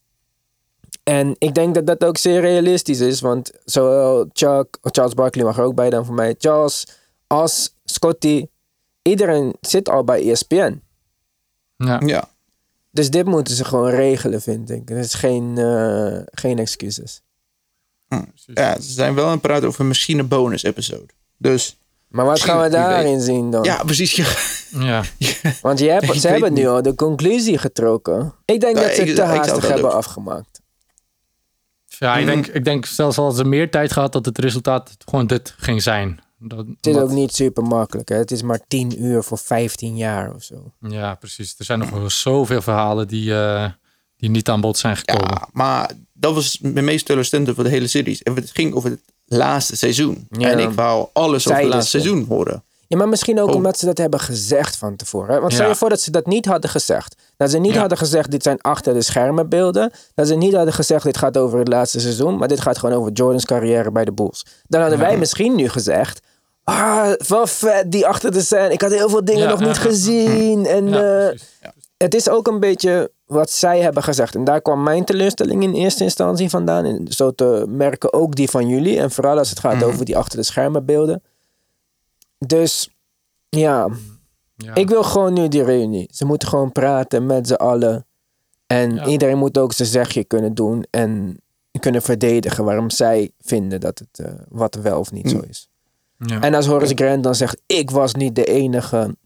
En 1.02 1.34
ik 1.38 1.54
denk 1.54 1.74
dat 1.74 1.86
dat 1.86 2.04
ook 2.04 2.16
zeer 2.16 2.40
realistisch 2.40 3.00
is. 3.00 3.20
Want 3.20 3.52
zowel 3.64 4.28
Chuck, 4.32 4.78
Charles 4.82 5.14
Barkley 5.14 5.44
mag 5.44 5.58
er 5.58 5.64
ook 5.64 5.74
bij 5.74 5.90
dan 5.90 6.04
voor 6.04 6.14
mij. 6.14 6.34
Charles 6.38 6.86
als 7.26 7.74
Scotty. 7.84 8.46
Iedereen 9.02 9.54
zit 9.60 9.88
al 9.88 10.04
bij 10.04 10.30
ESPN. 10.30 10.82
Ja. 11.76 12.00
Ja. 12.04 12.28
Dus 12.90 13.10
dit 13.10 13.26
moeten 13.26 13.54
ze 13.54 13.64
gewoon 13.64 13.90
regelen, 13.90 14.42
vind 14.42 14.70
ik. 14.70 14.90
Er 14.90 14.98
is 14.98 15.14
geen, 15.14 15.58
eh, 15.58 16.20
geen 16.24 16.58
excuses. 16.58 17.22
ja, 18.46 18.80
ze 18.80 18.92
zijn 18.92 19.14
wel 19.14 19.24
aan 19.24 19.30
het 19.32 19.40
praten 19.40 19.68
over 19.68 19.80
een 19.80 19.88
misschien 19.88 20.18
een 20.18 20.28
bonus 20.28 20.62
episode. 20.62 21.12
Dus 21.36 21.76
Maar 22.14 22.24
wat 22.24 22.40
gaan 22.42 22.62
we 22.62 22.68
daarin 22.68 23.20
zien 23.20 23.50
dan? 23.50 23.62
ja, 23.64 23.82
precies. 23.84 24.14
Ja. 24.14 25.02
ja. 25.18 25.32
Want 25.62 25.78
je 25.78 25.88
hebt, 25.90 26.20
ze 26.20 26.28
hebben 26.28 26.52
nu 26.52 26.66
al 26.66 26.82
de 26.82 26.94
conclusie 26.94 27.58
getrokken. 27.58 28.34
Ik 28.44 28.60
denk 28.60 28.74
Nou, 28.74 28.86
dat 28.86 28.96
ze 28.96 29.02
het 29.02 29.14
te 29.14 29.22
haastig 29.22 29.68
hebben 29.68 29.92
afgemaakt. 29.92 30.60
Ja, 31.98 32.16
ik 32.16 32.26
denk, 32.26 32.46
ik 32.46 32.64
denk 32.64 32.86
zelfs 32.86 33.18
als 33.18 33.36
ze 33.36 33.44
meer 33.44 33.70
tijd 33.70 33.92
gehad, 33.92 34.12
dat 34.12 34.24
het 34.24 34.38
resultaat 34.38 34.96
gewoon 35.04 35.26
dit 35.26 35.54
ging 35.58 35.82
zijn. 35.82 36.20
Dat, 36.38 36.58
Het 36.66 36.86
is 36.86 36.94
wat- 36.94 37.02
ook 37.02 37.10
niet 37.10 37.34
super 37.34 37.62
makkelijk. 37.62 38.08
Hè? 38.08 38.16
Het 38.16 38.30
is 38.30 38.42
maar 38.42 38.60
10 38.68 39.02
uur 39.02 39.22
voor 39.22 39.38
15 39.38 39.96
jaar 39.96 40.34
of 40.34 40.42
zo. 40.42 40.72
Ja, 40.80 41.14
precies. 41.14 41.54
Er 41.58 41.64
zijn 41.64 41.78
nog 41.78 42.12
zoveel 42.12 42.62
verhalen 42.62 43.08
die, 43.08 43.34
eh, 43.34 43.66
die 44.16 44.30
niet 44.30 44.48
aan 44.48 44.60
bod 44.60 44.78
zijn 44.78 44.96
gekomen. 44.96 45.28
Ja, 45.30 45.48
maar 45.52 45.90
dat 46.12 46.34
was 46.34 46.58
mijn 46.62 46.84
meest 46.84 47.06
teleurstellende 47.06 47.54
voor 47.54 47.64
de 47.64 47.70
hele 47.70 47.86
series. 47.86 48.22
En 48.22 48.34
het 48.34 48.50
ging 48.50 48.74
over 48.74 48.90
het 48.90 49.00
laatste 49.24 49.76
seizoen. 49.76 50.26
Ja. 50.30 50.50
En 50.50 50.58
ik 50.58 50.70
wou 50.70 51.06
alles 51.12 51.48
over 51.48 51.60
het 51.60 51.68
laatste 51.72 51.98
ze. 51.98 52.04
seizoen 52.04 52.26
horen. 52.28 52.64
Ja, 52.88 52.96
maar 52.96 53.08
misschien 53.08 53.40
ook 53.40 53.48
Oh. 53.48 53.54
omdat 53.54 53.78
ze 53.78 53.86
dat 53.86 53.98
hebben 53.98 54.20
gezegd 54.20 54.76
van 54.76 54.96
tevoren. 54.96 55.34
Hè? 55.34 55.40
Want 55.40 55.52
stel 55.52 55.64
Ja. 55.64 55.70
je 55.70 55.76
voor 55.78 55.88
dat 55.88 56.00
ze 56.00 56.10
dat 56.10 56.26
niet 56.26 56.46
hadden 56.46 56.70
gezegd. 56.70 57.16
Dat 57.36 57.50
ze 57.50 57.58
niet 57.58 57.72
Ja. 57.74 57.80
hadden 57.80 57.98
gezegd, 57.98 58.30
dit 58.30 58.42
zijn 58.42 58.60
achter 58.60 58.94
de 58.94 59.02
schermen 59.02 59.48
beelden. 59.48 59.92
Dat 60.14 60.28
ze 60.28 60.34
niet 60.34 60.54
hadden 60.54 60.74
gezegd, 60.74 61.04
dit 61.04 61.16
gaat 61.16 61.36
over 61.36 61.58
het 61.58 61.68
laatste 61.68 62.00
seizoen. 62.00 62.36
Maar 62.38 62.48
dit 62.48 62.60
gaat 62.60 62.78
gewoon 62.78 62.98
over 62.98 63.12
Jordans 63.12 63.44
carrière 63.44 63.90
bij 63.92 64.04
de 64.04 64.12
Bulls. 64.12 64.46
Dan 64.66 64.80
hadden 64.80 64.98
wij 64.98 65.18
misschien 65.18 65.54
nu 65.54 65.68
gezegd... 65.68 66.20
Ah, 66.64 67.12
wel 67.28 67.46
vet, 67.46 67.92
die 67.92 68.06
achter 68.06 68.32
de 68.32 68.40
scène. 68.40 68.72
Ik 68.72 68.80
had 68.80 68.90
heel 68.90 69.08
veel 69.08 69.24
dingen 69.24 69.42
Ja, 69.42 69.48
nog 69.50 69.60
ja, 69.60 69.66
niet 69.66 69.78
gezien. 69.78 70.66
En 70.66 70.88
Ja, 70.88 71.28
eh, 71.28 71.38
het 71.96 72.14
is 72.14 72.28
ook 72.28 72.46
een 72.46 72.60
beetje 72.60 73.10
wat 73.26 73.50
zij 73.50 73.80
hebben 73.80 74.02
gezegd. 74.02 74.34
En 74.34 74.44
daar 74.44 74.60
kwam 74.62 74.82
mijn 74.82 75.04
teleurstelling 75.04 75.62
in 75.62 75.72
eerste 75.74 76.04
instantie 76.04 76.48
vandaan. 76.50 76.84
En 76.84 77.06
zo 77.08 77.30
te 77.30 77.64
merken 77.68 78.12
ook 78.12 78.34
die 78.34 78.50
van 78.50 78.68
jullie. 78.68 78.98
En 79.00 79.10
vooral 79.10 79.38
als 79.38 79.50
het 79.50 79.58
gaat 79.60 79.74
Mhm. 79.74 79.84
over 79.84 80.04
die 80.04 80.16
achter 80.16 80.38
de 80.38 80.44
schermen 80.44 80.84
beelden. 80.84 81.22
Dus 82.38 82.90
ja, 83.48 83.88
Ja. 84.56 84.74
ik 84.74 84.88
wil 84.88 85.02
gewoon 85.02 85.32
nu 85.32 85.48
die 85.48 85.62
reunie. 85.64 86.08
Ze 86.12 86.24
moeten 86.24 86.48
gewoon 86.48 86.72
praten 86.72 87.26
met 87.26 87.46
z'n 87.46 87.52
allen. 87.54 88.06
En 88.66 88.94
Ja. 88.94 89.06
iedereen 89.06 89.38
moet 89.38 89.58
ook 89.58 89.72
zijn 89.72 89.88
zegje 89.88 90.24
kunnen 90.24 90.54
doen. 90.54 90.84
En 90.90 91.38
kunnen 91.80 92.02
verdedigen 92.02 92.64
waarom 92.64 92.90
zij 92.90 93.30
vinden 93.40 93.80
dat 93.80 93.98
het 93.98 94.26
eh, 94.26 94.32
wat 94.48 94.74
wel 94.74 94.98
of 94.98 95.12
niet 95.12 95.30
zo 95.30 95.40
is. 95.48 95.68
Ja. 96.18 96.40
En 96.40 96.54
als 96.54 96.66
Horace 96.66 96.94
Grant 96.94 97.22
dan 97.22 97.34
zegt, 97.34 97.60
ik 97.66 97.90
was 97.90 98.14
niet 98.14 98.34
de 98.34 98.44
enige. 98.44 99.16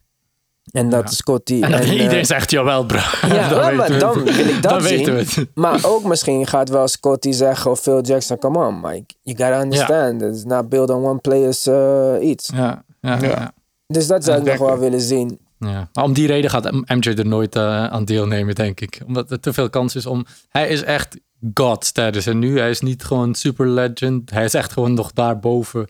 En 0.73 0.89
dat 0.91 1.03
Ja. 1.09 1.15
Scotty. 1.15 1.61
En 1.63 1.71
dat 1.71 1.81
en, 1.81 1.87
eh, 1.89 1.93
iedereen 1.93 2.27
zegt, 2.27 2.51
jawel 2.51 2.85
bro. 2.87 2.99
ja, 3.29 3.49
dan 3.51 3.77
maar 3.77 3.91
we 3.91 3.97
dan 3.97 4.19
het. 4.25 4.37
wil 4.37 4.47
ik 4.47 4.63
dat 4.63 4.73
Dan 4.73 4.83
zien. 4.83 4.97
weten 4.97 5.13
we 5.15 5.19
het. 5.21 5.47
Maar 5.55 5.79
ook 5.85 6.05
misschien 6.05 6.47
gaat 6.47 6.69
wel 6.69 6.89
Scotty 6.89 7.31
zeggen 7.33 7.71
of 7.71 7.81
Phil 7.81 8.01
Jackson, 8.01 8.39
come 8.39 8.67
on 8.67 8.81
Mike, 8.81 9.15
you 9.23 9.37
gotta 9.37 9.61
understand. 9.63 10.23
It's 10.23 10.45
not 10.45 10.69
build 10.69 10.91
on 10.91 11.05
one 11.05 11.19
player's 11.19 11.67
uh, 11.67 12.13
iets. 12.21 12.51
Ja, 12.55 12.85
ja, 13.01 13.19
Ja. 13.21 13.29
ja. 13.29 13.53
Dus 13.87 14.07
dat 14.07 14.25
zou 14.25 14.39
ik 14.39 14.45
nog 14.45 14.69
wel 14.69 14.79
willen 14.79 15.01
zien. 15.01 15.39
Ja, 15.59 15.89
maar 15.93 16.05
om 16.05 16.13
die 16.13 16.27
reden 16.27 16.51
gaat 16.51 16.71
MJ 16.71 17.09
er 17.17 17.27
nooit 17.27 17.57
eh, 17.57 17.85
aan 17.87 18.05
deelnemen, 18.05 18.55
denk 18.55 18.81
ik. 18.81 19.01
Omdat 19.07 19.31
er 19.31 19.41
te 19.41 19.53
veel 19.53 19.71
kans 19.71 19.95
is 19.97 20.07
om... 20.07 20.27
Hij 20.49 20.69
is 20.69 20.83
echt 20.83 21.17
God 21.55 21.85
status. 21.85 22.27
En 22.27 22.39
nu, 22.39 22.59
hij 22.59 22.71
is 22.71 22.81
niet 22.81 23.05
gewoon 23.05 23.35
super 23.35 23.69
legend. 23.69 24.31
Hij 24.31 24.45
is 24.45 24.55
echt 24.55 24.73
gewoon 24.73 24.95
nog 24.95 25.13
daarboven. 25.13 25.89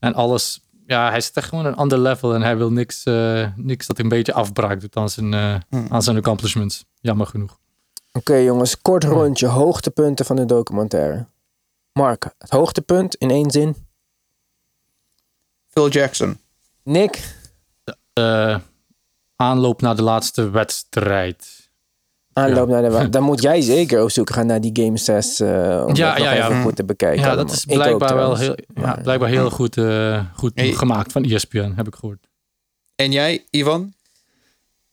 En 0.00 0.14
alles... 0.14 0.60
Ja, 0.90 1.10
hij 1.10 1.20
zit 1.20 1.36
echt 1.36 1.48
gewoon 1.48 1.66
een 1.66 1.76
ander 1.76 1.98
level. 1.98 2.34
En 2.34 2.42
hij 2.42 2.56
wil 2.56 2.72
niks, 2.72 3.04
eh, 3.04 3.46
niks 3.56 3.86
dat 3.86 3.98
een 3.98 4.08
beetje 4.08 4.32
afbraak 4.32 4.80
doet 4.80 4.96
aan 4.96 5.10
zijn, 5.10 5.34
eh, 5.34 5.56
aan 5.88 6.02
zijn 6.02 6.16
accomplishments. 6.16 6.84
Jammer 7.00 7.26
genoeg. 7.26 7.58
Oké 8.12 8.34
jongens, 8.34 8.80
kort 8.82 9.04
rondje, 9.04 9.46
hoogtepunten 9.46 10.24
van 10.24 10.36
de 10.36 10.44
documentaire. 10.44 11.26
Mark, 11.92 12.34
het 12.38 12.50
hoogtepunt 12.50 13.14
in 13.14 13.30
één 13.30 13.50
zin. 13.50 13.76
Phil 15.68 15.88
Jackson. 15.88 16.38
Nick, 16.82 17.38
Eh, 18.12 18.58
aanloop 19.36 19.80
naar 19.80 19.96
de 19.96 20.02
laatste 20.02 20.50
wedstrijd. 20.50 21.59
Aanloop 22.32 22.68
naar 22.68 22.82
de... 22.82 23.08
Dan 23.18 23.22
moet 23.22 23.42
jij 23.42 23.60
zeker 23.60 24.02
op 24.02 24.10
zoek 24.10 24.30
gaan 24.30 24.46
naar 24.46 24.60
die 24.60 24.84
Game 24.84 24.96
6. 24.96 25.40
eh 25.40 25.48
om 25.48 25.50
Ja, 25.54 25.74
dat 25.84 25.88
nog 25.88 25.96
ja, 25.96 26.16
ja. 26.34 26.48
even 26.48 26.62
goed 26.62 26.76
te 26.76 26.84
bekijken. 26.84 27.20
Ja, 27.20 27.26
allemaal. 27.26 27.44
dat 27.46 27.54
is 27.54 27.64
blijkbaar 27.64 28.14
wel 28.14 28.36
heel, 28.36 28.54
ja, 28.74 28.98
blijkbaar 29.02 29.28
heel 29.28 29.50
goed, 29.50 29.76
eh, 29.76 30.24
goed 30.34 30.52
Hey. 30.54 30.72
gemaakt 30.72 31.12
van 31.12 31.24
ESPN, 31.24 31.72
heb 31.76 31.86
ik 31.86 31.94
gehoord. 31.94 32.26
En 32.94 33.12
jij, 33.12 33.44
Ivan? 33.50 33.92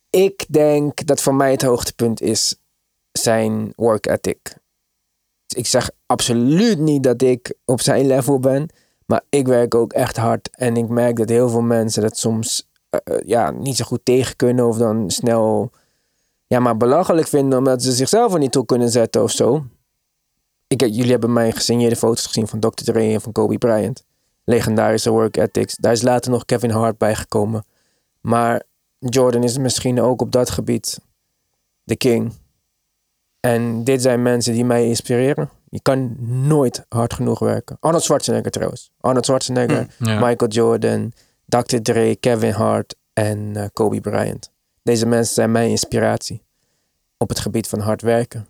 Ik 0.09 0.45
denk 0.49 1.05
dat 1.05 1.21
voor 1.21 1.35
mij 1.35 1.51
het 1.51 1.61
hoogtepunt 1.61 2.21
is 2.21 2.55
zijn 3.11 3.73
work 3.75 4.07
ethic. 4.07 4.57
Ik 5.55 5.67
zeg 5.67 5.89
absoluut 6.05 6.79
niet 6.79 7.03
dat 7.03 7.21
ik 7.21 7.53
op 7.65 7.81
zijn 7.81 8.07
level 8.07 8.39
ben. 8.39 8.69
Maar 9.05 9.21
ik 9.29 9.47
werk 9.47 9.75
ook 9.75 9.93
echt 9.93 10.17
hard. 10.17 10.49
En 10.51 10.77
ik 10.77 10.87
merk 10.89 11.15
dat 11.17 11.29
heel 11.29 11.49
veel 11.49 11.61
mensen 11.61 12.01
dat 12.01 12.17
soms 12.17 12.67
eh, 12.89 12.99
ja, 13.25 13.51
niet 13.51 13.75
zo 13.75 13.85
goed 13.85 13.99
tegen 14.03 14.35
kunnen. 14.35 14.67
Of 14.67 14.77
dan 14.77 15.11
snel 15.11 15.71
ja, 16.47 16.59
maar 16.59 16.77
belachelijk 16.77 17.27
vinden 17.27 17.57
omdat 17.57 17.83
ze 17.83 17.91
zichzelf 17.91 18.33
er 18.33 18.39
niet 18.39 18.51
toe 18.51 18.65
kunnen 18.65 18.89
zetten 18.89 19.23
of 19.23 19.31
zo. 19.31 19.65
Ik, 20.67 20.81
jullie 20.81 21.11
hebben 21.11 21.33
mijn 21.33 21.53
gesigneerde 21.53 21.95
foto's 21.95 22.25
gezien 22.25 22.47
van 22.47 22.59
Dr. 22.59 22.83
Dre 22.83 23.13
en 23.13 23.21
van 23.21 23.31
Kobe 23.31 23.57
Bryant. 23.57 24.03
Legendarische 24.43 25.11
work 25.11 25.37
ethics. 25.37 25.75
Daar 25.75 25.91
is 25.91 26.01
later 26.01 26.31
nog 26.31 26.45
Kevin 26.45 26.69
Hart 26.69 26.97
bij 26.97 27.15
gekomen. 27.15 27.65
Maar 28.21 28.63
Jordan 28.99 29.43
is 29.43 29.57
misschien 29.57 30.01
ook 30.01 30.21
op 30.21 30.31
dat 30.31 30.49
gebied 30.49 30.99
de 31.83 31.95
king. 31.95 32.33
En 33.39 33.83
dit 33.83 34.01
zijn 34.01 34.21
mensen 34.21 34.53
die 34.53 34.65
mij 34.65 34.85
inspireren. 34.87 35.49
Je 35.69 35.81
kan 35.81 36.15
nooit 36.47 36.85
hard 36.89 37.13
genoeg 37.13 37.39
werken. 37.39 37.77
Arnold 37.79 38.03
Schwarzenegger 38.03 38.51
trouwens. 38.51 38.91
Arnold 38.99 39.25
Schwarzenegger, 39.25 39.95
Ja. 39.99 40.19
Michael 40.19 40.51
Jordan, 40.51 41.13
Dr. 41.45 41.77
Dre, 41.81 42.15
Kevin 42.15 42.51
Hart 42.51 42.95
en 43.13 43.55
eh, 43.55 43.65
Kobe 43.73 44.01
Bryant. 44.01 44.51
Deze 44.87 45.05
mensen 45.05 45.33
zijn 45.33 45.51
mijn 45.51 45.69
inspiratie 45.69 46.43
op 47.17 47.29
het 47.29 47.39
gebied 47.39 47.67
van 47.67 47.79
hard 47.79 48.01
werken. 48.01 48.47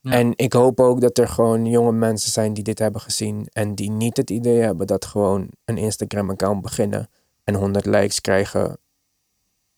Ja. 0.00 0.10
En 0.12 0.32
ik 0.36 0.52
hoop 0.52 0.80
ook 0.80 1.00
dat 1.00 1.18
er 1.18 1.28
gewoon 1.28 1.66
jonge 1.66 1.92
mensen 1.92 2.30
zijn 2.30 2.54
die 2.54 2.64
dit 2.64 2.78
hebben 2.78 3.00
gezien 3.00 3.48
en 3.52 3.74
die 3.74 3.90
niet 3.90 4.16
het 4.16 4.30
idee 4.30 4.60
hebben 4.60 4.86
dat 4.86 5.04
gewoon 5.04 5.48
een 5.64 5.78
Instagram-account 5.78 6.62
beginnen 6.62 7.08
en 7.44 7.54
100 7.54 7.84
likes 7.86 8.20
krijgen, 8.20 8.78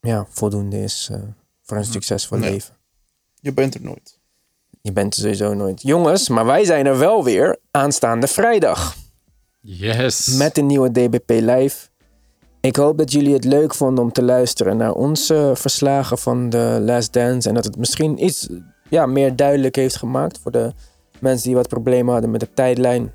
ja, 0.00 0.26
voldoende 0.28 0.82
is 0.82 1.08
eh, 1.12 1.20
voor 1.62 1.76
een 1.76 1.84
succesvol 1.84 2.38
Nee. 2.38 2.50
leven. 2.50 2.76
Je 3.40 3.52
bent 3.52 3.74
er 3.74 3.82
nooit. 3.82 4.18
Je 4.80 4.92
bent 4.92 5.14
er 5.14 5.20
sowieso 5.20 5.54
nooit. 5.54 5.82
Jongens, 5.82 6.28
maar 6.28 6.44
wij 6.46 6.64
zijn 6.64 6.86
er 6.86 6.98
wel 6.98 7.24
weer 7.24 7.58
aanstaande 7.70 8.26
vrijdag 8.26 8.96
Yes. 9.60 10.26
met 10.26 10.58
een 10.58 10.66
nieuwe 10.66 10.90
DBP 10.90 11.30
Live. 11.30 11.88
Ik 12.62 12.76
hoop 12.76 12.98
dat 12.98 13.12
jullie 13.12 13.34
het 13.34 13.44
leuk 13.44 13.74
vonden 13.74 14.04
om 14.04 14.12
te 14.12 14.22
luisteren 14.22 14.76
naar 14.76 14.92
onze 14.92 15.52
verslagen 15.54 16.18
van 16.18 16.50
de 16.50 16.78
Last 16.80 17.12
Dance. 17.12 17.48
En 17.48 17.54
dat 17.54 17.64
het 17.64 17.76
misschien 17.76 18.24
iets 18.24 18.48
ja, 18.88 19.06
meer 19.06 19.36
duidelijk 19.36 19.76
heeft 19.76 19.96
gemaakt 19.96 20.38
voor 20.42 20.50
de 20.50 20.72
mensen 21.18 21.46
die 21.46 21.56
wat 21.56 21.68
problemen 21.68 22.12
hadden 22.12 22.30
met 22.30 22.40
de 22.40 22.52
tijdlijn. 22.54 23.12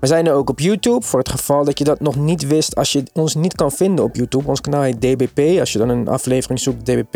We 0.00 0.06
zijn 0.06 0.26
er 0.26 0.32
ook 0.32 0.50
op 0.50 0.60
YouTube, 0.60 1.06
voor 1.06 1.18
het 1.18 1.28
geval 1.28 1.64
dat 1.64 1.78
je 1.78 1.84
dat 1.84 2.00
nog 2.00 2.16
niet 2.16 2.46
wist. 2.46 2.74
Als 2.74 2.92
je 2.92 3.02
ons 3.12 3.34
niet 3.34 3.54
kan 3.54 3.72
vinden 3.72 4.04
op 4.04 4.16
YouTube, 4.16 4.48
ons 4.48 4.60
kanaal 4.60 4.82
heet 4.82 5.00
DBP. 5.00 5.58
Als 5.58 5.72
je 5.72 5.78
dan 5.78 5.88
een 5.88 6.08
aflevering 6.08 6.60
zoekt, 6.60 6.84
DBP 6.84 7.14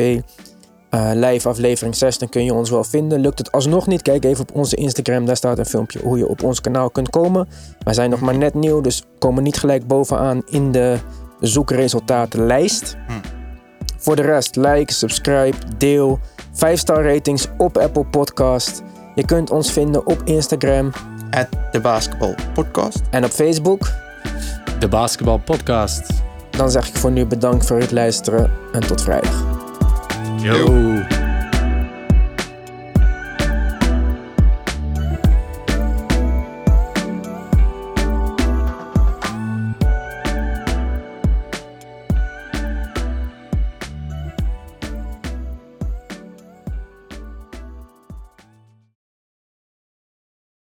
eh, 0.90 1.10
live 1.14 1.48
aflevering 1.48 1.94
6, 1.94 2.18
dan 2.18 2.28
kun 2.28 2.44
je 2.44 2.54
ons 2.54 2.70
wel 2.70 2.84
vinden. 2.84 3.20
Lukt 3.20 3.38
het 3.38 3.52
alsnog 3.52 3.86
niet, 3.86 4.02
kijk 4.02 4.24
even 4.24 4.48
op 4.48 4.54
onze 4.54 4.76
Instagram. 4.76 5.26
Daar 5.26 5.36
staat 5.36 5.58
een 5.58 5.66
filmpje 5.66 6.00
hoe 6.02 6.18
je 6.18 6.28
op 6.28 6.42
ons 6.42 6.60
kanaal 6.60 6.90
kunt 6.90 7.10
komen. 7.10 7.48
Wij 7.78 7.94
zijn 7.94 8.10
nog 8.10 8.20
maar 8.20 8.38
net 8.38 8.54
nieuw, 8.54 8.80
dus 8.80 9.04
komen 9.18 9.42
niet 9.42 9.56
gelijk 9.56 9.86
bovenaan 9.86 10.42
in 10.46 10.72
de 10.72 10.98
zoekresultatenlijst. 11.40 12.96
Voor 13.98 14.16
de 14.16 14.22
rest, 14.22 14.56
like, 14.56 14.92
subscribe, 14.92 15.56
deel. 15.76 16.18
5-star 16.52 17.04
ratings 17.04 17.48
op 17.56 17.78
Apple 17.78 18.04
Podcast. 18.04 18.82
Je 19.14 19.24
kunt 19.24 19.50
ons 19.50 19.72
vinden 19.72 20.06
op 20.06 20.22
Instagram 20.24 20.92
At 21.30 21.48
de 21.72 21.80
Basketball 21.80 22.34
Podcast. 22.54 23.00
en 23.10 23.24
op 23.24 23.30
Facebook. 23.30 23.90
De 24.78 24.88
Basketbal 24.88 25.38
Podcast. 25.38 26.06
Dan 26.50 26.70
zeg 26.70 26.88
ik 26.88 26.96
voor 26.96 27.10
nu 27.10 27.26
bedankt 27.26 27.66
voor 27.66 27.78
het 27.78 27.90
luisteren 27.90 28.50
en 28.72 28.80
tot 28.80 29.02
vrijdag. 29.02 29.44
Yo. 30.40 31.13